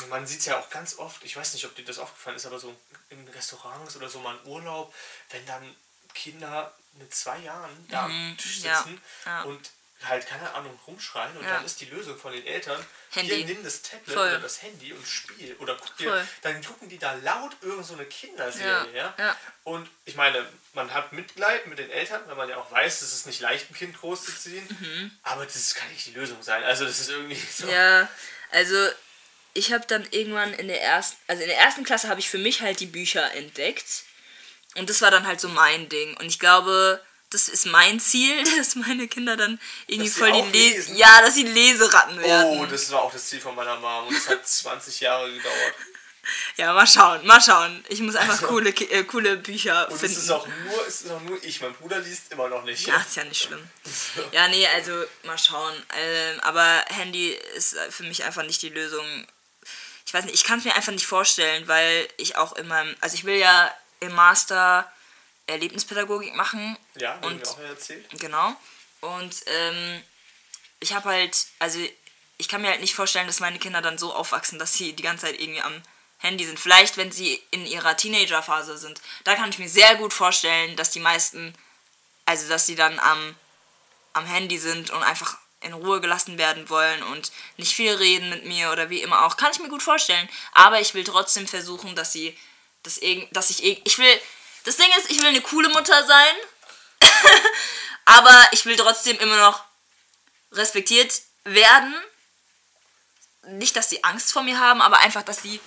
man 0.08 0.26
sieht 0.26 0.40
es 0.40 0.46
ja 0.46 0.58
auch 0.58 0.70
ganz 0.70 0.98
oft, 0.98 1.22
ich 1.24 1.36
weiß 1.36 1.52
nicht, 1.54 1.64
ob 1.66 1.74
dir 1.76 1.84
das 1.84 1.98
aufgefallen 1.98 2.36
ist, 2.36 2.46
aber 2.46 2.58
so 2.58 2.74
in 3.10 3.26
Restaurants 3.28 3.96
oder 3.96 4.08
so 4.08 4.20
mal 4.20 4.34
ein 4.36 4.46
Urlaub, 4.46 4.94
wenn 5.30 5.44
dann 5.46 5.76
Kinder 6.14 6.74
mit 6.98 7.14
zwei 7.14 7.38
Jahren 7.38 7.86
da 7.88 8.04
am 8.04 8.36
Tisch 8.38 8.58
Mhm. 8.60 8.64
ja, 8.64 8.76
sitzen 8.78 9.00
ja. 9.24 9.42
und 9.42 9.70
halt, 10.04 10.26
keine 10.26 10.52
Ahnung, 10.54 10.76
rumschreien 10.86 11.36
und 11.36 11.44
Ja. 11.44 11.54
dann 11.54 11.64
ist 11.64 11.80
die 11.80 11.84
Lösung 11.84 12.18
von 12.18 12.32
den 12.32 12.44
Eltern, 12.44 12.84
Handy. 13.12 13.36
hier 13.36 13.44
nimm 13.46 13.62
das 13.62 13.82
Tablet 13.82 14.14
Voll. 14.16 14.28
oder 14.30 14.40
das 14.40 14.60
Handy 14.60 14.92
und 14.92 15.06
spiel 15.06 15.54
oder 15.60 15.76
guck 15.76 15.96
dir, 15.96 16.10
Voll. 16.10 16.28
dann 16.42 16.60
gucken 16.64 16.88
die 16.88 16.98
da 16.98 17.12
laut 17.22 17.52
irgend 17.60 17.86
so 17.86 17.94
eine 17.94 18.04
Kinderserie, 18.06 18.92
ja. 18.96 19.14
Ja. 19.16 19.36
Und 19.62 19.88
ich 20.04 20.16
meine, 20.16 20.44
man 20.72 20.92
hat 20.92 21.12
Mitleid 21.12 21.68
mit 21.68 21.78
den 21.78 21.88
Eltern, 21.88 22.20
weil 22.26 22.34
man 22.34 22.48
ja 22.48 22.56
auch 22.56 22.68
weiß, 22.72 23.00
es 23.00 23.12
ist 23.14 23.26
nicht 23.26 23.40
leicht, 23.40 23.70
ein 23.70 23.74
Kind 23.74 23.96
großzuziehen. 24.00 25.18
Aber 25.22 25.44
das 25.46 25.74
kann 25.74 25.88
nicht 25.92 26.06
die 26.06 26.12
Lösung 26.12 26.42
sein. 26.42 26.64
Also 26.64 26.84
das 26.84 26.98
ist 26.98 27.08
irgendwie 27.10 27.36
so. 27.36 27.66
Mhm. 27.66 27.72
Ja, 27.72 28.08
also 28.52 28.76
ich 29.54 29.72
habe 29.72 29.84
dann 29.86 30.06
irgendwann 30.10 30.54
in 30.54 30.68
der 30.68 30.82
ersten, 30.82 31.16
also 31.26 31.42
in 31.42 31.48
der 31.48 31.58
ersten 31.58 31.84
Klasse 31.84 32.08
habe 32.08 32.20
ich 32.20 32.28
für 32.28 32.38
mich 32.38 32.62
halt 32.62 32.80
die 32.80 32.86
Bücher 32.86 33.32
entdeckt. 33.34 34.04
Und 34.76 34.88
das 34.88 35.02
war 35.02 35.10
dann 35.10 35.26
halt 35.26 35.40
so 35.40 35.48
mein 35.48 35.88
Ding. 35.88 36.16
Und 36.16 36.26
ich 36.26 36.38
glaube, 36.38 37.00
das 37.30 37.48
ist 37.48 37.66
mein 37.66 38.00
Ziel, 38.00 38.44
dass 38.56 38.76
meine 38.76 39.08
Kinder 39.08 39.36
dann 39.36 39.60
irgendwie 39.86 40.10
voll 40.10 40.32
die 40.32 40.58
lesen? 40.58 40.96
Ja, 40.96 41.20
dass 41.20 41.34
sie 41.34 41.44
Leseratten 41.44 42.20
werden. 42.20 42.60
Oh, 42.60 42.66
das 42.66 42.90
war 42.90 43.02
auch 43.02 43.12
das 43.12 43.26
Ziel 43.26 43.40
von 43.40 43.54
meiner 43.54 43.78
Mom 43.78 44.08
und 44.08 44.16
es 44.16 44.28
hat 44.28 44.46
20 44.46 45.00
Jahre 45.00 45.30
gedauert. 45.32 45.74
Ja, 46.56 46.72
mal 46.72 46.86
schauen, 46.86 47.26
mal 47.26 47.40
schauen. 47.40 47.84
Ich 47.88 48.00
muss 48.00 48.14
einfach 48.14 48.34
Also- 48.34 48.46
coole, 48.46 48.70
äh, 48.70 49.04
coole 49.04 49.36
Bücher 49.38 49.88
Und 49.90 49.98
finden. 49.98 50.14
es 50.16 50.22
ist 50.24 50.30
auch 50.30 50.46
nur, 50.46 50.86
es 50.86 51.02
ist 51.02 51.10
auch 51.10 51.20
nur 51.22 51.42
ich. 51.42 51.60
Mein 51.60 51.74
Bruder 51.74 51.98
liest 51.98 52.30
immer 52.32 52.48
noch 52.48 52.62
nicht. 52.64 52.88
Ach, 52.92 53.04
ist 53.06 53.16
ja 53.16 53.24
nicht 53.24 53.42
schlimm. 53.42 53.68
Ja, 54.32 54.46
nee, 54.48 54.66
also 54.68 55.04
mal 55.24 55.38
schauen. 55.38 55.74
Ähm, 55.96 56.40
aber 56.40 56.84
Handy 56.88 57.30
ist 57.56 57.76
für 57.90 58.04
mich 58.04 58.22
einfach 58.24 58.44
nicht 58.44 58.62
die 58.62 58.68
Lösung. 58.68 59.04
Ich 60.06 60.14
weiß 60.14 60.24
nicht, 60.26 60.34
ich 60.34 60.44
kann 60.44 60.58
es 60.58 60.64
mir 60.64 60.74
einfach 60.74 60.92
nicht 60.92 61.06
vorstellen, 61.06 61.66
weil 61.68 62.08
ich 62.18 62.36
auch 62.36 62.52
in 62.54 62.68
meinem, 62.68 62.94
also 63.00 63.14
ich 63.14 63.24
will 63.24 63.36
ja 63.36 63.74
im 64.00 64.14
Master 64.14 64.90
Erlebnispädagogik 65.46 66.34
machen. 66.34 66.76
Ja, 66.96 67.14
haben 67.14 67.24
und 67.24 67.40
wir 67.40 67.48
auch 67.50 67.58
erzählt. 67.60 68.06
Genau. 68.20 68.54
Und 69.00 69.34
ähm, 69.46 70.02
ich 70.80 70.92
habe 70.94 71.08
halt, 71.08 71.46
also 71.58 71.78
ich 72.38 72.48
kann 72.48 72.62
mir 72.62 72.68
halt 72.68 72.80
nicht 72.80 72.94
vorstellen, 72.94 73.26
dass 73.26 73.40
meine 73.40 73.58
Kinder 73.58 73.82
dann 73.82 73.98
so 73.98 74.12
aufwachsen, 74.14 74.58
dass 74.58 74.74
sie 74.74 74.92
die 74.92 75.02
ganze 75.02 75.26
Zeit 75.26 75.40
irgendwie 75.40 75.60
am 75.62 75.82
Handy 76.22 76.44
sind. 76.46 76.58
Vielleicht, 76.58 76.96
wenn 76.96 77.12
sie 77.12 77.42
in 77.50 77.66
ihrer 77.66 77.96
Teenagerphase 77.96 78.78
sind. 78.78 79.00
Da 79.24 79.34
kann 79.34 79.50
ich 79.50 79.58
mir 79.58 79.68
sehr 79.68 79.96
gut 79.96 80.12
vorstellen, 80.12 80.76
dass 80.76 80.90
die 80.90 81.00
meisten, 81.00 81.54
also 82.24 82.48
dass 82.48 82.66
sie 82.66 82.76
dann 82.76 82.98
am 82.98 83.36
am 84.12 84.26
Handy 84.26 84.58
sind 84.58 84.90
und 84.90 85.02
einfach 85.02 85.38
in 85.60 85.72
Ruhe 85.72 86.00
gelassen 86.00 86.38
werden 86.38 86.68
wollen 86.68 87.02
und 87.04 87.30
nicht 87.56 87.74
viel 87.74 87.92
reden 87.94 88.30
mit 88.30 88.44
mir 88.44 88.72
oder 88.72 88.90
wie 88.90 89.00
immer 89.00 89.24
auch. 89.24 89.36
Kann 89.36 89.52
ich 89.52 89.60
mir 89.60 89.68
gut 89.68 89.82
vorstellen. 89.82 90.28
Aber 90.52 90.80
ich 90.80 90.94
will 90.94 91.04
trotzdem 91.04 91.46
versuchen, 91.46 91.94
dass 91.94 92.12
sie, 92.12 92.36
dass, 92.82 93.00
dass 93.30 93.50
ich, 93.50 93.62
ich 93.62 93.98
will, 93.98 94.20
das 94.64 94.76
Ding 94.76 94.88
ist, 94.98 95.10
ich 95.10 95.20
will 95.20 95.28
eine 95.28 95.40
coole 95.40 95.68
Mutter 95.68 96.04
sein, 96.04 96.34
aber 98.04 98.46
ich 98.50 98.64
will 98.66 98.76
trotzdem 98.76 99.18
immer 99.18 99.36
noch 99.36 99.62
respektiert 100.50 101.22
werden. 101.44 101.94
Nicht, 103.46 103.76
dass 103.76 103.90
sie 103.90 104.02
Angst 104.04 104.32
vor 104.32 104.42
mir 104.42 104.58
haben, 104.58 104.82
aber 104.82 105.00
einfach, 105.00 105.22
dass 105.22 105.42
sie 105.42 105.60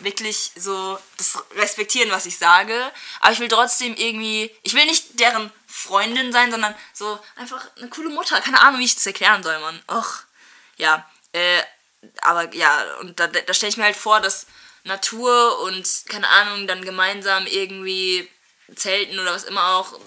wirklich 0.00 0.52
so 0.56 0.98
das 1.16 1.38
respektieren, 1.56 2.10
was 2.10 2.26
ich 2.26 2.38
sage. 2.38 2.90
Aber 3.20 3.32
ich 3.32 3.40
will 3.40 3.48
trotzdem 3.48 3.94
irgendwie, 3.94 4.54
ich 4.62 4.74
will 4.74 4.84
nicht 4.84 5.18
deren 5.20 5.52
Freundin 5.66 6.32
sein, 6.32 6.50
sondern 6.50 6.74
so 6.92 7.18
einfach 7.36 7.66
eine 7.76 7.88
coole 7.88 8.10
Mutter. 8.10 8.40
Keine 8.40 8.60
Ahnung, 8.60 8.80
wie 8.80 8.84
ich 8.84 8.94
das 8.94 9.06
erklären 9.06 9.42
soll, 9.42 9.58
Mann. 9.60 9.82
Och, 9.90 10.24
ja. 10.76 11.08
Äh, 11.32 11.62
aber 12.22 12.54
ja, 12.54 12.96
und 13.00 13.18
da, 13.18 13.26
da 13.26 13.54
stelle 13.54 13.70
ich 13.70 13.76
mir 13.76 13.84
halt 13.84 13.96
vor, 13.96 14.20
dass 14.20 14.46
Natur 14.84 15.60
und, 15.60 16.04
keine 16.08 16.28
Ahnung, 16.28 16.66
dann 16.66 16.84
gemeinsam 16.84 17.46
irgendwie 17.46 18.28
zelten 18.74 19.18
oder 19.18 19.34
was 19.34 19.44
immer 19.44 19.76
auch 19.76 19.98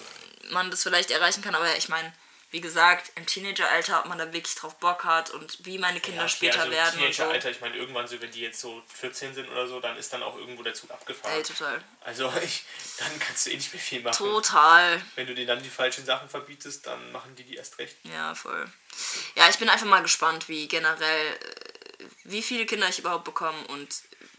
man 0.52 0.72
das 0.72 0.84
vielleicht 0.84 1.12
erreichen 1.12 1.42
kann. 1.42 1.56
Aber 1.56 1.76
ich 1.76 1.90
meine, 1.90 2.14
wie 2.52 2.60
gesagt, 2.60 3.12
im 3.16 3.26
Teenageralter, 3.26 4.02
ob 4.02 4.08
man 4.08 4.18
da 4.18 4.26
wirklich 4.34 4.56
drauf 4.56 4.76
Bock 4.76 5.06
hat 5.06 5.30
und 5.30 5.66
wie 5.66 5.78
meine 5.78 6.02
Kinder 6.02 6.22
Ja, 6.22 6.26
okay, 6.26 6.36
später 6.36 6.60
also 6.60 6.72
werden 6.72 6.92
so. 6.94 7.00
Teenageralter, 7.00 7.50
ich 7.50 7.62
meine, 7.62 7.78
irgendwann 7.78 8.08
so, 8.10 8.20
wenn 8.20 8.32
die 8.32 8.42
jetzt 8.42 8.60
so 8.60 8.84
14 8.94 9.34
sind 9.34 9.50
oder 9.50 9.68
so, 9.68 9.80
dann 9.80 9.96
ist 9.96 10.12
dann 10.12 10.22
auch 10.22 10.38
irgendwo 10.38 10.62
der 10.62 10.74
Zug 10.74 10.92
abgefahren. 10.92 11.34
Ey, 11.34 11.44
total. 11.44 11.82
Also 12.02 12.32
ich, 12.44 12.66
dann 12.98 13.20
kannst 13.20 13.46
du 13.46 13.52
eh 13.52 13.56
nicht 13.56 13.74
mehr 13.74 13.82
viel 13.82 14.02
machen. 14.02 14.18
Total. 14.18 15.02
Wenn 15.16 15.28
du 15.28 15.34
denen 15.34 15.48
dann 15.48 15.64
die 15.64 15.70
falschen 15.70 16.06
Sachen 16.06 16.28
verbietest, 16.28 16.86
dann 16.86 17.12
machen 17.14 17.34
die 17.38 17.44
die 17.44 17.56
erst 17.56 17.78
recht. 17.78 17.96
Ja, 18.04 18.36
voll. 18.36 18.70
Ja, 19.36 19.50
ich 19.50 19.58
bin 19.58 19.70
einfach 19.70 19.88
mal 19.88 20.02
gespannt, 20.02 20.50
wie 20.50 20.68
generell, 20.68 21.28
äh, 21.28 22.06
wie 22.26 22.42
viele 22.42 22.66
Kinder 22.66 22.90
ich 22.90 23.00
überhaupt 23.00 23.24
bekomme 23.24 23.66
und 23.68 23.88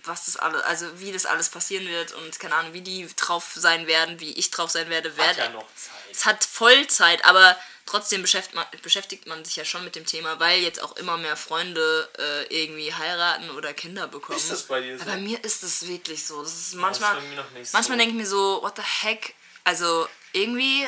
was 0.04 0.26
das 0.26 0.36
alles, 0.36 0.62
also 0.62 1.00
wie 1.00 1.12
das 1.12 1.26
alles 1.26 1.48
passieren 1.48 1.86
wird 1.86 2.12
und 2.12 2.38
keine 2.40 2.56
Ahnung, 2.56 2.72
wie 2.74 2.80
die 2.82 3.06
drauf 3.16 3.52
sein 3.54 3.86
werden, 3.86 4.20
wie 4.20 4.32
ich 4.32 4.50
drauf 4.50 4.70
sein 4.70 4.90
werde, 4.90 5.10
Hat 5.10 5.16
werde. 5.16 5.40
ja 5.40 5.48
noch 5.50 5.66
Zeit. 5.76 5.92
Es 6.10 6.26
hat 6.26 6.44
Vollzeit, 6.44 7.24
aber 7.24 7.56
trotzdem 7.86 8.22
beschäftigt 8.22 8.54
man, 8.54 8.66
beschäftigt 8.82 9.26
man 9.26 9.44
sich 9.44 9.56
ja 9.56 9.64
schon 9.64 9.84
mit 9.84 9.94
dem 9.96 10.06
Thema, 10.06 10.38
weil 10.40 10.60
jetzt 10.60 10.82
auch 10.82 10.96
immer 10.96 11.16
mehr 11.16 11.36
Freunde 11.36 12.08
äh, 12.18 12.62
irgendwie 12.62 12.92
heiraten 12.94 13.50
oder 13.50 13.72
Kinder 13.74 14.06
bekommen. 14.08 14.38
Ist 14.38 14.50
das 14.50 14.62
bei 14.64 14.80
dir 14.80 14.98
so? 14.98 15.04
Ja, 15.04 15.12
bei 15.14 15.20
mir 15.20 15.42
ist 15.44 15.62
das 15.62 15.86
wirklich 15.86 16.24
so. 16.26 16.42
Das 16.42 16.52
ist 16.52 16.72
Das 16.72 16.80
manchmal, 16.80 17.18
ist 17.18 17.36
noch 17.36 17.50
nicht 17.50 17.72
manchmal 17.72 17.98
so. 17.98 18.00
denke 18.00 18.14
ich 18.14 18.20
mir 18.20 18.26
so, 18.26 18.62
what 18.62 18.74
the 18.76 18.82
heck? 18.82 19.34
Also 19.64 20.08
irgendwie, 20.32 20.86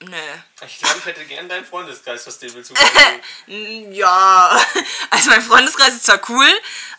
nö. 0.00 0.16
Ich 0.66 0.78
glaube, 0.78 0.98
ich 0.98 1.04
hätte 1.06 1.24
gern 1.26 1.48
deinen 1.48 1.64
Freundeskreis, 1.64 2.26
was 2.26 2.38
dem 2.38 2.54
willst 2.54 2.72
Ja, 3.46 4.64
also 5.10 5.30
mein 5.30 5.42
Freundeskreis 5.42 5.94
ist 5.94 6.06
zwar 6.06 6.20
cool, 6.30 6.48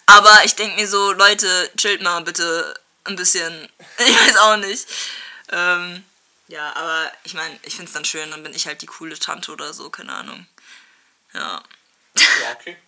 aber 0.06 0.44
ich 0.46 0.56
denke 0.56 0.76
mir 0.76 0.88
so, 0.88 1.12
Leute, 1.14 1.72
chillt 1.78 2.02
mal 2.02 2.22
bitte 2.22 2.74
ein 3.06 3.16
bisschen. 3.16 3.70
Ich 3.98 4.28
weiß 4.28 4.38
auch 4.38 4.58
nicht. 4.58 4.88
Ähm, 5.52 6.04
ja, 6.48 6.76
aber 6.76 7.12
ich 7.24 7.34
meine, 7.34 7.58
ich 7.64 7.76
finde 7.76 7.90
es 7.90 7.94
dann 7.94 8.06
schön, 8.06 8.30
dann 8.32 8.44
bin 8.44 8.54
ich 8.54 8.68
halt 8.68 8.82
die 8.82 8.86
coole 8.86 9.18
Tante 9.18 9.52
oder 9.52 9.74
so, 9.74 9.90
keine 9.90 10.14
Ahnung. 10.14 10.48
Ja. 11.34 11.64
Ja, 12.16 12.52
okay. 12.54 12.78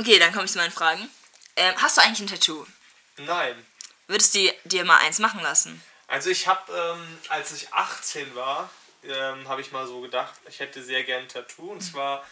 Okay, 0.00 0.20
dann 0.20 0.32
komme 0.32 0.44
ich 0.44 0.52
zu 0.52 0.58
meinen 0.58 0.70
Fragen. 0.70 1.10
Ähm, 1.56 1.74
hast 1.78 1.96
du 1.96 2.02
eigentlich 2.02 2.20
ein 2.20 2.28
Tattoo? 2.28 2.64
Nein. 3.16 3.66
Würdest 4.06 4.32
du 4.32 4.54
dir 4.64 4.84
mal 4.84 4.98
eins 4.98 5.18
machen 5.18 5.40
lassen? 5.42 5.82
Also 6.06 6.30
ich 6.30 6.46
habe, 6.46 6.72
ähm, 6.72 7.18
als 7.28 7.50
ich 7.52 7.72
18 7.74 8.36
war, 8.36 8.70
ähm, 9.02 9.48
habe 9.48 9.60
ich 9.60 9.72
mal 9.72 9.88
so 9.88 10.00
gedacht, 10.00 10.34
ich 10.48 10.60
hätte 10.60 10.84
sehr 10.84 11.02
gern 11.02 11.22
ein 11.24 11.28
Tattoo. 11.28 11.62
Mhm. 11.64 11.70
Und 11.70 11.80
zwar 11.80 12.24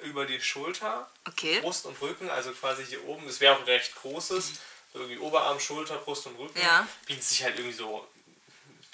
über 0.00 0.26
die 0.26 0.38
Schulter, 0.40 1.10
Okay. 1.26 1.60
Brust 1.60 1.86
und 1.86 1.98
Rücken, 2.02 2.28
also 2.28 2.52
quasi 2.52 2.84
hier 2.84 3.02
oben. 3.06 3.26
Das 3.26 3.40
wäre 3.40 3.54
auch 3.54 3.60
ein 3.60 3.64
recht 3.64 3.94
großes. 3.94 4.52
So 4.92 4.98
irgendwie 4.98 5.18
Oberarm, 5.18 5.58
Schulter, 5.58 5.96
Brust 5.96 6.26
und 6.26 6.38
Rücken. 6.38 6.60
Ja. 6.60 6.86
Bietet 7.06 7.24
sich 7.24 7.42
halt 7.42 7.56
irgendwie 7.56 7.76
so, 7.76 8.06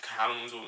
keine 0.02 0.20
Ahnung, 0.20 0.48
so 0.48 0.62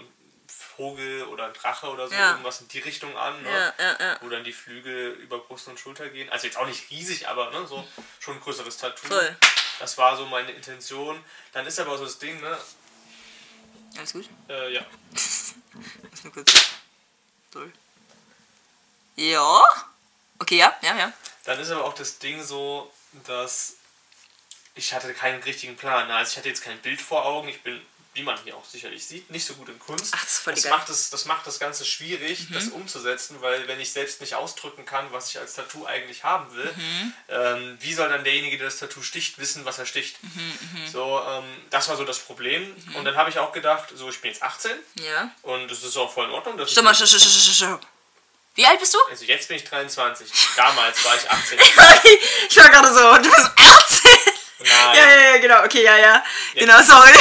Vogel 0.49 1.25
oder 1.25 1.47
ein 1.47 1.53
Drache 1.53 1.89
oder 1.91 2.09
so, 2.09 2.15
Ja. 2.15 2.31
irgendwas 2.33 2.61
in 2.61 2.69
die 2.69 2.79
Richtung 2.81 3.17
an. 3.17 3.43
Ne? 3.43 3.75
Ja, 3.79 3.97
ja. 4.01 4.19
Wo 4.21 4.29
dann 4.29 4.45
die 4.45 4.53
Flügel 4.53 5.13
über 5.15 5.39
Brust 5.39 5.69
und 5.69 5.79
Schulter 5.79 6.09
gehen. 6.09 6.29
Also 6.31 6.47
jetzt 6.47 6.57
auch 6.57 6.67
nicht 6.67 6.91
riesig, 6.91 7.29
aber 7.29 7.51
ne, 7.51 7.67
so 7.67 7.87
schon 8.21 8.35
ein 8.37 8.41
größeres 8.41 8.77
Tattoo. 8.77 9.07
Voll. 9.07 9.37
Das 9.79 9.99
war 9.99 10.17
so 10.17 10.27
meine 10.27 10.53
Intention. 10.53 11.23
Dann 11.53 11.67
ist 11.67 11.79
aber 11.81 11.97
so 11.99 12.05
das 12.05 12.19
Ding, 12.19 12.41
ne? 12.41 12.59
Alles 13.97 14.13
gut? 14.13 14.29
Äh, 14.49 14.73
ja. 14.73 14.85
Muss 15.13 16.25
nur 16.25 16.33
kurz. 16.33 16.53
Toll. 17.51 17.73
Ja. 19.17 19.63
Okay, 20.39 20.57
ja, 20.57 20.75
ja, 20.83 20.97
ja. 20.97 21.13
Dann 21.45 21.59
ist 21.61 21.71
aber 21.71 21.85
auch 21.85 21.95
das 21.95 22.19
Ding 22.19 22.43
so, 22.43 22.93
dass 23.27 23.75
ich 24.75 24.95
hatte 24.95 25.13
keinen 25.13 25.43
richtigen 25.43 25.77
Plan. 25.77 26.09
ne? 26.09 26.15
Also 26.17 26.33
ich 26.33 26.37
hatte 26.39 26.49
jetzt 26.49 26.63
kein 26.63 26.79
Bild 26.81 27.01
vor 27.01 27.25
Augen. 27.27 27.49
Ich 27.49 27.63
bin, 27.63 27.85
wie 28.15 28.23
man 28.23 28.37
hier 28.45 28.55
auch 28.57 28.65
sicherlich 28.65 29.07
sieht, 29.07 29.31
nicht 29.31 29.47
so 29.47 29.55
gut 29.55 29.69
in 29.71 29.79
Kunst. 29.79 30.13
Ach, 30.15 30.23
das 30.23 30.43
das. 30.45 30.65
Mhm. 30.65 30.71
macht 30.71 30.89
das, 30.89 31.11
das 31.11 31.25
macht 31.25 31.47
das 31.47 31.59
Ganze 31.59 31.85
schwierig, 31.87 32.47
das 32.53 32.69
umzusetzen, 32.69 33.37
weil 33.41 33.67
wenn 33.69 33.81
ich 33.81 33.91
selbst 33.93 34.21
nicht 34.21 34.35
ausdrücken 34.35 34.85
kann, 34.85 35.11
was 35.13 35.31
ich 35.31 35.39
als 35.39 35.55
Tattoo 35.55 35.87
eigentlich 35.87 36.23
haben 36.23 36.55
will, 36.55 36.71
Mhm. 36.77 37.13
ähm, 37.31 37.77
wie 37.81 37.95
soll 37.95 38.09
dann 38.11 38.23
derjenige, 38.25 38.59
der 38.59 38.67
das 38.67 38.77
Tattoo 38.79 39.03
sticht, 39.03 39.39
wissen, 39.39 39.65
was 39.65 39.79
er 39.79 39.87
sticht? 39.87 40.23
Mhm, 40.23 40.87
So, 40.93 41.23
ähm, 41.27 41.45
das 41.71 41.89
war 41.89 41.97
so 41.97 42.05
das 42.05 42.19
Problem. 42.19 42.75
Und 42.95 43.05
dann 43.07 43.17
habe 43.17 43.31
ich 43.31 43.39
auch 43.39 43.53
gedacht, 43.53 43.89
so 43.95 44.11
ich 44.11 44.21
bin 44.21 44.31
jetzt 44.31 44.43
18 44.43 44.73
Ja. 45.01 45.31
und 45.43 45.71
das 45.71 45.83
ist 45.83 45.97
auch 45.97 46.13
voll 46.13 46.27
in 46.27 46.33
Ordnung. 46.33 46.59
Das 46.59 46.71
Stopp 46.71 46.85
mal, 46.85 46.91
ist, 46.91 46.99
stopp, 46.99 47.09
stopp, 47.21 47.31
stopp, 47.33 47.55
stopp. 47.55 47.87
Wie 48.55 48.67
alt 48.67 48.79
bist 48.79 48.93
du? 48.93 48.99
also 49.09 49.25
jetzt 49.25 49.49
bin 49.49 49.57
ich 49.57 49.65
23. 49.65 50.31
Damals 50.57 51.03
war 51.07 51.17
ich 51.17 51.31
18. 51.31 51.59
Ich 52.51 52.57
war 52.59 52.69
gerade 52.69 52.89
so, 52.93 53.17
du 53.17 53.31
bist 53.35 53.51
18. 53.57 54.11
Nein. 54.59 54.69
Ja, 54.69 54.95
ja, 55.11 55.21
ja, 55.33 55.39
genau, 55.39 55.65
okay, 55.65 55.83
ja, 55.83 55.97
ja. 55.97 56.25
Genau, 56.55 56.83
sorry. 56.83 57.15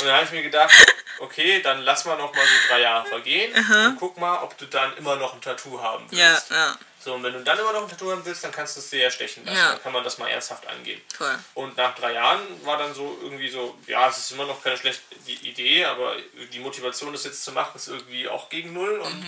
Und 0.00 0.06
dann 0.06 0.14
habe 0.16 0.24
ich 0.24 0.30
mir 0.32 0.42
gedacht, 0.42 0.72
okay, 1.20 1.60
dann 1.62 1.82
lass 1.82 2.04
mal 2.04 2.16
noch 2.18 2.34
mal 2.34 2.44
so 2.44 2.68
drei 2.68 2.80
Jahre 2.80 3.06
vergehen 3.06 3.52
und 3.86 3.96
guck 3.98 4.18
mal, 4.18 4.42
ob 4.42 4.56
du 4.58 4.66
dann 4.66 4.96
immer 4.98 5.16
noch 5.16 5.32
ein 5.34 5.40
Tattoo 5.40 5.80
haben 5.80 6.06
Ja, 6.10 6.32
willst. 6.32 6.50
ja, 6.50 6.76
So, 7.06 7.14
und 7.14 7.22
wenn 7.22 7.32
du 7.34 7.40
dann 7.44 7.56
immer 7.56 7.72
noch 7.72 7.82
ein 7.84 7.88
Tattoo 7.88 8.10
haben 8.10 8.24
willst, 8.24 8.42
dann 8.42 8.50
kannst 8.50 8.74
du 8.74 8.80
es 8.80 8.90
dir 8.90 8.98
ja 9.02 9.10
stechen 9.12 9.44
lassen. 9.44 9.56
Ja. 9.56 9.68
Dann 9.70 9.82
kann 9.82 9.92
man 9.92 10.02
das 10.02 10.18
mal 10.18 10.26
ernsthaft 10.28 10.66
angehen. 10.66 11.00
voll. 11.16 11.38
Und 11.54 11.76
nach 11.76 11.94
drei 11.94 12.14
Jahren 12.14 12.40
war 12.64 12.76
dann 12.78 12.92
so 12.92 13.16
irgendwie 13.22 13.48
so, 13.48 13.78
ja, 13.86 14.08
es 14.08 14.18
ist 14.18 14.32
immer 14.32 14.44
noch 14.44 14.60
keine 14.60 14.76
schlechte 14.76 15.02
Idee, 15.42 15.84
aber 15.84 16.16
die 16.52 16.58
Motivation, 16.58 17.12
das 17.12 17.22
jetzt 17.24 17.44
zu 17.44 17.52
machen, 17.52 17.72
ist 17.76 17.86
irgendwie 17.86 18.28
auch 18.28 18.48
gegen 18.48 18.72
null. 18.72 18.98
Und 18.98 19.24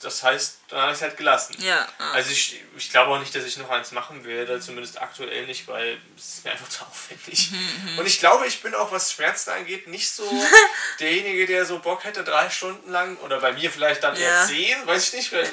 das 0.00 0.22
heißt, 0.22 0.58
dann 0.68 0.80
habe 0.82 0.92
ich 0.92 0.96
es 0.98 1.02
halt 1.02 1.16
gelassen. 1.16 1.56
Mhm. 1.58 1.64
Ja, 1.64 1.88
ja. 1.98 2.10
Also 2.12 2.30
ich, 2.30 2.60
ich 2.76 2.88
glaube 2.90 3.10
auch 3.12 3.18
nicht, 3.18 3.34
dass 3.34 3.42
ich 3.44 3.56
noch 3.56 3.68
eins 3.68 3.90
machen 3.90 4.24
werde, 4.24 4.60
zumindest 4.60 5.02
aktuell 5.02 5.44
nicht, 5.46 5.66
weil 5.66 5.98
es 6.16 6.34
ist 6.34 6.44
mir 6.44 6.52
einfach 6.52 6.68
zu 6.68 6.84
aufwendig. 6.84 7.50
Mhm, 7.50 7.98
Und 7.98 8.06
ich 8.06 8.20
glaube, 8.20 8.46
ich 8.46 8.62
bin 8.62 8.76
auch, 8.76 8.92
was 8.92 9.12
Schmerzen 9.12 9.50
angeht, 9.50 9.88
nicht 9.88 10.08
so 10.08 10.22
derjenige, 11.00 11.46
der 11.46 11.64
so 11.66 11.80
Bock 11.80 12.04
hätte, 12.04 12.22
drei 12.22 12.48
Stunden 12.48 12.92
lang, 12.92 13.16
oder 13.18 13.40
bei 13.40 13.52
mir 13.52 13.72
vielleicht 13.72 14.04
dann 14.04 14.14
eher 14.14 14.30
Ja. 14.32 14.46
zehn, 14.46 14.86
weiß 14.86 15.08
ich 15.08 15.12
nicht, 15.14 15.32
weil, 15.32 15.50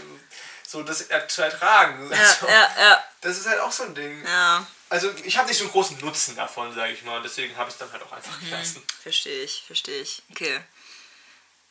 so 0.76 0.84
das 0.84 1.02
er- 1.04 1.28
zu 1.28 1.42
ertragen. 1.42 2.12
Ja, 2.12 2.18
Also, 2.18 2.48
ja, 2.48 2.76
ja, 2.80 3.04
Das 3.22 3.38
ist 3.38 3.48
halt 3.48 3.60
auch 3.62 3.72
so 3.72 3.84
ein 3.84 3.96
Ding. 3.96 4.26
ja. 4.26 4.66
Also 4.88 5.12
ich 5.24 5.36
habe 5.38 5.48
nicht 5.48 5.58
so 5.58 5.64
einen 5.64 5.72
großen 5.74 5.98
Nutzen 6.00 6.36
davon, 6.36 6.74
sage 6.76 6.94
ich 6.94 7.02
mal, 7.04 7.20
deswegen 7.22 7.56
habe 7.58 7.70
ich 7.70 7.74
es 7.74 7.80
dann 7.80 7.92
halt 7.92 8.04
auch 8.04 8.12
einfach 8.12 8.40
Mhm. 8.40 8.46
gelassen. 8.46 8.84
Verstehe 9.02 9.44
ich, 9.44 9.64
verstehe 9.66 10.00
ich. 10.02 10.22
Okay. 10.32 10.62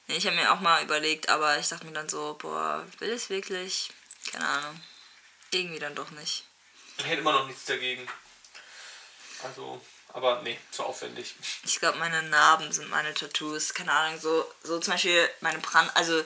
Nee, 0.09 0.17
ich 0.17 0.27
habe 0.27 0.35
mir 0.37 0.53
auch 0.53 0.61
mal 0.61 0.83
überlegt, 0.83 1.29
aber 1.29 1.57
ich 1.59 1.69
dachte 1.69 1.87
mir 1.87 1.93
dann 1.93 2.09
so, 2.09 2.35
boah, 2.41 2.85
will 2.99 3.13
ich 3.13 3.31
wirklich? 3.31 3.91
Keine 4.33 4.47
Ahnung. 4.49 4.81
Irgendwie 5.53 5.79
dann 5.79 5.95
doch 5.95 6.11
nicht. 6.11 6.45
Ich 6.99 7.07
hätte 7.07 7.21
immer 7.21 7.33
noch 7.33 7.47
nichts 7.47 7.65
dagegen. 7.67 8.07
Also, 9.45 9.81
aber 10.13 10.43
nee, 10.43 10.59
zu 10.73 10.85
aufwendig. 10.85 11.35
Ich 11.65 11.79
glaube, 11.79 11.99
meine 11.99 12.23
Narben 12.25 12.73
sind 12.73 12.91
meine 12.91 13.15
Tattoos. 13.15 13.75
Keine 13.75 13.93
Ahnung, 13.93 14.21
so, 14.21 14.53
so 14.63 14.79
zum 14.81 14.93
Beispiel 14.95 15.31
meine 15.41 15.59
Brand... 15.61 15.91
Also, 15.97 16.23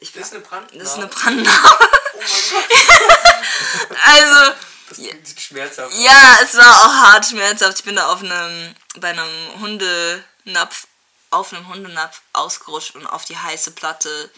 ich 0.00 0.12
Das 0.12 0.28
ist 0.28 0.32
eine 0.34 0.42
Brandnarbe? 0.42 0.78
Das 0.78 0.88
ist 0.88 0.98
eine 0.98 1.06
Brandnarbe. 1.08 1.90
Oh 2.14 2.20
mein 2.20 2.28
Gott, 2.50 3.98
Also, 4.04 4.52
das 4.88 4.96
klingt 4.96 5.40
schmerzhaft. 5.40 5.94
ja, 5.94 6.38
es 6.42 6.56
war 6.56 6.86
auch 6.86 6.94
hart 7.12 7.26
schmerzhaft. 7.26 7.78
Ich 7.78 7.84
bin 7.84 7.96
da 7.96 8.12
auf 8.12 8.20
einem, 8.22 8.74
bei 8.96 9.10
einem 9.10 9.60
Hundenapf, 9.60 10.86
auf 11.30 11.52
einem 11.52 11.68
Hundenapf 11.68 12.22
ausgerutscht 12.32 12.94
und 12.94 13.06
auf 13.06 13.24
die 13.24 13.36
heiße 13.36 13.72
Platte 13.72 14.30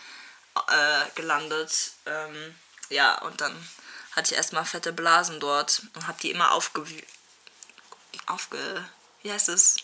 äh, 0.68 1.10
gelandet. 1.14 1.92
Ähm, 2.06 2.54
ja, 2.88 3.18
und 3.22 3.40
dann 3.40 3.54
hatte 4.16 4.32
ich 4.32 4.36
erstmal 4.36 4.64
fette 4.64 4.92
Blasen 4.92 5.40
dort 5.40 5.82
und 5.94 6.06
habe 6.06 6.18
die 6.20 6.30
immer 6.30 6.52
aufge... 6.52 6.84
aufge... 8.26 8.88
wie 9.22 9.32
heißt 9.32 9.48
es? 9.50 9.76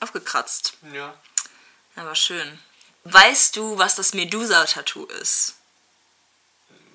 Aufgekratzt. 0.00 0.74
Ja. 0.92 1.14
Ja, 1.96 2.04
war 2.06 2.14
schön. 2.14 2.58
Weißt 3.04 3.56
du, 3.56 3.78
was 3.78 3.96
das 3.96 4.14
Medusa-Tattoo 4.14 5.06
ist? 5.06 5.54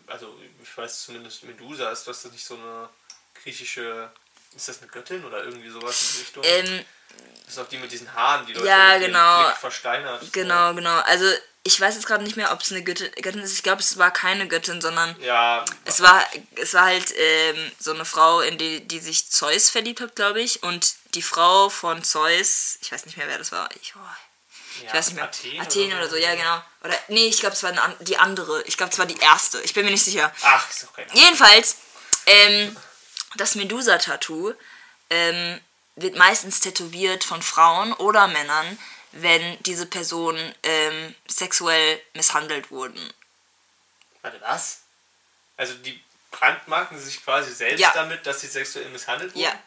Also 0.07 0.33
ich 0.63 0.77
weiß 0.77 1.03
zumindest 1.03 1.43
Medusa 1.43 1.91
ist, 1.91 2.07
das 2.07 2.23
nicht 2.25 2.45
so 2.45 2.55
eine 2.55 2.89
griechische 3.43 4.09
Ist 4.55 4.69
das 4.69 4.81
eine 4.81 4.87
Göttin 4.89 5.23
oder 5.25 5.43
irgendwie 5.43 5.69
sowas 5.69 6.01
in 6.01 6.07
die 6.13 6.19
Richtung? 6.19 6.43
Ähm, 6.45 6.85
das 7.45 7.53
ist 7.55 7.59
auch 7.59 7.67
die 7.67 7.77
mit 7.77 7.91
diesen 7.91 8.13
Haaren, 8.13 8.45
die 8.45 8.53
Leute 8.53 8.67
Ja, 8.67 8.97
genau. 8.97 9.45
Blick 9.45 9.57
versteinert. 9.57 10.31
genau, 10.31 10.73
genau. 10.73 10.99
Also 11.01 11.25
ich 11.63 11.79
weiß 11.81 11.95
jetzt 11.95 12.07
gerade 12.07 12.23
nicht 12.23 12.37
mehr, 12.37 12.53
ob 12.53 12.61
es 12.61 12.71
eine 12.71 12.81
Göttin, 12.83 13.11
Göttin 13.21 13.41
ist. 13.41 13.53
Ich 13.53 13.63
glaube, 13.63 13.81
es 13.81 13.97
war 13.97 14.11
keine 14.11 14.47
Göttin, 14.47 14.79
sondern 14.79 15.19
Ja, 15.21 15.65
es 15.83 16.01
war, 16.01 16.25
es 16.55 16.73
war 16.73 16.85
halt 16.85 17.13
ähm, 17.17 17.71
so 17.77 17.93
eine 17.93 18.05
Frau, 18.05 18.39
in 18.39 18.57
die, 18.57 18.87
die 18.87 18.99
sich 18.99 19.29
Zeus 19.29 19.69
verliebt 19.69 19.99
hat, 19.99 20.15
glaube 20.15 20.41
ich. 20.41 20.63
Und 20.63 20.95
die 21.15 21.21
Frau 21.21 21.67
von 21.67 22.03
Zeus, 22.05 22.77
ich 22.81 22.91
weiß 22.93 23.05
nicht 23.05 23.17
mehr, 23.17 23.27
wer 23.27 23.37
das 23.37 23.51
war. 23.51 23.67
Ich, 23.81 23.93
oh, 23.97 23.99
ich 24.85 24.93
weiß 24.93 25.07
nicht 25.07 25.15
mehr. 25.15 25.25
Athen, 25.25 25.59
Athen 25.61 25.93
oder 25.93 26.09
so, 26.09 26.15
ja, 26.15 26.35
genau. 26.35 26.61
Oder, 26.83 26.97
nee, 27.07 27.27
ich 27.27 27.39
glaube, 27.39 27.53
es 27.55 27.63
war 27.63 27.73
die 27.99 28.17
andere. 28.17 28.61
Ich 28.63 28.77
glaube, 28.77 28.91
es 28.91 28.99
war 28.99 29.05
die 29.05 29.17
erste. 29.17 29.59
Ich 29.61 29.73
bin 29.73 29.85
mir 29.85 29.91
nicht 29.91 30.03
sicher. 30.03 30.33
Ach, 30.43 30.69
ist 30.69 30.83
doch 30.83 30.93
kein 30.93 31.07
Jedenfalls, 31.13 31.77
ähm, 32.25 32.75
das 33.35 33.55
Medusa-Tattoo 33.55 34.53
ähm, 35.09 35.61
wird 35.95 36.15
meistens 36.15 36.59
tätowiert 36.59 37.23
von 37.23 37.41
Frauen 37.41 37.93
oder 37.93 38.27
Männern, 38.27 38.77
wenn 39.13 39.61
diese 39.63 39.85
Personen 39.85 40.53
ähm, 40.63 41.15
sexuell 41.27 42.01
misshandelt 42.13 42.69
wurden. 42.71 43.13
Warte, 44.21 44.39
was? 44.41 44.79
Also 45.55 45.73
die 45.75 45.99
brandmarken 46.31 46.99
sich 46.99 47.23
quasi 47.23 47.51
selbst 47.51 47.79
Ja. 47.79 47.91
damit, 47.93 48.25
dass 48.27 48.41
sie 48.41 48.47
sexuell 48.47 48.87
misshandelt 48.89 49.33
wurden? 49.33 49.43
Ja. 49.43 49.59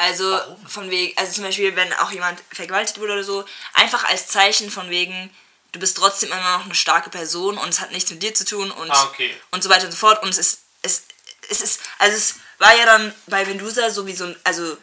Also 0.00 0.30
Warum? 0.30 0.66
von 0.66 0.90
wegen, 0.90 1.16
also 1.18 1.32
zum 1.32 1.44
Beispiel, 1.44 1.76
wenn 1.76 1.92
auch 1.94 2.10
jemand 2.10 2.40
vergewaltigt 2.52 2.98
wurde 2.98 3.12
oder 3.14 3.24
so, 3.24 3.44
einfach 3.74 4.04
als 4.04 4.28
Zeichen 4.28 4.70
von 4.70 4.88
wegen, 4.90 5.30
du 5.72 5.78
bist 5.80 5.96
trotzdem 5.96 6.32
immer 6.32 6.58
noch 6.58 6.64
eine 6.64 6.74
starke 6.74 7.10
Person 7.10 7.58
und 7.58 7.68
es 7.68 7.80
hat 7.80 7.92
nichts 7.92 8.10
mit 8.10 8.22
dir 8.22 8.34
zu 8.34 8.44
tun 8.44 8.70
und, 8.70 8.90
Ah, 8.90 9.04
okay. 9.04 9.34
und 9.50 9.62
so 9.62 9.68
weiter 9.68 9.84
und 9.86 9.92
so 9.92 9.98
fort. 9.98 10.22
Und 10.22 10.30
es 10.30 10.38
ist, 10.38 10.60
es, 10.82 11.02
es 11.48 11.60
ist, 11.60 11.80
also 11.98 12.16
es 12.16 12.34
war 12.58 12.74
ja 12.76 12.86
dann 12.86 13.14
bei 13.26 13.44
Medusa 13.44 13.90
so 13.90 14.06
wie 14.06 14.14
so 14.14 14.24
ein, 14.24 14.36
also 14.44 14.76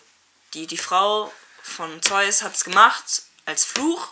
die, 0.54 0.68
die 0.68 0.78
Frau 0.78 1.34
von 1.62 2.02
Zeus 2.02 2.42
hat 2.44 2.56
es 2.56 2.64
gemacht 2.64 3.24
als 3.46 3.66
Fluch 3.66 4.10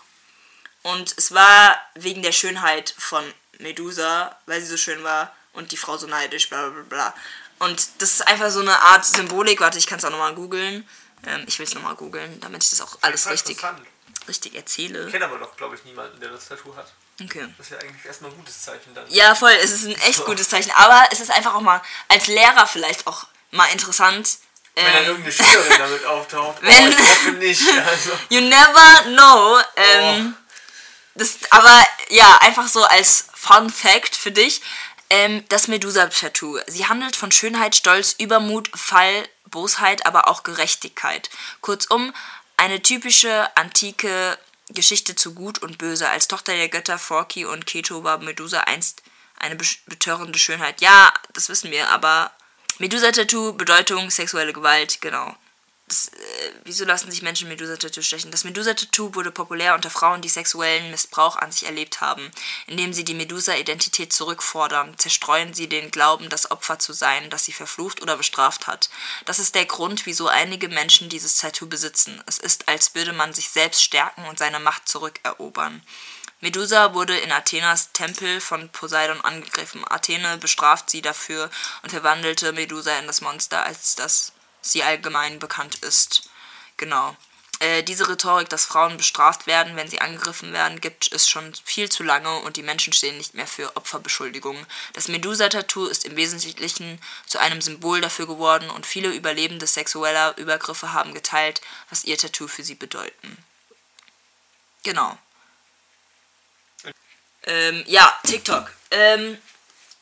und 0.82 1.14
es 1.18 1.34
war 1.34 1.80
wegen 1.96 2.22
der 2.22 2.32
Schönheit 2.32 2.94
von 2.98 3.24
Medusa, 3.60 4.38
weil 4.46 4.60
sie 4.62 4.68
so 4.68 4.78
schön 4.78 5.04
war 5.04 5.36
und 5.54 5.72
die 5.72 5.78
Frau 5.78 5.98
so 5.98 6.08
neidisch, 6.08 6.50
bla 6.50 6.68
bla 6.70 6.84
bla. 6.84 7.14
Und 7.60 7.88
das 8.00 8.12
ist 8.12 8.28
einfach 8.28 8.50
so 8.52 8.60
eine 8.60 8.80
Art 8.82 9.06
Symbolik. 9.06 9.60
Warte, 9.62 9.78
ich 9.78 9.88
kann 9.88 10.00
es 10.00 10.06
auch 10.06 10.10
nochmal 10.12 10.36
googeln. 10.36 10.88
Ähm, 11.26 11.44
ich 11.48 11.58
will 11.58 11.66
es 11.66 11.74
nochmal 11.74 11.96
googeln, 11.96 12.40
damit 12.42 12.64
ich 12.64 12.70
das 12.70 12.82
auch 12.82 12.98
alles 13.02 13.24
Voll 13.24 13.32
richtig, 13.32 13.58
richtig 14.28 14.56
erzähle. 14.56 15.06
Ich 15.06 15.12
kenne 15.12 15.26
aber 15.26 15.38
doch, 15.38 15.56
glaube 15.56 15.76
ich, 15.76 15.84
niemanden, 15.86 16.20
der 16.20 16.30
das 16.30 16.48
Tattoo 16.48 16.76
hat. 16.76 16.94
Okay. 17.22 17.48
Das 17.58 17.68
ist 17.68 17.72
ja 17.72 17.78
eigentlich 17.80 18.06
erstmal 18.06 18.32
ein 18.32 18.38
gutes 18.38 18.62
Zeichen 18.62 18.94
dann. 18.94 19.06
Ja, 19.10 19.34
voll, 19.36 19.54
es 19.64 19.72
ist 19.72 19.86
ein 19.86 19.96
echt 20.02 20.26
gutes 20.26 20.50
Zeichen. 20.50 20.72
Aber 20.76 21.08
es 21.12 21.20
ist 21.22 21.32
einfach 21.32 21.56
auch 21.56 21.62
mal 21.62 21.82
als 22.10 22.28
Lehrer 22.28 22.68
vielleicht 22.68 23.08
auch 23.08 23.26
mal 23.52 23.68
interessant. 23.68 24.38
Wenn 24.76 24.84
dann 24.86 24.96
Ähm, 25.04 25.06
irgendeine 25.10 25.32
Schülerin 25.32 25.78
damit 25.78 26.06
auftaucht. 26.08 26.58
Wenn- 26.62 26.94
oh, 26.94 27.32
nicht. 27.38 27.62
Also, 27.88 28.12
You 28.30 28.42
never 28.42 29.04
know. 29.14 29.60
Ähm, 29.78 30.36
das, 31.16 31.38
aber 31.50 31.82
ja, 32.10 32.38
einfach 32.42 32.68
so 32.68 32.84
als 32.84 33.28
Fun 33.34 33.70
Fact 33.70 34.16
für 34.18 34.32
dich. 34.32 34.62
Ähm, 35.10 35.44
das 35.50 35.68
Medusa-Tattoo. 35.68 36.60
Sie 36.68 36.88
handelt 36.88 37.16
von 37.16 37.32
Schönheit, 37.32 37.76
Stolz, 37.76 38.16
Übermut, 38.18 38.70
Fall, 38.76 39.28
Bosheit, 39.46 40.06
aber 40.06 40.28
auch 40.28 40.44
Gerechtigkeit. 40.44 41.30
Kurzum, 41.62 42.14
eine 42.58 42.82
typische 42.82 43.56
antike 43.56 44.38
Geschichte 44.70 45.16
zu 45.16 45.36
Gut 45.36 45.60
und 45.60 45.78
Böse. 45.78 46.10
Als 46.10 46.28
Tochter 46.28 46.56
der 46.56 46.70
Götter 46.70 46.98
Forki 46.98 47.46
und 47.46 47.66
Keto 47.66 48.04
war 48.04 48.18
Medusa 48.18 48.62
einst 48.62 49.04
eine 49.38 49.56
betörende 49.86 50.40
Schönheit. 50.40 50.82
Ja, 50.82 51.14
das 51.34 51.50
wissen 51.50 51.72
wir, 51.72 51.90
aber 51.90 52.32
Medusa-Tattoo, 52.80 53.54
Bedeutung, 53.54 54.10
sexuelle 54.10 54.54
Gewalt, 54.54 55.02
genau. 55.02 55.36
Das, 55.88 56.08
äh, 56.08 56.52
wieso 56.64 56.84
lassen 56.84 57.12
sich 57.12 57.22
Menschen 57.22 57.48
Medusa-Tattoo 57.48 58.02
stechen? 58.02 58.32
Das 58.32 58.44
Medusa-Tattoo 58.44 59.14
wurde 59.14 59.30
populär 59.30 59.76
unter 59.76 59.92
Frauen, 59.92 60.22
die 60.24 60.30
sexuellen 60.30 60.90
Missbrauch 60.90 61.36
an 61.36 61.52
sich 61.52 61.68
erlebt 61.68 62.02
haben. 62.02 62.32
Indem 62.66 62.92
sie 62.92 63.04
die 63.04 63.14
Medusa-Identität 63.14 64.12
zurückfordern, 64.12 64.98
zerstreuen 64.98 65.54
sie 65.54 65.70
den 65.70 65.92
Glauben, 65.92 66.30
das 66.30 66.50
Opfer 66.50 66.80
zu 66.80 66.92
sein, 66.92 67.30
das 67.30 67.46
sie 67.46 67.54
verflucht 67.54 68.02
oder 68.02 68.18
bestraft 68.18 68.66
hat. 68.66 68.90
Das 69.26 69.38
ist 69.38 69.54
der 69.54 69.66
Grund, 69.66 70.08
wieso 70.08 70.28
einige 70.28 70.70
Menschen 70.70 71.08
dieses 71.08 71.38
Tattoo 71.38 71.68
besitzen. 71.68 72.20
Es 72.26 72.40
ist, 72.40 72.68
als 72.68 72.96
würde 72.96 73.14
man 73.14 73.34
sich 73.36 73.50
selbst 73.50 73.84
stärken 73.84 74.26
und 74.26 74.40
seine 74.40 74.60
Macht 74.60 74.90
zurückerobern. 74.90 75.84
Medusa 76.42 76.94
wurde 76.94 77.18
in 77.18 77.32
Athenas 77.32 77.92
Tempel 77.92 78.42
von 78.42 78.70
Poseidon 78.70 79.22
angegriffen. 79.22 79.86
Athene 79.88 80.38
bestraft 80.38 80.90
sie 80.90 81.02
dafür 81.02 81.50
und 81.84 81.92
verwandelte 81.92 82.52
Medusa 82.52 82.98
in 83.00 83.08
das 83.08 83.22
Monster, 83.22 83.64
als 83.64 83.96
das 83.96 84.34
sie 84.72 84.84
allgemein 84.84 85.40
bekannt 85.40 85.76
ist. 85.76 86.30
Genau. 86.78 87.16
Äh, 87.60 87.84
diese 87.84 88.10
Rhetorik, 88.10 88.50
dass 88.50 88.66
Frauen 88.66 88.98
bestraft 88.98 89.48
werden, 89.48 89.78
wenn 89.78 89.88
sie 89.90 90.02
angegriffen 90.02 90.52
werden, 90.52 90.82
gibt 90.82 91.10
es 91.14 91.30
schon 91.30 91.54
viel 91.64 91.90
zu 91.90 92.04
lange 92.04 92.40
und 92.40 92.58
die 92.58 92.64
Menschen 92.64 92.92
stehen 92.92 93.18
nicht 93.18 93.34
mehr 93.34 93.48
für 93.48 93.78
Opferbeschuldigungen. 93.78 94.66
Das 94.92 95.08
Medusa-Tattoo 95.08 95.86
ist 95.86 96.04
im 96.04 96.18
Wesentlichen 96.18 97.00
zu 97.26 97.40
einem 97.40 97.62
Symbol 97.62 98.02
dafür 98.02 98.28
geworden 98.28 98.70
und 98.70 98.86
viele 98.86 99.10
Überlebende 99.10 99.68
sexueller 99.68 100.38
Übergriffe 100.38 100.92
haben 100.92 101.14
geteilt, 101.14 101.62
was 101.90 102.04
ihr 102.04 102.18
Tattoo 102.18 102.50
für 102.50 102.64
sie 102.64 102.76
bedeuten. 102.76 103.38
Genau. 104.84 105.18
Ähm, 107.44 107.84
ja, 107.88 108.14
TikTok. 108.24 108.72
Ähm, 108.92 109.38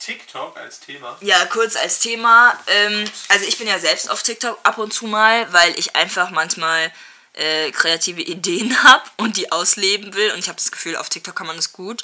TikTok 0.05 0.57
als 0.57 0.79
Thema. 0.79 1.17
ja, 1.21 1.45
kurz 1.45 1.75
als 1.75 1.99
Thema. 1.99 2.59
Ähm, 2.67 3.09
also 3.29 3.45
ich 3.45 3.57
bin 3.57 3.67
ja 3.67 3.79
selbst 3.79 4.09
auf 4.09 4.21
TikTok 4.23 4.59
ab 4.63 4.77
und 4.77 4.93
zu 4.93 5.05
mal, 5.07 5.51
weil 5.53 5.77
ich 5.79 5.95
einfach 5.95 6.29
manchmal 6.31 6.91
äh, 7.33 7.71
kreative 7.71 8.21
Ideen 8.21 8.83
habe 8.83 9.03
und 9.17 9.37
die 9.37 9.51
ausleben 9.51 10.13
will. 10.13 10.31
Und 10.31 10.39
ich 10.39 10.47
habe 10.49 10.57
das 10.57 10.71
Gefühl, 10.71 10.95
auf 10.97 11.09
TikTok 11.09 11.35
kann 11.35 11.47
man 11.47 11.55
das 11.55 11.71
gut. 11.73 12.03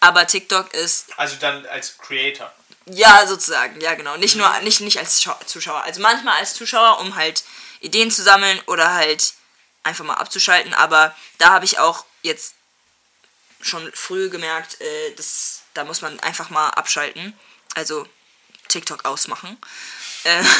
Aber 0.00 0.26
TikTok 0.26 0.72
ist, 0.74 1.06
Also 1.18 1.36
dann 1.36 1.64
als 1.66 1.96
Creator. 1.98 2.52
ja, 2.86 3.26
sozusagen, 3.26 3.80
ja 3.80 3.94
genau. 3.94 4.16
Nicht 4.16 4.36
nur, 4.36 4.48
nicht, 4.60 4.80
nicht 4.80 4.98
als 4.98 5.22
Schau- 5.22 5.38
Zuschauer. 5.46 5.82
Also 5.82 6.00
manchmal 6.00 6.38
als 6.38 6.54
Zuschauer, 6.54 7.00
um 7.00 7.16
halt 7.16 7.44
Ideen 7.80 8.10
zu 8.10 8.22
sammeln 8.22 8.60
oder 8.66 8.92
halt 8.94 9.34
einfach 9.82 10.04
mal 10.04 10.14
abzuschalten. 10.14 10.74
Aber 10.74 11.14
da 11.38 11.50
habe 11.50 11.64
ich 11.64 11.78
auch 11.78 12.04
jetzt 12.22 12.54
schon 13.60 13.90
früh 13.94 14.28
gemerkt, 14.28 14.80
äh, 14.80 15.14
dass, 15.14 15.62
da 15.76 15.84
muss 15.84 16.00
man 16.02 16.18
einfach 16.20 16.50
mal 16.50 16.68
abschalten. 16.70 17.38
Also 17.74 18.06
TikTok 18.68 19.04
ausmachen. 19.04 19.56
Äh, 20.24 20.42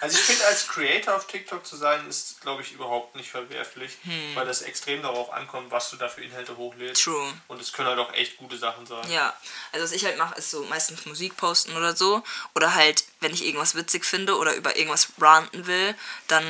Also 0.00 0.18
ich 0.18 0.24
finde, 0.24 0.44
als 0.46 0.68
Creator 0.68 1.16
auf 1.16 1.26
TikTok 1.26 1.64
zu 1.64 1.76
sein, 1.76 2.06
ist, 2.10 2.42
glaube 2.42 2.60
ich, 2.60 2.72
überhaupt 2.72 3.16
nicht 3.16 3.30
verwerflich, 3.30 3.96
Hm. 4.02 4.34
weil 4.34 4.44
das 4.44 4.60
extrem 4.60 5.00
darauf 5.02 5.32
ankommt, 5.32 5.70
was 5.70 5.88
du 5.88 5.96
da 5.96 6.10
für 6.10 6.20
Inhalte 6.20 6.58
hochlädst. 6.58 7.02
True. 7.02 7.32
Und 7.48 7.58
es 7.58 7.72
können 7.72 7.88
halt 7.88 7.98
auch 7.98 8.12
echt 8.12 8.36
gute 8.36 8.58
Sachen 8.58 8.84
sein. 8.84 9.10
Ja, 9.10 9.34
also 9.72 9.84
was 9.84 9.92
ich 9.92 10.04
halt 10.04 10.18
mache, 10.18 10.34
ist 10.34 10.50
so 10.50 10.62
meistens 10.64 11.06
Musik 11.06 11.38
posten 11.38 11.74
oder 11.74 11.96
so. 11.96 12.22
Oder 12.54 12.74
halt, 12.74 13.04
wenn 13.20 13.32
ich 13.32 13.46
irgendwas 13.46 13.76
witzig 13.76 14.04
finde 14.04 14.36
oder 14.36 14.54
über 14.54 14.76
irgendwas 14.76 15.08
ranten 15.18 15.66
will, 15.66 15.94
dann 16.28 16.44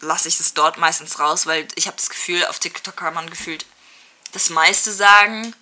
lasse 0.00 0.26
ich 0.26 0.40
es 0.40 0.52
dort 0.52 0.76
meistens 0.78 1.20
raus, 1.20 1.46
weil 1.46 1.68
ich 1.76 1.86
habe 1.86 1.96
das 1.96 2.08
Gefühl, 2.08 2.44
auf 2.46 2.58
TikTok 2.58 2.96
kann 2.96 3.14
man 3.14 3.30
gefühlt 3.30 3.64
das 4.32 4.50
meiste 4.50 4.90
sagen 4.90 5.54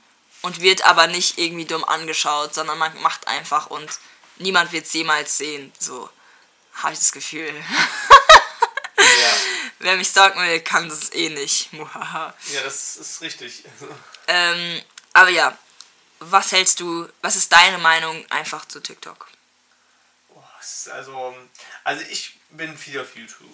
und 0.42 0.60
wird 0.60 0.84
aber 0.84 1.06
nicht 1.06 1.38
irgendwie 1.38 1.64
dumm 1.64 1.84
angeschaut, 1.84 2.54
sondern 2.54 2.78
man 2.78 3.00
macht 3.02 3.26
einfach 3.28 3.66
und 3.66 3.88
niemand 4.36 4.72
wird 4.72 4.86
es 4.86 4.92
jemals 4.92 5.38
sehen. 5.38 5.72
So 5.78 6.08
habe 6.74 6.92
ich 6.92 6.98
das 6.98 7.12
Gefühl. 7.12 7.54
Ja, 8.96 9.32
Wer 9.80 9.96
mich 9.96 10.08
stalken 10.08 10.40
will, 10.40 10.60
kann 10.60 10.88
das 10.88 11.12
eh 11.12 11.30
nicht. 11.30 11.70
Ja 11.72 12.34
das 12.64 12.96
ist 12.96 13.20
richtig. 13.22 13.64
Ähm, 14.26 14.82
aber 15.12 15.30
ja, 15.30 15.56
was 16.20 16.52
hältst 16.52 16.80
du, 16.80 17.08
was 17.22 17.36
ist 17.36 17.52
deine 17.52 17.78
Meinung 17.78 18.24
einfach 18.30 18.66
zu 18.66 18.80
TikTok? 18.80 19.26
Ist 20.60 20.90
also, 20.90 21.34
also 21.84 22.04
ich 22.10 22.38
bin 22.50 22.76
viel 22.76 23.00
auf 23.00 23.16
YouTube 23.16 23.48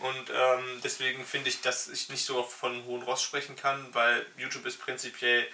und 0.00 0.30
ähm, 0.30 0.80
deswegen 0.84 1.24
finde 1.26 1.48
ich, 1.48 1.60
dass 1.60 1.88
ich 1.88 2.08
nicht 2.08 2.24
so 2.24 2.44
von 2.44 2.84
hohen 2.84 3.02
Ross 3.02 3.22
sprechen 3.22 3.56
kann, 3.56 3.92
weil 3.94 4.24
YouTube 4.36 4.64
ist 4.66 4.80
prinzipiell 4.80 5.48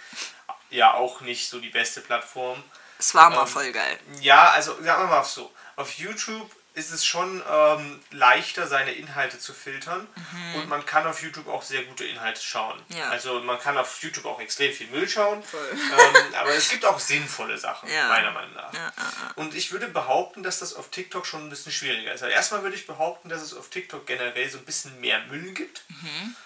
ja 0.70 0.94
auch 0.94 1.20
nicht 1.22 1.48
so 1.48 1.60
die 1.60 1.70
beste 1.70 2.00
Plattform. 2.00 2.62
Es 2.98 3.14
war 3.14 3.30
mal 3.30 3.42
Ähm, 3.42 3.46
voll 3.48 3.72
geil. 3.72 3.98
Ja, 4.20 4.50
also 4.50 4.72
sagen 4.82 5.02
wir 5.04 5.06
mal 5.08 5.24
so, 5.24 5.52
auf 5.76 5.92
YouTube 5.98 6.50
ist 6.74 6.92
es 6.92 7.04
schon 7.04 7.42
ähm, 7.50 8.00
leichter, 8.12 8.68
seine 8.68 8.92
Inhalte 8.92 9.40
zu 9.40 9.52
filtern 9.52 10.06
und 10.54 10.68
man 10.68 10.86
kann 10.86 11.04
auf 11.08 11.20
YouTube 11.22 11.48
auch 11.48 11.62
sehr 11.62 11.82
gute 11.82 12.04
Inhalte 12.04 12.40
schauen. 12.40 12.80
Mhm. 12.88 12.96
Ja. 12.96 13.08
Also 13.08 13.40
man 13.40 13.58
kann 13.58 13.76
auf 13.76 14.00
YouTube 14.00 14.26
auch 14.26 14.38
extrem 14.40 14.72
viel 14.72 14.86
Müll 14.88 15.08
schauen, 15.08 15.42
ähm, 15.42 16.34
aber 16.38 16.50
es 16.54 16.68
gibt 16.68 16.84
auch 16.84 17.00
sinnvolle 17.00 17.58
Sachen, 17.58 17.90
Ja. 17.90 18.06
meiner 18.06 18.30
Meinung 18.30 18.54
nach. 18.54 18.72
Ja, 18.72 18.92
ja, 18.96 19.32
Und 19.34 19.56
ich 19.56 19.72
würde 19.72 19.88
behaupten, 19.88 20.44
dass 20.44 20.60
das 20.60 20.74
auf 20.74 20.88
TikTok 20.90 21.26
schon 21.26 21.46
ein 21.46 21.50
bisschen 21.50 21.72
schwieriger 21.72 22.12
ist. 22.12 22.22
Also 22.22 22.32
erstmal 22.32 22.62
würde 22.62 22.76
ich 22.76 22.86
behaupten, 22.86 23.28
dass 23.28 23.42
es 23.42 23.54
auf 23.54 23.70
TikTok 23.70 24.06
generell 24.06 24.48
so 24.48 24.58
ein 24.58 24.64
bisschen 24.64 25.00
mehr 25.00 25.18
Müll 25.24 25.52
gibt. 25.54 25.82
Mhm. 25.88 26.36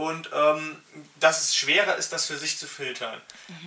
Und 0.00 0.30
ähm, 0.32 0.82
dass 1.20 1.42
es 1.42 1.56
schwerer 1.56 1.96
ist, 1.96 2.12
das 2.12 2.26
für 2.26 2.38
sich 2.38 2.56
zu 2.58 2.66
filtern. 2.66 3.20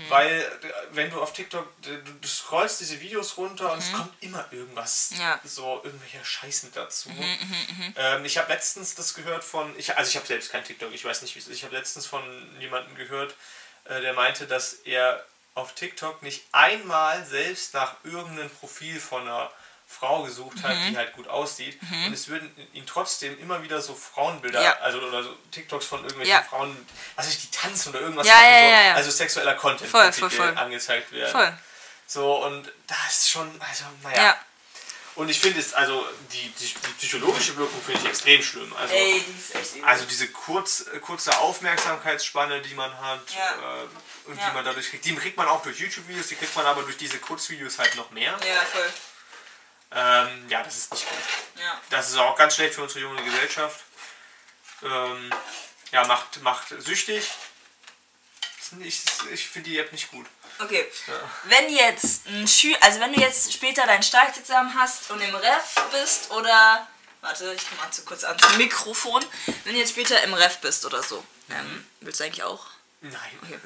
Weil 0.10 0.40
äh, 0.42 0.46
wenn 0.92 1.10
du 1.12 1.22
auf 1.22 1.34
TikTok, 1.34 1.68
du, 1.82 2.28
scrollst 2.28 2.80
diese 2.80 3.00
Videos 3.02 3.38
runter 3.38 3.72
und 3.72 3.80
es 3.80 3.92
kommt 3.92 4.12
immer 4.22 4.46
irgendwas, 4.52 5.12
Ja. 5.20 5.40
so 5.44 5.82
irgendwelche 5.84 6.24
Scheißen 6.26 6.72
dazu. 6.74 7.10
Ähm, 7.96 8.26
ich 8.26 8.38
habe 8.38 8.52
letztens 8.52 8.96
das 8.96 9.14
gehört 9.14 9.44
von, 9.44 9.78
ich, 9.78 9.96
also 9.96 10.10
ich 10.10 10.16
habe 10.16 10.26
selbst 10.28 10.52
kein 10.52 10.64
TikTok, 10.64 10.92
ich 10.94 11.06
weiß 11.06 11.22
nicht, 11.22 11.36
wie 11.36 11.40
es 11.40 11.48
ist. 11.48 11.56
Ich 11.58 11.64
habe 11.64 11.76
letztens 11.76 12.06
von 12.06 12.24
jemandem 12.60 12.96
gehört, 12.96 13.36
äh, 13.86 14.02
der 14.02 14.14
meinte, 14.14 14.48
dass 14.48 14.74
er 14.86 15.24
auf 15.56 15.76
TikTok 15.76 16.24
nicht 16.24 16.44
einmal 16.52 17.24
selbst 17.26 17.74
nach 17.76 17.96
irgendeinem 18.04 18.50
Profil 18.50 19.00
von 19.00 19.22
einer 19.22 19.52
Frau 19.94 20.24
gesucht 20.24 20.62
hat, 20.64 20.76
Mhm. 20.76 20.90
die 20.92 20.98
halt 20.98 21.14
gut 21.14 21.28
aussieht. 21.28 21.80
Und 22.06 22.14
es 22.14 22.28
würden 22.28 22.52
ihn 22.74 22.86
trotzdem 22.86 23.40
immer 23.40 23.62
wieder 23.64 23.82
so 23.82 23.94
Frauenbilder, 23.96 24.62
Ja. 24.62 24.78
also 24.80 25.00
oder 25.00 25.24
so 25.24 25.36
TikToks 25.52 25.86
von 25.86 26.00
irgendwelchen 26.00 26.34
Ja. 26.34 26.42
Frauen, 26.44 26.76
ich, 27.30 27.42
die 27.42 27.52
tanzen 27.52 27.90
oder 27.90 28.02
irgendwas 28.02 28.28
Ja, 28.28 28.34
machen, 28.34 28.46
ja, 28.46 28.60
so, 28.60 28.66
ja, 28.74 28.82
ja. 28.82 28.94
also 28.96 29.12
sexueller 29.12 29.56
Content 29.56 29.90
Voll, 29.90 30.12
voll, 30.12 30.30
voll. 30.32 30.58
angezeigt 30.58 31.12
werden. 31.12 31.32
Voll. 31.32 31.58
So, 32.08 32.44
und 32.46 32.72
das 32.88 33.14
ist 33.20 33.30
schon, 33.30 33.50
also, 33.62 33.86
naja. 34.04 34.24
Ja. 34.24 34.38
Und 35.16 35.30
ich 35.30 35.40
finde 35.40 35.60
es, 35.60 35.76
also 35.76 36.04
die, 36.32 36.50
die, 36.60 36.66
die 36.74 36.94
psychologische 36.98 37.56
Wirkung 37.56 37.80
finde 37.84 38.02
ich 38.02 38.08
extrem 38.08 38.42
schlimm. 38.42 38.74
Also, 38.76 38.96
Ey, 38.96 39.24
die 39.76 39.84
also 39.84 40.06
diese 40.06 40.28
kurz, 40.30 40.86
äh, 40.92 40.98
kurze 41.00 41.38
Aufmerksamkeitsspanne, 41.38 42.62
die 42.62 42.74
man 42.74 42.92
hat 43.00 43.22
Ja. 43.36 43.52
äh, 43.84 44.28
und 44.30 44.38
Ja. 44.40 44.48
die 44.50 44.56
man 44.56 44.66
dadurch 44.66 44.90
kriegt, 44.90 45.06
die 45.06 45.16
kriegt 45.16 45.38
man 45.38 45.48
auch 45.48 45.62
durch 45.62 45.80
YouTube-Videos, 45.80 46.28
die 46.30 46.36
kriegt 46.36 46.56
man 46.56 46.66
aber 46.66 46.82
durch 46.82 46.98
diese 46.98 47.20
Kurzvideos 47.20 47.78
halt 47.78 47.96
noch 47.96 48.10
mehr. 48.12 48.32
ja, 48.44 48.62
voll. 48.72 48.92
Ähm, 49.96 50.50
ja, 50.50 50.64
das 50.64 50.78
ist 50.78 50.92
nicht 50.92 51.08
gut. 51.08 51.20
Ja. 51.62 51.80
Das 51.90 52.10
ist 52.10 52.18
auch 52.18 52.36
ganz 52.36 52.56
schlecht 52.56 52.76
für 52.76 52.84
unsere 52.84 53.02
junge 53.02 53.24
Gesellschaft. 53.24 53.80
Ähm, 54.82 55.30
ja, 55.92 56.06
macht, 56.08 56.42
macht 56.42 56.70
süchtig. 56.80 57.30
Ich, 58.80 59.04
ich 59.32 59.48
finde 59.48 59.70
die 59.70 59.78
App 59.78 59.92
nicht 59.92 60.10
gut. 60.10 60.26
Okay. 60.60 60.92
Wenn 61.44 61.70
jetzt 61.70 62.28
ein 62.28 62.48
Schü 62.48 62.74
also 62.82 63.00
wenn 63.00 63.14
du 63.14 63.20
jetzt 63.20 63.54
später 63.54 63.86
dein 63.86 64.02
Staatsexamen 64.02 64.74
hast 64.76 65.10
und 65.12 65.22
im 65.22 65.36
Ref 65.36 65.76
bist 65.92 66.32
oder 66.32 66.88
warte, 67.22 67.54
ich 67.54 67.70
komme 67.70 67.82
mal 67.82 67.92
zu 67.92 68.04
kurz 68.04 68.24
an 68.24 68.38
zum 68.40 68.58
Mikrofon. 68.58 69.24
Wenn 69.64 69.74
du 69.74 69.80
jetzt 69.80 69.92
später 69.92 70.22
im 70.24 70.34
Ref 70.34 70.58
bist 70.58 70.86
oder 70.86 71.04
so. 71.04 71.24
Ähm, 71.50 71.86
willst 72.02 72.20
du 72.20 72.24
eigentlich 72.24 72.44
auch? 72.44 72.68
Nein. 73.02 73.62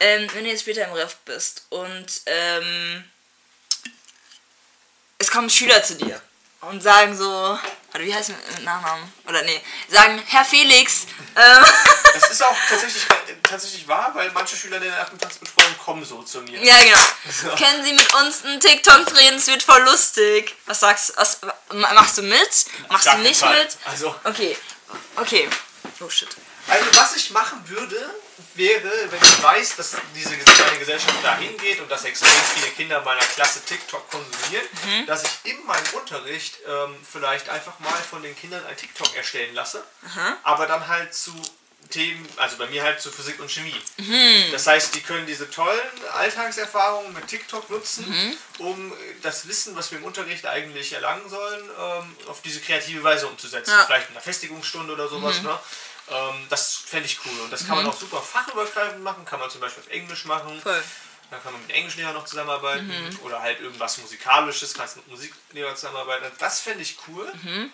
Ähm, 0.00 0.28
wenn 0.32 0.44
du 0.44 0.50
jetzt 0.50 0.62
später 0.62 0.84
im 0.84 0.92
Ref 0.92 1.16
bist 1.24 1.66
und 1.70 2.22
ähm, 2.26 3.04
es 5.28 5.32
kommen 5.34 5.50
Schüler 5.50 5.82
zu 5.82 5.94
dir 5.96 6.18
und 6.62 6.82
sagen 6.82 7.14
so, 7.14 7.28
warte, 7.92 8.06
wie 8.06 8.14
heißt 8.14 8.30
mit 8.30 8.64
Nachnamen? 8.64 9.12
Oder 9.28 9.42
nee, 9.42 9.60
sagen, 9.88 10.22
Herr 10.26 10.44
Felix, 10.44 11.06
ähm, 11.36 11.64
Das 12.14 12.30
ist 12.30 12.42
auch 12.42 12.56
tatsächlich, 12.68 13.06
tatsächlich 13.42 13.86
wahr, 13.86 14.10
weil 14.14 14.30
manche 14.32 14.56
Schüler 14.56 14.80
der 14.80 14.90
Nachmittagsbetreuung 14.90 15.76
kommen 15.84 16.02
so 16.04 16.22
zu 16.22 16.40
mir. 16.40 16.58
ja 16.64 16.82
genau, 16.82 16.96
So. 17.30 17.48
können 17.62 17.84
Sie 17.84 17.92
mit 17.92 18.14
uns 18.14 18.42
einen 18.44 18.58
TikTok 18.58 19.04
drehen, 19.06 19.34
es 19.34 19.46
wird 19.46 19.62
voll 19.62 19.82
lustig. 19.82 20.56
Was 20.64 20.80
sagst 20.80 21.10
du, 21.10 21.16
was, 21.18 21.40
machst 21.74 22.16
du 22.18 22.22
mit? 22.22 22.64
Machst 22.88 23.04
Gar 23.04 23.16
du 23.16 23.22
nicht 23.22 23.42
mit? 23.42 23.76
Also, 23.84 24.14
Okay, 24.24 24.56
okay. 25.16 25.48
Oh 26.00 26.08
shit. 26.08 26.28
also, 26.68 26.86
was 26.94 27.16
ich 27.16 27.30
machen 27.30 27.62
würde, 27.68 28.14
wäre, 28.54 28.90
wenn 29.10 29.22
ich 29.22 29.42
weiß, 29.42 29.76
dass 29.76 29.96
diese 30.14 30.30
meine 30.30 30.78
Gesellschaft 30.78 31.22
dahin 31.24 31.56
geht 31.58 31.80
und 31.80 31.90
dass 31.90 32.04
extrem 32.04 32.30
viele 32.54 32.72
Kinder 32.72 33.00
meiner 33.02 33.20
Klasse 33.20 33.64
TikTok 33.64 34.08
konsumieren, 34.10 34.64
Mhm. 34.84 35.06
dass 35.06 35.22
ich 35.24 35.52
in 35.52 35.64
meinem 35.66 35.86
Unterricht 35.94 36.58
ähm, 36.66 36.96
vielleicht 37.10 37.48
einfach 37.48 37.78
mal 37.80 37.92
von 38.10 38.22
den 38.22 38.36
Kindern 38.36 38.64
ein 38.66 38.76
TikTok 38.76 39.14
erstellen 39.16 39.54
lasse, 39.54 39.84
aber 40.42 40.66
dann 40.66 40.86
halt 40.88 41.14
zu 41.14 41.32
Themen, 41.90 42.28
also 42.36 42.58
bei 42.58 42.66
mir 42.66 42.82
halt 42.82 43.00
zu 43.00 43.10
Physik 43.10 43.40
und 43.40 43.50
Chemie. 43.50 43.74
Mhm. 43.96 44.52
Das 44.52 44.66
heißt, 44.66 44.94
die 44.94 45.00
können 45.00 45.26
diese 45.26 45.50
tollen 45.50 45.80
Alltagserfahrungen 46.12 47.14
mit 47.14 47.26
TikTok 47.28 47.70
nutzen, 47.70 48.06
Mhm. 48.08 48.36
um 48.58 48.92
das 49.22 49.48
Wissen, 49.48 49.74
was 49.74 49.90
wir 49.90 49.98
im 49.98 50.04
Unterricht 50.04 50.44
eigentlich 50.44 50.92
erlangen 50.92 51.28
sollen, 51.30 51.70
ähm, 51.80 52.16
auf 52.28 52.42
diese 52.42 52.60
kreative 52.60 53.02
Weise 53.02 53.26
umzusetzen. 53.26 53.70
Ja. 53.70 53.82
Mhm. 53.82 53.86
Vielleicht 53.86 54.08
in 54.10 54.14
einer 54.16 54.22
Festigungsstunde 54.22 54.92
oder 54.92 55.08
sowas. 55.08 55.40
Ne? 55.42 55.58
Ähm, 56.10 56.46
das 56.48 56.76
fände 56.76 57.06
ich 57.06 57.18
cool. 57.24 57.40
Und 57.40 57.52
das 57.52 57.66
kann 57.66 57.76
man 57.76 57.86
auch 57.86 57.98
super 57.98 58.22
fachübergreifend 58.22 59.02
machen. 59.02 59.24
Kann 59.24 59.40
man 59.40 59.50
zum 59.50 59.60
Beispiel 59.60 59.82
auf 59.82 59.90
Englisch 59.90 60.24
machen. 60.24 60.60
Voll. 60.60 60.82
Dann 61.30 61.42
kann 61.42 61.52
man 61.52 61.60
mit 61.62 61.70
Englischlehrer 61.70 62.12
noch 62.12 62.24
zusammenarbeiten. 62.24 62.86
Mhm. 62.86 63.18
Oder 63.22 63.42
halt 63.42 63.60
irgendwas 63.60 63.98
Musikalisches, 63.98 64.74
kannst 64.74 64.96
mit 64.96 65.08
Musiklehrer 65.08 65.74
zusammenarbeiten. 65.74 66.30
Das 66.38 66.60
fände 66.60 66.82
ich 66.82 66.96
cool. 67.08 67.30
Mhm. 67.42 67.72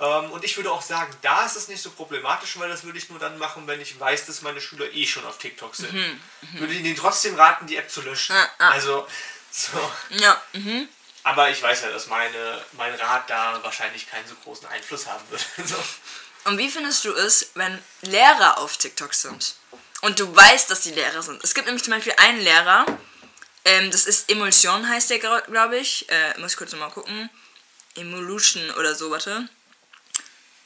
Ähm, 0.00 0.30
und 0.30 0.44
ich 0.44 0.56
würde 0.56 0.72
auch 0.72 0.80
sagen, 0.80 1.14
da 1.20 1.44
ist 1.44 1.56
es 1.56 1.68
nicht 1.68 1.82
so 1.82 1.90
problematisch, 1.90 2.58
weil 2.58 2.70
das 2.70 2.84
würde 2.84 2.96
ich 2.96 3.10
nur 3.10 3.18
dann 3.18 3.36
machen, 3.38 3.66
wenn 3.66 3.80
ich 3.80 3.98
weiß, 4.00 4.26
dass 4.26 4.40
meine 4.40 4.60
Schüler 4.60 4.90
eh 4.92 5.06
schon 5.06 5.26
auf 5.26 5.36
TikTok 5.38 5.74
sind. 5.74 5.92
Würde 6.54 6.72
ich 6.72 6.80
ihnen 6.80 6.96
trotzdem 6.96 7.34
raten, 7.34 7.66
die 7.66 7.76
App 7.76 7.90
zu 7.90 8.00
löschen. 8.00 8.34
Mhm. 8.34 8.38
Ja, 8.38 8.48
ja. 8.60 8.70
Also, 8.70 9.06
so. 9.50 9.92
Ja, 10.10 10.40
mhm. 10.54 10.88
Aber 11.22 11.50
ich 11.50 11.62
weiß 11.62 11.82
ja, 11.82 11.90
dass 11.90 12.06
meine, 12.06 12.64
mein 12.72 12.94
Rat 12.94 13.28
da 13.28 13.62
wahrscheinlich 13.62 14.08
keinen 14.08 14.26
so 14.26 14.34
großen 14.36 14.66
Einfluss 14.68 15.06
haben 15.06 15.22
wird. 15.28 15.44
so. 15.68 15.76
Und 16.44 16.58
wie 16.58 16.70
findest 16.70 17.04
du 17.04 17.12
es, 17.12 17.50
wenn 17.54 17.78
Lehrer 18.02 18.58
auf 18.58 18.76
TikTok 18.76 19.14
sind? 19.14 19.54
Und 20.00 20.18
du 20.18 20.34
weißt, 20.34 20.70
dass 20.70 20.82
die 20.82 20.92
Lehrer 20.92 21.22
sind. 21.22 21.42
Es 21.44 21.54
gibt 21.54 21.66
nämlich 21.66 21.84
zum 21.84 21.92
Beispiel 21.92 22.14
einen 22.16 22.40
Lehrer, 22.40 22.86
ähm, 23.64 23.90
das 23.90 24.06
ist 24.06 24.30
Emulsion, 24.30 24.88
heißt 24.88 25.10
der, 25.10 25.18
glaube 25.18 25.78
ich. 25.78 26.08
Äh, 26.08 26.38
muss 26.38 26.52
ich 26.52 26.56
kurz 26.56 26.72
nochmal 26.72 26.90
gucken. 26.90 27.28
Emolution 27.94 28.70
oder 28.72 28.94
so, 28.94 29.10
warte. 29.10 29.48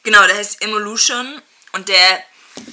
Genau, 0.03 0.25
der 0.27 0.37
heißt 0.37 0.63
Emolution 0.63 1.41
und 1.73 1.89
der 1.89 2.23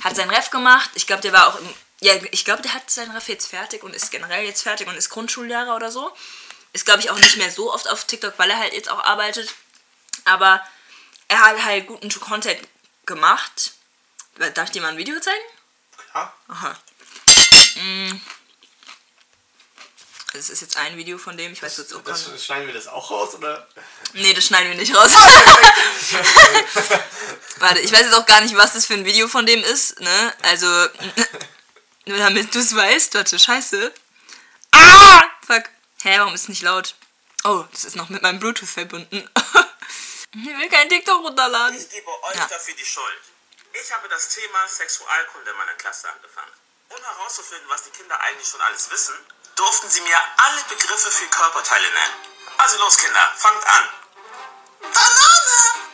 hat 0.04 0.16
sein 0.16 0.30
Ref 0.30 0.52
gemacht. 0.52 0.92
Ich 0.94 1.08
glaube, 1.08 1.22
der 1.22 1.34
war 1.34 1.48
auch 1.48 1.60
im. 1.60 1.74
Ja, 2.02 2.14
ich 2.32 2.46
glaube, 2.46 2.62
der 2.64 2.74
hat 2.74 2.90
sein 2.90 3.12
Ref 3.12 3.30
jetzt 3.30 3.48
fertig 3.48 3.84
und 3.84 3.96
ist 3.96 4.12
generell 4.12 4.44
jetzt 4.44 4.64
fertig 4.64 4.88
und 4.88 4.96
ist 4.96 5.10
Grundschullehrer 5.10 5.76
oder 5.76 5.92
so. 5.92 6.12
Ist, 6.74 6.86
glaube 6.86 7.02
ich, 7.02 7.10
auch 7.10 7.18
nicht 7.18 7.38
mehr 7.38 7.52
so 7.52 7.74
oft 7.74 7.88
auf 7.88 8.06
TikTok, 8.06 8.34
weil 8.38 8.50
er 8.50 8.58
halt 8.58 8.74
jetzt 8.74 8.90
auch 8.90 9.04
arbeitet. 9.04 9.54
Aber 10.26 10.62
er 11.28 11.42
hat 11.42 11.64
halt 11.64 11.88
guten 11.88 12.10
Content 12.10 12.60
gemacht. 13.14 13.74
Darf 14.54 14.68
ich 14.68 14.72
dir 14.72 14.82
mal 14.82 14.90
ein 14.90 14.98
Video 14.98 15.20
zeigen? 15.20 15.44
Klar. 16.12 16.34
Aha. 16.48 16.76
Mm. 17.76 18.22
Das 20.34 20.50
ist 20.50 20.62
jetzt 20.62 20.78
ein 20.78 20.96
Video 20.96 21.18
von 21.18 21.36
dem, 21.36 21.52
ich 21.52 21.62
weiß 21.62 21.78
jetzt 21.78 21.94
auch 21.94 22.06
gar 22.06 22.18
nicht. 22.18 22.46
Schneiden 22.46 22.66
wir 22.66 22.74
das 22.74 22.88
auch 22.88 23.12
raus, 23.12 23.36
oder? 23.36 23.68
Nee, 24.14 24.34
das 24.34 24.46
schneiden 24.46 24.70
wir 24.70 24.78
nicht 24.78 24.96
raus. 24.96 25.12
Warte, 27.58 27.82
ich 27.82 27.92
weiß 27.92 28.04
jetzt 28.04 28.14
auch 28.14 28.26
gar 28.26 28.40
nicht, 28.40 28.56
was 28.56 28.72
das 28.74 28.86
für 28.86 28.94
ein 28.94 29.04
Video 29.04 29.28
von 29.28 29.46
dem 29.46 29.62
ist, 29.62 30.00
ne? 30.00 30.34
Also, 30.44 30.68
nur 32.06 32.18
damit 32.18 32.56
du 32.56 32.60
es 32.60 32.74
weißt. 32.74 33.14
Warte, 33.16 33.38
scheiße. 33.38 33.92
Ah! 34.72 35.22
Fuck. 35.46 35.64
Hä, 36.04 36.18
warum 36.20 36.34
ist 36.34 36.44
es 36.44 36.50
nicht 36.50 36.62
laut? 36.62 36.96
Oh, 37.44 37.66
das 37.74 37.84
ist 37.84 37.98
noch 37.98 38.08
mit 38.08 38.22
meinem 38.22 38.40
Bluetooth 38.40 38.70
verbunden. 38.70 39.30
ich 40.34 40.58
will 40.58 40.70
kein 40.70 40.90
TikTok 40.90 41.24
runterladen. 41.24 41.78
Ich 41.78 41.90
gebe 41.90 42.10
euch 42.24 42.36
Ja. 42.36 42.46
dafür 42.48 42.74
die 42.76 42.86
Schuld. 42.86 43.22
Ich 43.74 43.92
habe 43.94 44.08
das 44.10 44.30
Thema 44.30 44.68
Sexualkunde 44.68 45.52
in 45.52 45.58
meiner 45.58 45.74
Klasse 45.76 46.10
angefangen. 46.10 46.52
Um 46.90 47.02
herauszufinden, 47.04 47.70
was 47.70 47.84
die 47.84 47.92
Kinder 47.92 48.20
eigentlich 48.20 48.48
schon 48.48 48.62
alles 48.62 48.90
wissen, 48.90 49.16
durften 49.56 49.90
sie 49.90 50.02
mir 50.02 50.18
alle 50.38 50.62
Begriffe 50.64 51.12
für 51.12 51.28
Körperteile 51.28 51.90
nennen. 51.90 52.14
Also 52.58 52.78
los, 52.80 52.98
Kinder, 52.98 53.34
fangt 53.38 53.66
an. 53.66 53.90
Banane! 54.82 55.90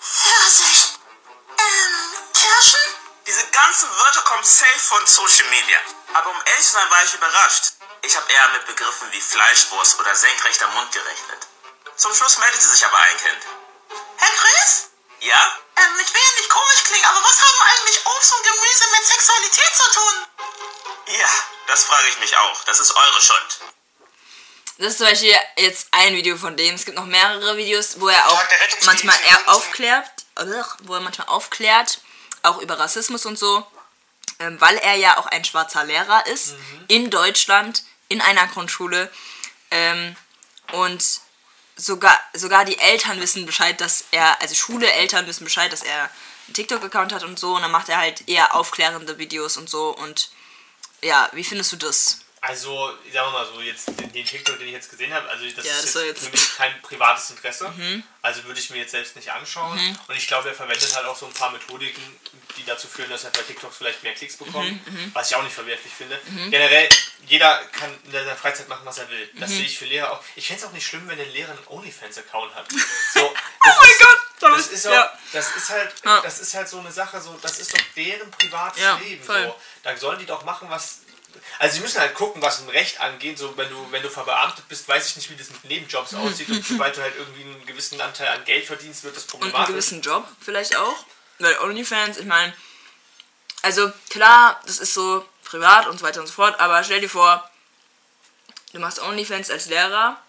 Pfirsich! 0.00 0.92
Ähm, 1.58 2.12
Kirschen? 2.32 2.80
Diese 3.26 3.46
ganzen 3.48 3.90
Wörter 3.98 4.22
kommen 4.22 4.44
safe 4.44 4.78
von 4.78 5.06
Social 5.06 5.48
Media. 5.50 5.78
Aber 6.14 6.30
um 6.30 6.42
ehrlich 6.46 6.66
zu 6.66 6.72
sein, 6.72 6.90
war 6.90 7.04
ich 7.04 7.14
überrascht. 7.14 7.72
Ich 8.02 8.16
habe 8.16 8.30
eher 8.32 8.48
mit 8.50 8.66
Begriffen 8.66 9.12
wie 9.12 9.20
Fleischwurst 9.20 9.98
oder 10.00 10.14
senkrechter 10.14 10.66
Mund 10.68 10.90
gerechnet. 10.92 11.46
Zum 11.96 12.14
Schluss 12.14 12.38
meldete 12.38 12.66
sich 12.66 12.84
aber 12.86 12.98
ein 12.98 13.16
Kind. 13.18 13.46
Herr 14.22 14.36
Chris? 14.36 14.90
Ja? 15.20 15.52
Ähm, 15.76 16.00
ich 16.00 16.14
will 16.14 16.20
ja 16.20 16.38
nicht 16.38 16.48
komisch 16.48 16.84
klingen, 16.84 17.04
aber 17.06 17.22
was 17.22 17.40
haben 17.42 17.60
eigentlich 17.70 18.06
Obst 18.06 18.32
und 18.32 18.44
Gemüse 18.44 18.84
mit 18.96 19.04
Sexualität 19.06 19.72
zu 19.74 19.90
tun? 19.92 21.16
Ja, 21.18 21.30
das 21.66 21.84
frage 21.84 22.08
ich 22.08 22.18
mich 22.20 22.36
auch. 22.36 22.64
Das 22.64 22.78
ist 22.78 22.94
eure 22.94 23.20
Schuld. 23.20 23.58
Das 24.78 24.92
ist 24.92 24.98
zum 24.98 25.06
Beispiel 25.06 25.36
jetzt 25.56 25.88
ein 25.90 26.14
Video 26.14 26.36
von 26.36 26.56
dem. 26.56 26.74
Es 26.74 26.84
gibt 26.84 26.96
noch 26.96 27.04
mehrere 27.04 27.56
Videos, 27.56 28.00
wo 28.00 28.08
er 28.08 28.28
auch 28.28 28.42
manchmal 28.84 29.18
er 29.28 29.48
aufklärt, 29.52 30.10
wo 30.82 30.94
er 30.94 31.00
manchmal 31.00 31.28
aufklärt, 31.28 32.00
auch 32.42 32.58
über 32.58 32.78
Rassismus 32.78 33.26
und 33.26 33.38
so, 33.38 33.66
ähm, 34.38 34.60
weil 34.60 34.76
er 34.78 34.94
ja 34.94 35.18
auch 35.18 35.26
ein 35.26 35.44
schwarzer 35.44 35.84
Lehrer 35.84 36.26
ist 36.26 36.54
in 36.88 37.10
Deutschland 37.10 37.84
in 38.08 38.20
einer 38.20 38.46
Grundschule 38.48 39.10
ähm, 39.70 40.16
und 40.72 41.20
sogar 41.76 42.18
sogar 42.34 42.64
die 42.64 42.78
Eltern 42.78 43.20
wissen 43.20 43.46
Bescheid, 43.46 43.80
dass 43.80 44.04
er 44.10 44.40
also 44.40 44.54
Schule 44.54 44.90
Eltern 44.90 45.26
wissen 45.26 45.44
Bescheid, 45.44 45.72
dass 45.72 45.82
er 45.82 46.10
einen 46.46 46.54
TikTok-Account 46.54 47.12
hat 47.12 47.24
und 47.24 47.38
so 47.38 47.56
und 47.56 47.62
dann 47.62 47.70
macht 47.70 47.88
er 47.88 47.98
halt 47.98 48.28
eher 48.28 48.54
aufklärende 48.54 49.18
Videos 49.18 49.56
und 49.56 49.68
so 49.68 49.90
und 49.96 50.30
ja, 51.02 51.28
wie 51.32 51.44
findest 51.44 51.72
du 51.72 51.76
das? 51.76 52.21
Also, 52.44 52.90
sagen 53.12 53.26
wir 53.28 53.30
mal 53.30 53.46
so, 53.46 53.60
jetzt 53.60 53.86
den, 54.00 54.10
den 54.12 54.24
TikTok, 54.26 54.58
den 54.58 54.66
ich 54.66 54.74
jetzt 54.74 54.90
gesehen 54.90 55.14
habe, 55.14 55.28
also 55.28 55.44
das 55.54 55.64
Ja, 55.64 55.72
ist 55.74 55.94
das 55.94 56.02
jetzt 56.02 56.06
jetzt- 56.06 56.24
für 56.24 56.30
mich 56.32 56.56
kein 56.56 56.82
privates 56.82 57.30
Interesse. 57.30 57.72
Also 58.20 58.42
würde 58.44 58.58
ich 58.58 58.68
mir 58.70 58.78
jetzt 58.78 58.90
selbst 58.90 59.14
nicht 59.14 59.30
anschauen. 59.30 59.78
Und 60.08 60.16
ich 60.16 60.26
glaube, 60.26 60.48
er 60.48 60.54
verwendet 60.54 60.94
halt 60.96 61.06
auch 61.06 61.16
so 61.16 61.26
ein 61.26 61.32
paar 61.32 61.50
Methodiken, 61.52 62.02
die 62.56 62.64
dazu 62.64 62.88
führen, 62.88 63.10
dass 63.10 63.22
er 63.24 63.30
bei 63.30 63.42
TikToks 63.42 63.76
vielleicht 63.78 64.02
mehr 64.02 64.14
Klicks 64.14 64.36
bekommt, 64.36 64.80
was 65.14 65.30
ich 65.30 65.36
auch 65.36 65.42
nicht 65.44 65.54
verwerflich 65.54 65.92
finde. 65.92 66.20
Generell, 66.50 66.88
jeder 67.28 67.58
kann 67.66 67.96
in 68.04 68.10
seiner 68.12 68.34
Freizeit 68.36 68.68
machen, 68.68 68.82
was 68.84 68.98
er 68.98 69.08
will. 69.08 69.30
Das 69.34 69.48
sehe 69.50 69.64
ich 69.64 69.78
für 69.78 69.84
Lehrer 69.84 70.10
auch. 70.12 70.20
Ich 70.34 70.48
fände 70.48 70.62
es 70.62 70.68
auch 70.68 70.72
nicht 70.72 70.86
schlimm, 70.86 71.06
wenn 71.08 71.18
der 71.18 71.26
Lehrer 71.26 71.52
einen 71.52 71.66
OnlyFans-Account 71.68 72.54
hat. 72.56 72.66
So, 73.14 73.20
Oh 73.20 73.34
mein 73.80 73.90
ist- 73.90 74.00
Gott, 74.00 74.18
das 74.40 74.66
ist, 74.68 74.86
auch, 74.88 74.92
ja. 74.92 75.18
das 75.32 75.54
ist 75.54 75.70
halt, 75.70 75.92
das 76.02 76.38
ist 76.40 76.54
halt 76.54 76.68
so 76.68 76.80
eine 76.80 76.90
Sache, 76.90 77.20
so, 77.20 77.38
das 77.42 77.60
ist 77.60 77.72
doch 77.74 77.80
deren 77.94 78.28
privates 78.32 78.82
Ja, 78.82 78.96
Leben. 78.96 79.22
voll. 79.22 79.44
So. 79.44 79.60
Da 79.84 79.96
sollen 79.96 80.18
die 80.18 80.26
doch 80.26 80.44
machen, 80.44 80.68
was. 80.68 81.01
Also 81.58 81.76
sie 81.76 81.80
müssen 81.80 82.00
halt 82.00 82.14
gucken, 82.14 82.40
was 82.42 82.60
ein 82.60 82.68
Recht 82.68 83.00
angeht. 83.00 83.38
So, 83.38 83.56
wenn 83.56 83.68
du, 83.68 83.86
wenn 83.90 84.02
du 84.02 84.08
verbeamtet 84.10 84.66
bist, 84.68 84.88
weiß 84.88 85.08
ich 85.08 85.16
nicht, 85.16 85.30
wie 85.30 85.36
das 85.36 85.50
mit 85.50 85.64
Nebenjobs 85.64 86.14
aussieht. 86.14 86.48
Und 86.48 86.64
sobald 86.68 86.96
du 86.96 87.02
halt 87.02 87.14
irgendwie 87.16 87.42
einen 87.42 87.66
gewissen 87.66 88.00
Anteil 88.00 88.28
an 88.28 88.44
Geld 88.44 88.66
verdienst, 88.66 89.04
wird 89.04 89.16
das 89.16 89.24
Und 89.24 89.34
einen 89.34 89.40
problematisch. 89.42 89.68
gewissen 89.68 90.02
Job 90.02 90.26
vielleicht 90.40 90.76
auch. 90.76 91.04
Weil 91.38 91.58
OnlyFans, 91.60 92.18
ich 92.18 92.26
meine, 92.26 92.52
also 93.62 93.92
klar, 94.10 94.60
das 94.66 94.78
ist 94.78 94.94
so 94.94 95.26
privat 95.44 95.86
und 95.86 95.98
so 95.98 96.04
weiter 96.04 96.20
und 96.20 96.26
so 96.26 96.32
fort, 96.32 96.58
aber 96.60 96.82
stell 96.84 97.00
dir 97.00 97.08
vor, 97.10 97.48
du 98.72 98.78
machst 98.80 99.00
OnlyFans 99.00 99.50
als 99.50 99.66
Lehrer. 99.66 100.20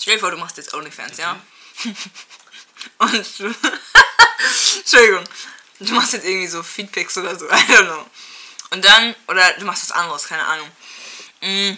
Stell 0.00 0.14
dir 0.14 0.20
vor, 0.20 0.30
du 0.30 0.36
machst 0.36 0.56
jetzt 0.56 0.74
OnlyFans, 0.74 1.18
ja? 1.18 1.40
Und 2.98 3.38
du, 3.40 3.46
Entschuldigung, 4.78 5.24
du 5.80 5.94
machst 5.94 6.12
jetzt 6.12 6.24
irgendwie 6.24 6.46
so 6.46 6.62
Feedpicks 6.62 7.16
oder 7.18 7.36
so, 7.36 7.46
I 7.46 7.50
don't 7.68 7.86
know. 7.86 8.06
Und 8.70 8.84
dann, 8.84 9.14
oder 9.26 9.52
du 9.54 9.64
machst 9.64 9.82
was 9.82 9.92
anderes, 9.92 10.28
keine 10.28 10.44
Ahnung. 10.44 10.70
Mm. 11.40 11.70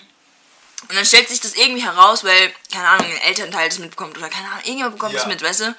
Und 0.88 0.97
dann 0.97 1.05
stellt 1.07 1.28
sich 1.28 1.41
das 1.41 1.55
irgendwie 1.55 1.82
heraus, 1.84 2.24
weil, 2.24 2.55
keine 2.72 2.88
Ahnung, 2.88 3.07
ein 3.07 3.20
Elternteil 3.22 3.68
das 3.68 3.78
mitbekommt 3.78 4.16
oder 4.16 4.28
keine 4.28 4.49
Ahnung, 4.49 4.61
irgendjemand 4.64 4.97
bekommt 4.97 5.14
das 5.14 5.22
Ja. 5.22 5.28
mit, 5.28 5.43
weißt 5.43 5.61
du? 5.61 5.64
Ja. 5.64 5.74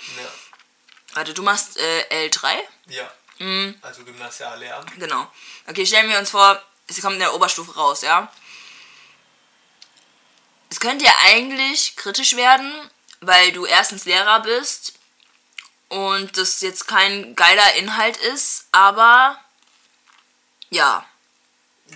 Warte, 1.14 1.34
du 1.34 1.44
machst 1.44 1.78
äh, 1.78 2.28
L3? 2.30 2.58
ja. 2.88 3.12
Mhm. 3.40 3.76
Also 3.82 4.04
Gymnasiallehramt. 4.06 5.00
Genau. 5.00 5.28
Okay, 5.68 5.84
stellen 5.84 6.08
wir 6.10 6.20
uns 6.20 6.30
vor, 6.30 6.62
es 6.86 7.02
kommt 7.02 7.14
in 7.16 7.20
der 7.22 7.34
Oberstufe 7.34 7.74
raus, 7.74 8.04
ja? 8.04 8.32
Es 10.70 10.80
könnte 10.80 11.04
ja 11.06 11.14
eigentlich 11.24 11.96
kritisch 11.96 12.36
werden, 12.36 12.72
weil 13.20 13.52
du 13.52 13.66
erstens 13.66 14.06
Lehrer 14.06 14.42
bist 14.42 14.94
und 15.90 16.38
das 16.38 16.62
jetzt 16.62 16.88
kein 16.88 17.36
geiler 17.36 17.74
Inhalt 17.76 18.18
ist, 18.18 18.68
aber 18.72 19.40
ja. 20.72 21.06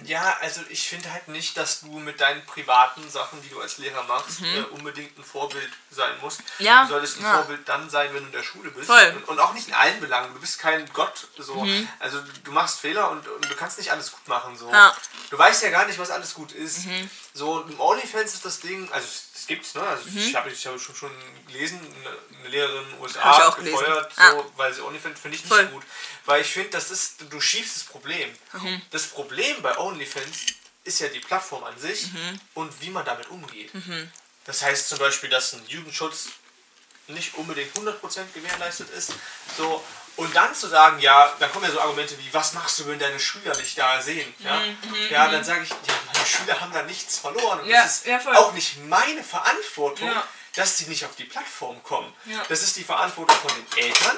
Ja, 0.03 0.37
also 0.41 0.61
ich 0.69 0.89
finde 0.89 1.11
halt 1.11 1.29
nicht, 1.29 1.55
dass 1.55 1.79
du 1.79 1.87
mit 1.99 2.19
deinen 2.19 2.45
privaten 2.45 3.09
Sachen, 3.09 3.41
die 3.41 3.49
du 3.49 3.61
als 3.61 3.77
Lehrer 3.77 4.03
machst, 4.03 4.41
äh, 4.41 4.61
unbedingt 4.71 5.17
ein 5.17 5.23
Vorbild 5.23 5.71
sein 5.89 6.11
musst. 6.21 6.41
Mhm. 6.59 6.65
Ja, 6.65 6.83
Du 6.83 6.89
solltest 6.89 7.19
ein 7.19 7.23
ja. 7.23 7.35
Vorbild 7.35 7.67
dann 7.67 7.89
sein, 7.89 8.13
wenn 8.13 8.21
du 8.23 8.25
in 8.25 8.31
der 8.33 8.43
Schule 8.43 8.71
bist. 8.71 8.87
Voll. 8.87 9.13
Und, 9.15 9.29
und 9.29 9.39
auch 9.39 9.53
nicht 9.53 9.69
in 9.69 9.73
allen 9.73 9.99
Belangen. 10.01 10.33
Du 10.33 10.39
bist 10.41 10.59
kein 10.59 10.85
Gott. 10.91 11.29
So. 11.37 11.63
Mhm. 11.63 11.87
Also 11.99 12.19
du 12.43 12.51
machst 12.51 12.81
Fehler 12.81 13.09
und, 13.09 13.25
und 13.25 13.49
du 13.49 13.55
kannst 13.55 13.77
nicht 13.77 13.91
alles 13.91 14.11
gut 14.11 14.27
machen. 14.27 14.57
So. 14.57 14.69
Ja. 14.69 14.89
Mhm. 14.89 15.29
Du 15.29 15.37
weißt 15.37 15.63
ja 15.63 15.69
gar 15.69 15.85
nicht, 15.85 15.97
was 15.97 16.11
alles 16.11 16.33
gut 16.33 16.51
ist. 16.51 16.81
So, 17.33 17.53
und 17.53 17.71
im 17.71 17.79
OnlyFans 17.79 18.33
ist 18.33 18.43
das 18.43 18.59
Ding, 18.59 18.91
also 18.91 19.07
es, 19.45 19.47
es 19.47 19.47
gibt's, 19.47 19.73
ne? 19.75 19.81
Also 19.81 20.03
ich 20.15 20.35
habe 20.35 20.49
ich 20.49 20.65
hab 20.67 20.79
schon, 20.79 20.95
schon 20.95 21.11
gelesen, 21.47 21.79
eine, 21.79 22.49
Lehrerin 22.49 22.77
in 22.83 22.89
den 22.89 22.95
Mhm. 22.97 23.01
USA 23.01 23.49
gefeuert, 23.51 24.13
so, 24.15 24.51
weil 24.55 24.73
sie 24.73 24.81
OnlyFans 24.81 25.19
finde 25.19 25.35
ich 25.37 25.43
nicht 25.43 25.53
Voll. 25.53 25.65
gut. 25.67 25.83
Weil 26.25 26.41
ich 26.41 26.47
finde, 26.51 26.69
das 26.71 26.91
ist, 26.91 27.15
du 27.29 27.39
schiebst 27.41 27.75
das 27.75 27.83
Problem. 27.83 28.29
Mhm. 28.53 28.81
Das 28.91 29.07
Problem 29.07 29.61
bei 29.61 29.77
OnlyFans 29.77 30.37
ist 30.83 30.99
ja 30.99 31.07
die 31.07 31.19
Plattform 31.19 31.63
an 31.63 31.77
sich 31.79 32.11
Mhm. 32.13 32.39
und 32.55 32.81
wie 32.81 32.89
man 32.89 33.05
damit 33.05 33.29
umgeht. 33.29 33.71
Das 34.45 34.61
heißt 34.61 34.89
zum 34.89 34.99
Beispiel, 34.99 35.29
dass 35.29 35.53
ein 35.53 35.65
Jugendschutz 35.67 36.27
nicht 37.07 37.35
unbedingt 37.35 37.73
100% 37.75 38.33
gewährleistet 38.33 38.89
ist. 38.91 39.13
So, 39.57 39.83
und 40.17 40.35
dann 40.35 40.53
zu 40.55 40.67
sagen, 40.67 40.99
ja, 40.99 41.33
dann 41.39 41.51
kommen 41.51 41.65
ja 41.65 41.71
so 41.71 41.81
Argumente 41.81 42.17
wie, 42.19 42.33
was 42.33 42.53
machst 42.53 42.79
du, 42.79 42.87
wenn 42.87 42.99
deine 42.99 43.19
Schüler 43.19 43.53
dich 43.53 43.75
da 43.75 44.01
sehen? 44.01 44.33
Ja, 44.39 44.61
ja 45.09 45.27
dann 45.29 45.43
sage 45.43 45.63
ich, 45.63 45.69
ja, 45.69 45.75
meine 46.13 46.25
Schüler 46.25 46.59
haben 46.61 46.71
da 46.73 46.83
nichts 46.83 47.17
verloren. 47.19 47.59
Und 47.59 47.65
Mhm, 47.65 47.71
Ja, 47.71 47.83
das 47.83 47.97
ist 47.97 48.05
ja, 48.05 48.19
auch 48.37 48.53
nicht 48.53 48.77
meine 48.85 49.23
Verantwortung. 49.23 50.09
Dass 50.55 50.77
sie 50.77 50.85
nicht 50.85 51.03
auf 51.05 51.15
die 51.15 51.25
Plattform 51.25 51.81
kommen. 51.83 52.13
Ja. 52.25 52.37
Mhm. 52.37 52.41
Das 52.49 52.61
ist 52.63 52.75
die 52.77 52.83
Verantwortung 52.83 53.35
von 53.37 53.51
den 53.55 53.83
Eltern 53.83 54.17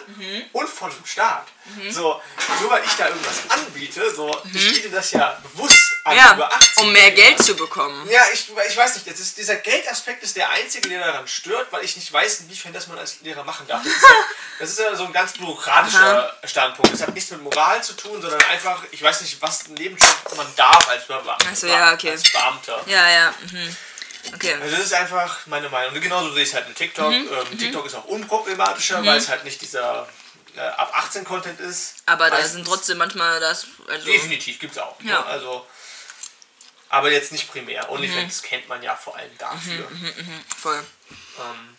und 0.53 0.69
von 0.69 0.91
dem 0.91 1.05
Staat. 1.05 1.47
So, 1.89 2.21
nur 2.61 2.69
weil 2.69 2.83
ich 2.85 2.93
da 2.93 3.09
irgendwas 3.09 3.49
anbiete, 3.49 4.13
so, 4.15 4.41
ich 4.53 4.73
biete 4.73 4.89
das 4.89 5.11
ja 5.11 5.38
bewusst 5.43 5.93
an 6.05 6.17
Mhm. 6.17 6.17
Ja, 6.17 6.33
über 6.33 6.51
18 6.51 6.83
um 6.83 6.91
mehr 6.91 7.11
Geld 7.11 7.41
zu 7.41 7.55
bekommen. 7.55 8.09
ja, 8.09 8.21
ich, 8.33 8.49
ich 8.69 8.77
weiß 8.77 8.95
nicht, 8.95 9.07
ist, 9.07 9.38
dieser 9.38 9.55
Geldaspekt 9.55 10.23
ist 10.23 10.35
der 10.35 10.49
einzige, 10.49 10.89
der 10.89 10.99
daran 11.05 11.27
stört, 11.27 11.71
weil 11.71 11.83
ich 11.83 11.95
nicht 11.95 12.11
weiß, 12.11 12.41
inwiefern 12.41 12.73
das 12.73 12.88
man 12.88 12.97
als 12.97 13.21
Lehrer 13.21 13.43
machen 13.43 13.67
darf. 13.67 13.83
Das 13.83 13.93
ist, 13.93 14.05
das 14.59 14.69
ist 14.71 14.79
ja 14.79 14.95
so 14.95 15.05
ein 15.05 15.13
ganz 15.13 15.33
bürokratischer 15.33 16.33
Standpunkt. 16.43 16.93
Das 16.93 17.01
hat 17.01 17.13
nichts 17.13 17.31
mit 17.31 17.41
Moral 17.41 17.83
zu 17.83 17.93
tun, 17.93 18.21
sondern 18.21 18.41
einfach, 18.43 18.83
ich 18.91 19.01
weiß 19.01 19.21
nicht, 19.21 19.41
was 19.41 19.67
ein 19.67 19.73
Nebenjob 19.73 20.35
man 20.35 20.47
darf 20.55 20.88
als, 20.89 21.05
Be 21.07 21.21
so, 21.53 21.67
ja, 21.67 21.93
okay. 21.93 22.11
als 22.11 22.23
Beamter. 22.23 22.81
Ja, 22.85 23.09
ja. 23.09 23.33
Mhm. 23.51 23.75
Okay. 24.34 24.53
Also 24.61 24.76
das 24.76 24.86
ist 24.86 24.93
einfach 24.93 25.45
meine 25.47 25.70
Meinung. 25.70 25.95
Und 25.95 26.01
genauso 26.01 26.32
sehe 26.34 26.43
ich 26.43 26.49
es 26.49 26.55
halt 26.55 26.68
mit 26.68 26.78
TikTok. 26.78 27.09
Mhm, 27.11 27.28
Ähm, 27.51 27.57
TikTok 27.57 27.86
ist 27.86 27.95
auch 27.95 28.05
unproblematischer, 28.05 29.05
weil 29.05 29.18
es 29.18 29.30
halt 29.30 29.43
nicht 29.43 29.61
dieser 29.61 30.07
äh, 30.55 30.59
ab 30.59 30.91
18 30.95 31.24
Content 31.24 31.59
ist. 31.59 31.95
Aber 32.05 32.30
da 32.30 32.43
sind 32.45 32.65
trotzdem 32.65 32.97
manchmal 32.97 33.39
das. 33.39 33.68
Also, 33.88 34.05
Definitiv 34.05 34.59
gibt 34.59 34.74
es 34.74 34.80
auch. 34.80 34.99
Ja. 35.01 35.20
Ne? 35.20 35.26
Also, 35.28 35.65
aber 36.89 37.11
jetzt 37.11 37.32
nicht 37.32 37.49
primär. 37.51 37.89
OnlyFans 37.91 38.41
kennt 38.41 38.68
man 38.68 38.82
ja 38.84 38.95
vor 38.95 39.15
allem 39.15 39.38
dafür. 39.38 39.88
voll. 40.57 40.84
Ähm, 41.39 41.76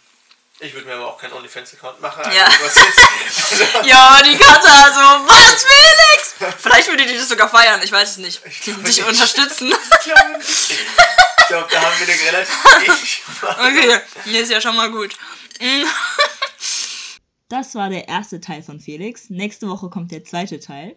ich 0.60 0.74
würde 0.74 0.86
mir 0.86 0.94
aber 0.94 1.06
auch 1.06 1.18
keinen 1.18 1.32
OnlyFans-Account 1.34 2.00
machen. 2.00 2.22
Ja. 2.34 2.46
Also, 2.46 2.80
also, 2.80 3.86
Ja, 3.86 4.20
die 4.22 4.36
Katha, 4.36 4.92
so, 4.92 5.28
was, 5.28 5.64
Felix? 5.64 6.54
Vielleicht 6.58 6.88
würde 6.88 7.06
die 7.06 7.16
das 7.16 7.28
sogar 7.28 7.48
feiern, 7.48 7.80
ich 7.82 7.92
weiß 7.92 8.10
es 8.10 8.16
nicht. 8.18 8.42
glaube 8.64 8.82
Dich 8.82 8.96
nicht. 8.98 9.06
unterstützen. 9.08 9.68
ich 9.98 10.04
glaube, 10.04 10.38
ich 10.40 11.46
glaube, 11.48 11.68
da 11.70 11.80
haben 11.80 11.94
wir 11.98 12.14
eine 12.14 12.22
relativ. 12.22 13.22
Okay, 13.42 14.00
nee, 14.26 14.40
ist 14.40 14.50
ja 14.50 14.60
schon 14.60 14.76
mal 14.76 14.90
gut. 14.90 15.14
Mm. 15.60 15.84
Das 17.48 17.74
war 17.74 17.88
der 17.88 18.08
erste 18.08 18.40
Teil 18.40 18.62
von 18.62 18.80
Felix. 18.80 19.30
Nächste 19.30 19.68
Woche 19.68 19.88
kommt 19.88 20.12
der 20.12 20.24
zweite 20.24 20.60
Teil. 20.60 20.96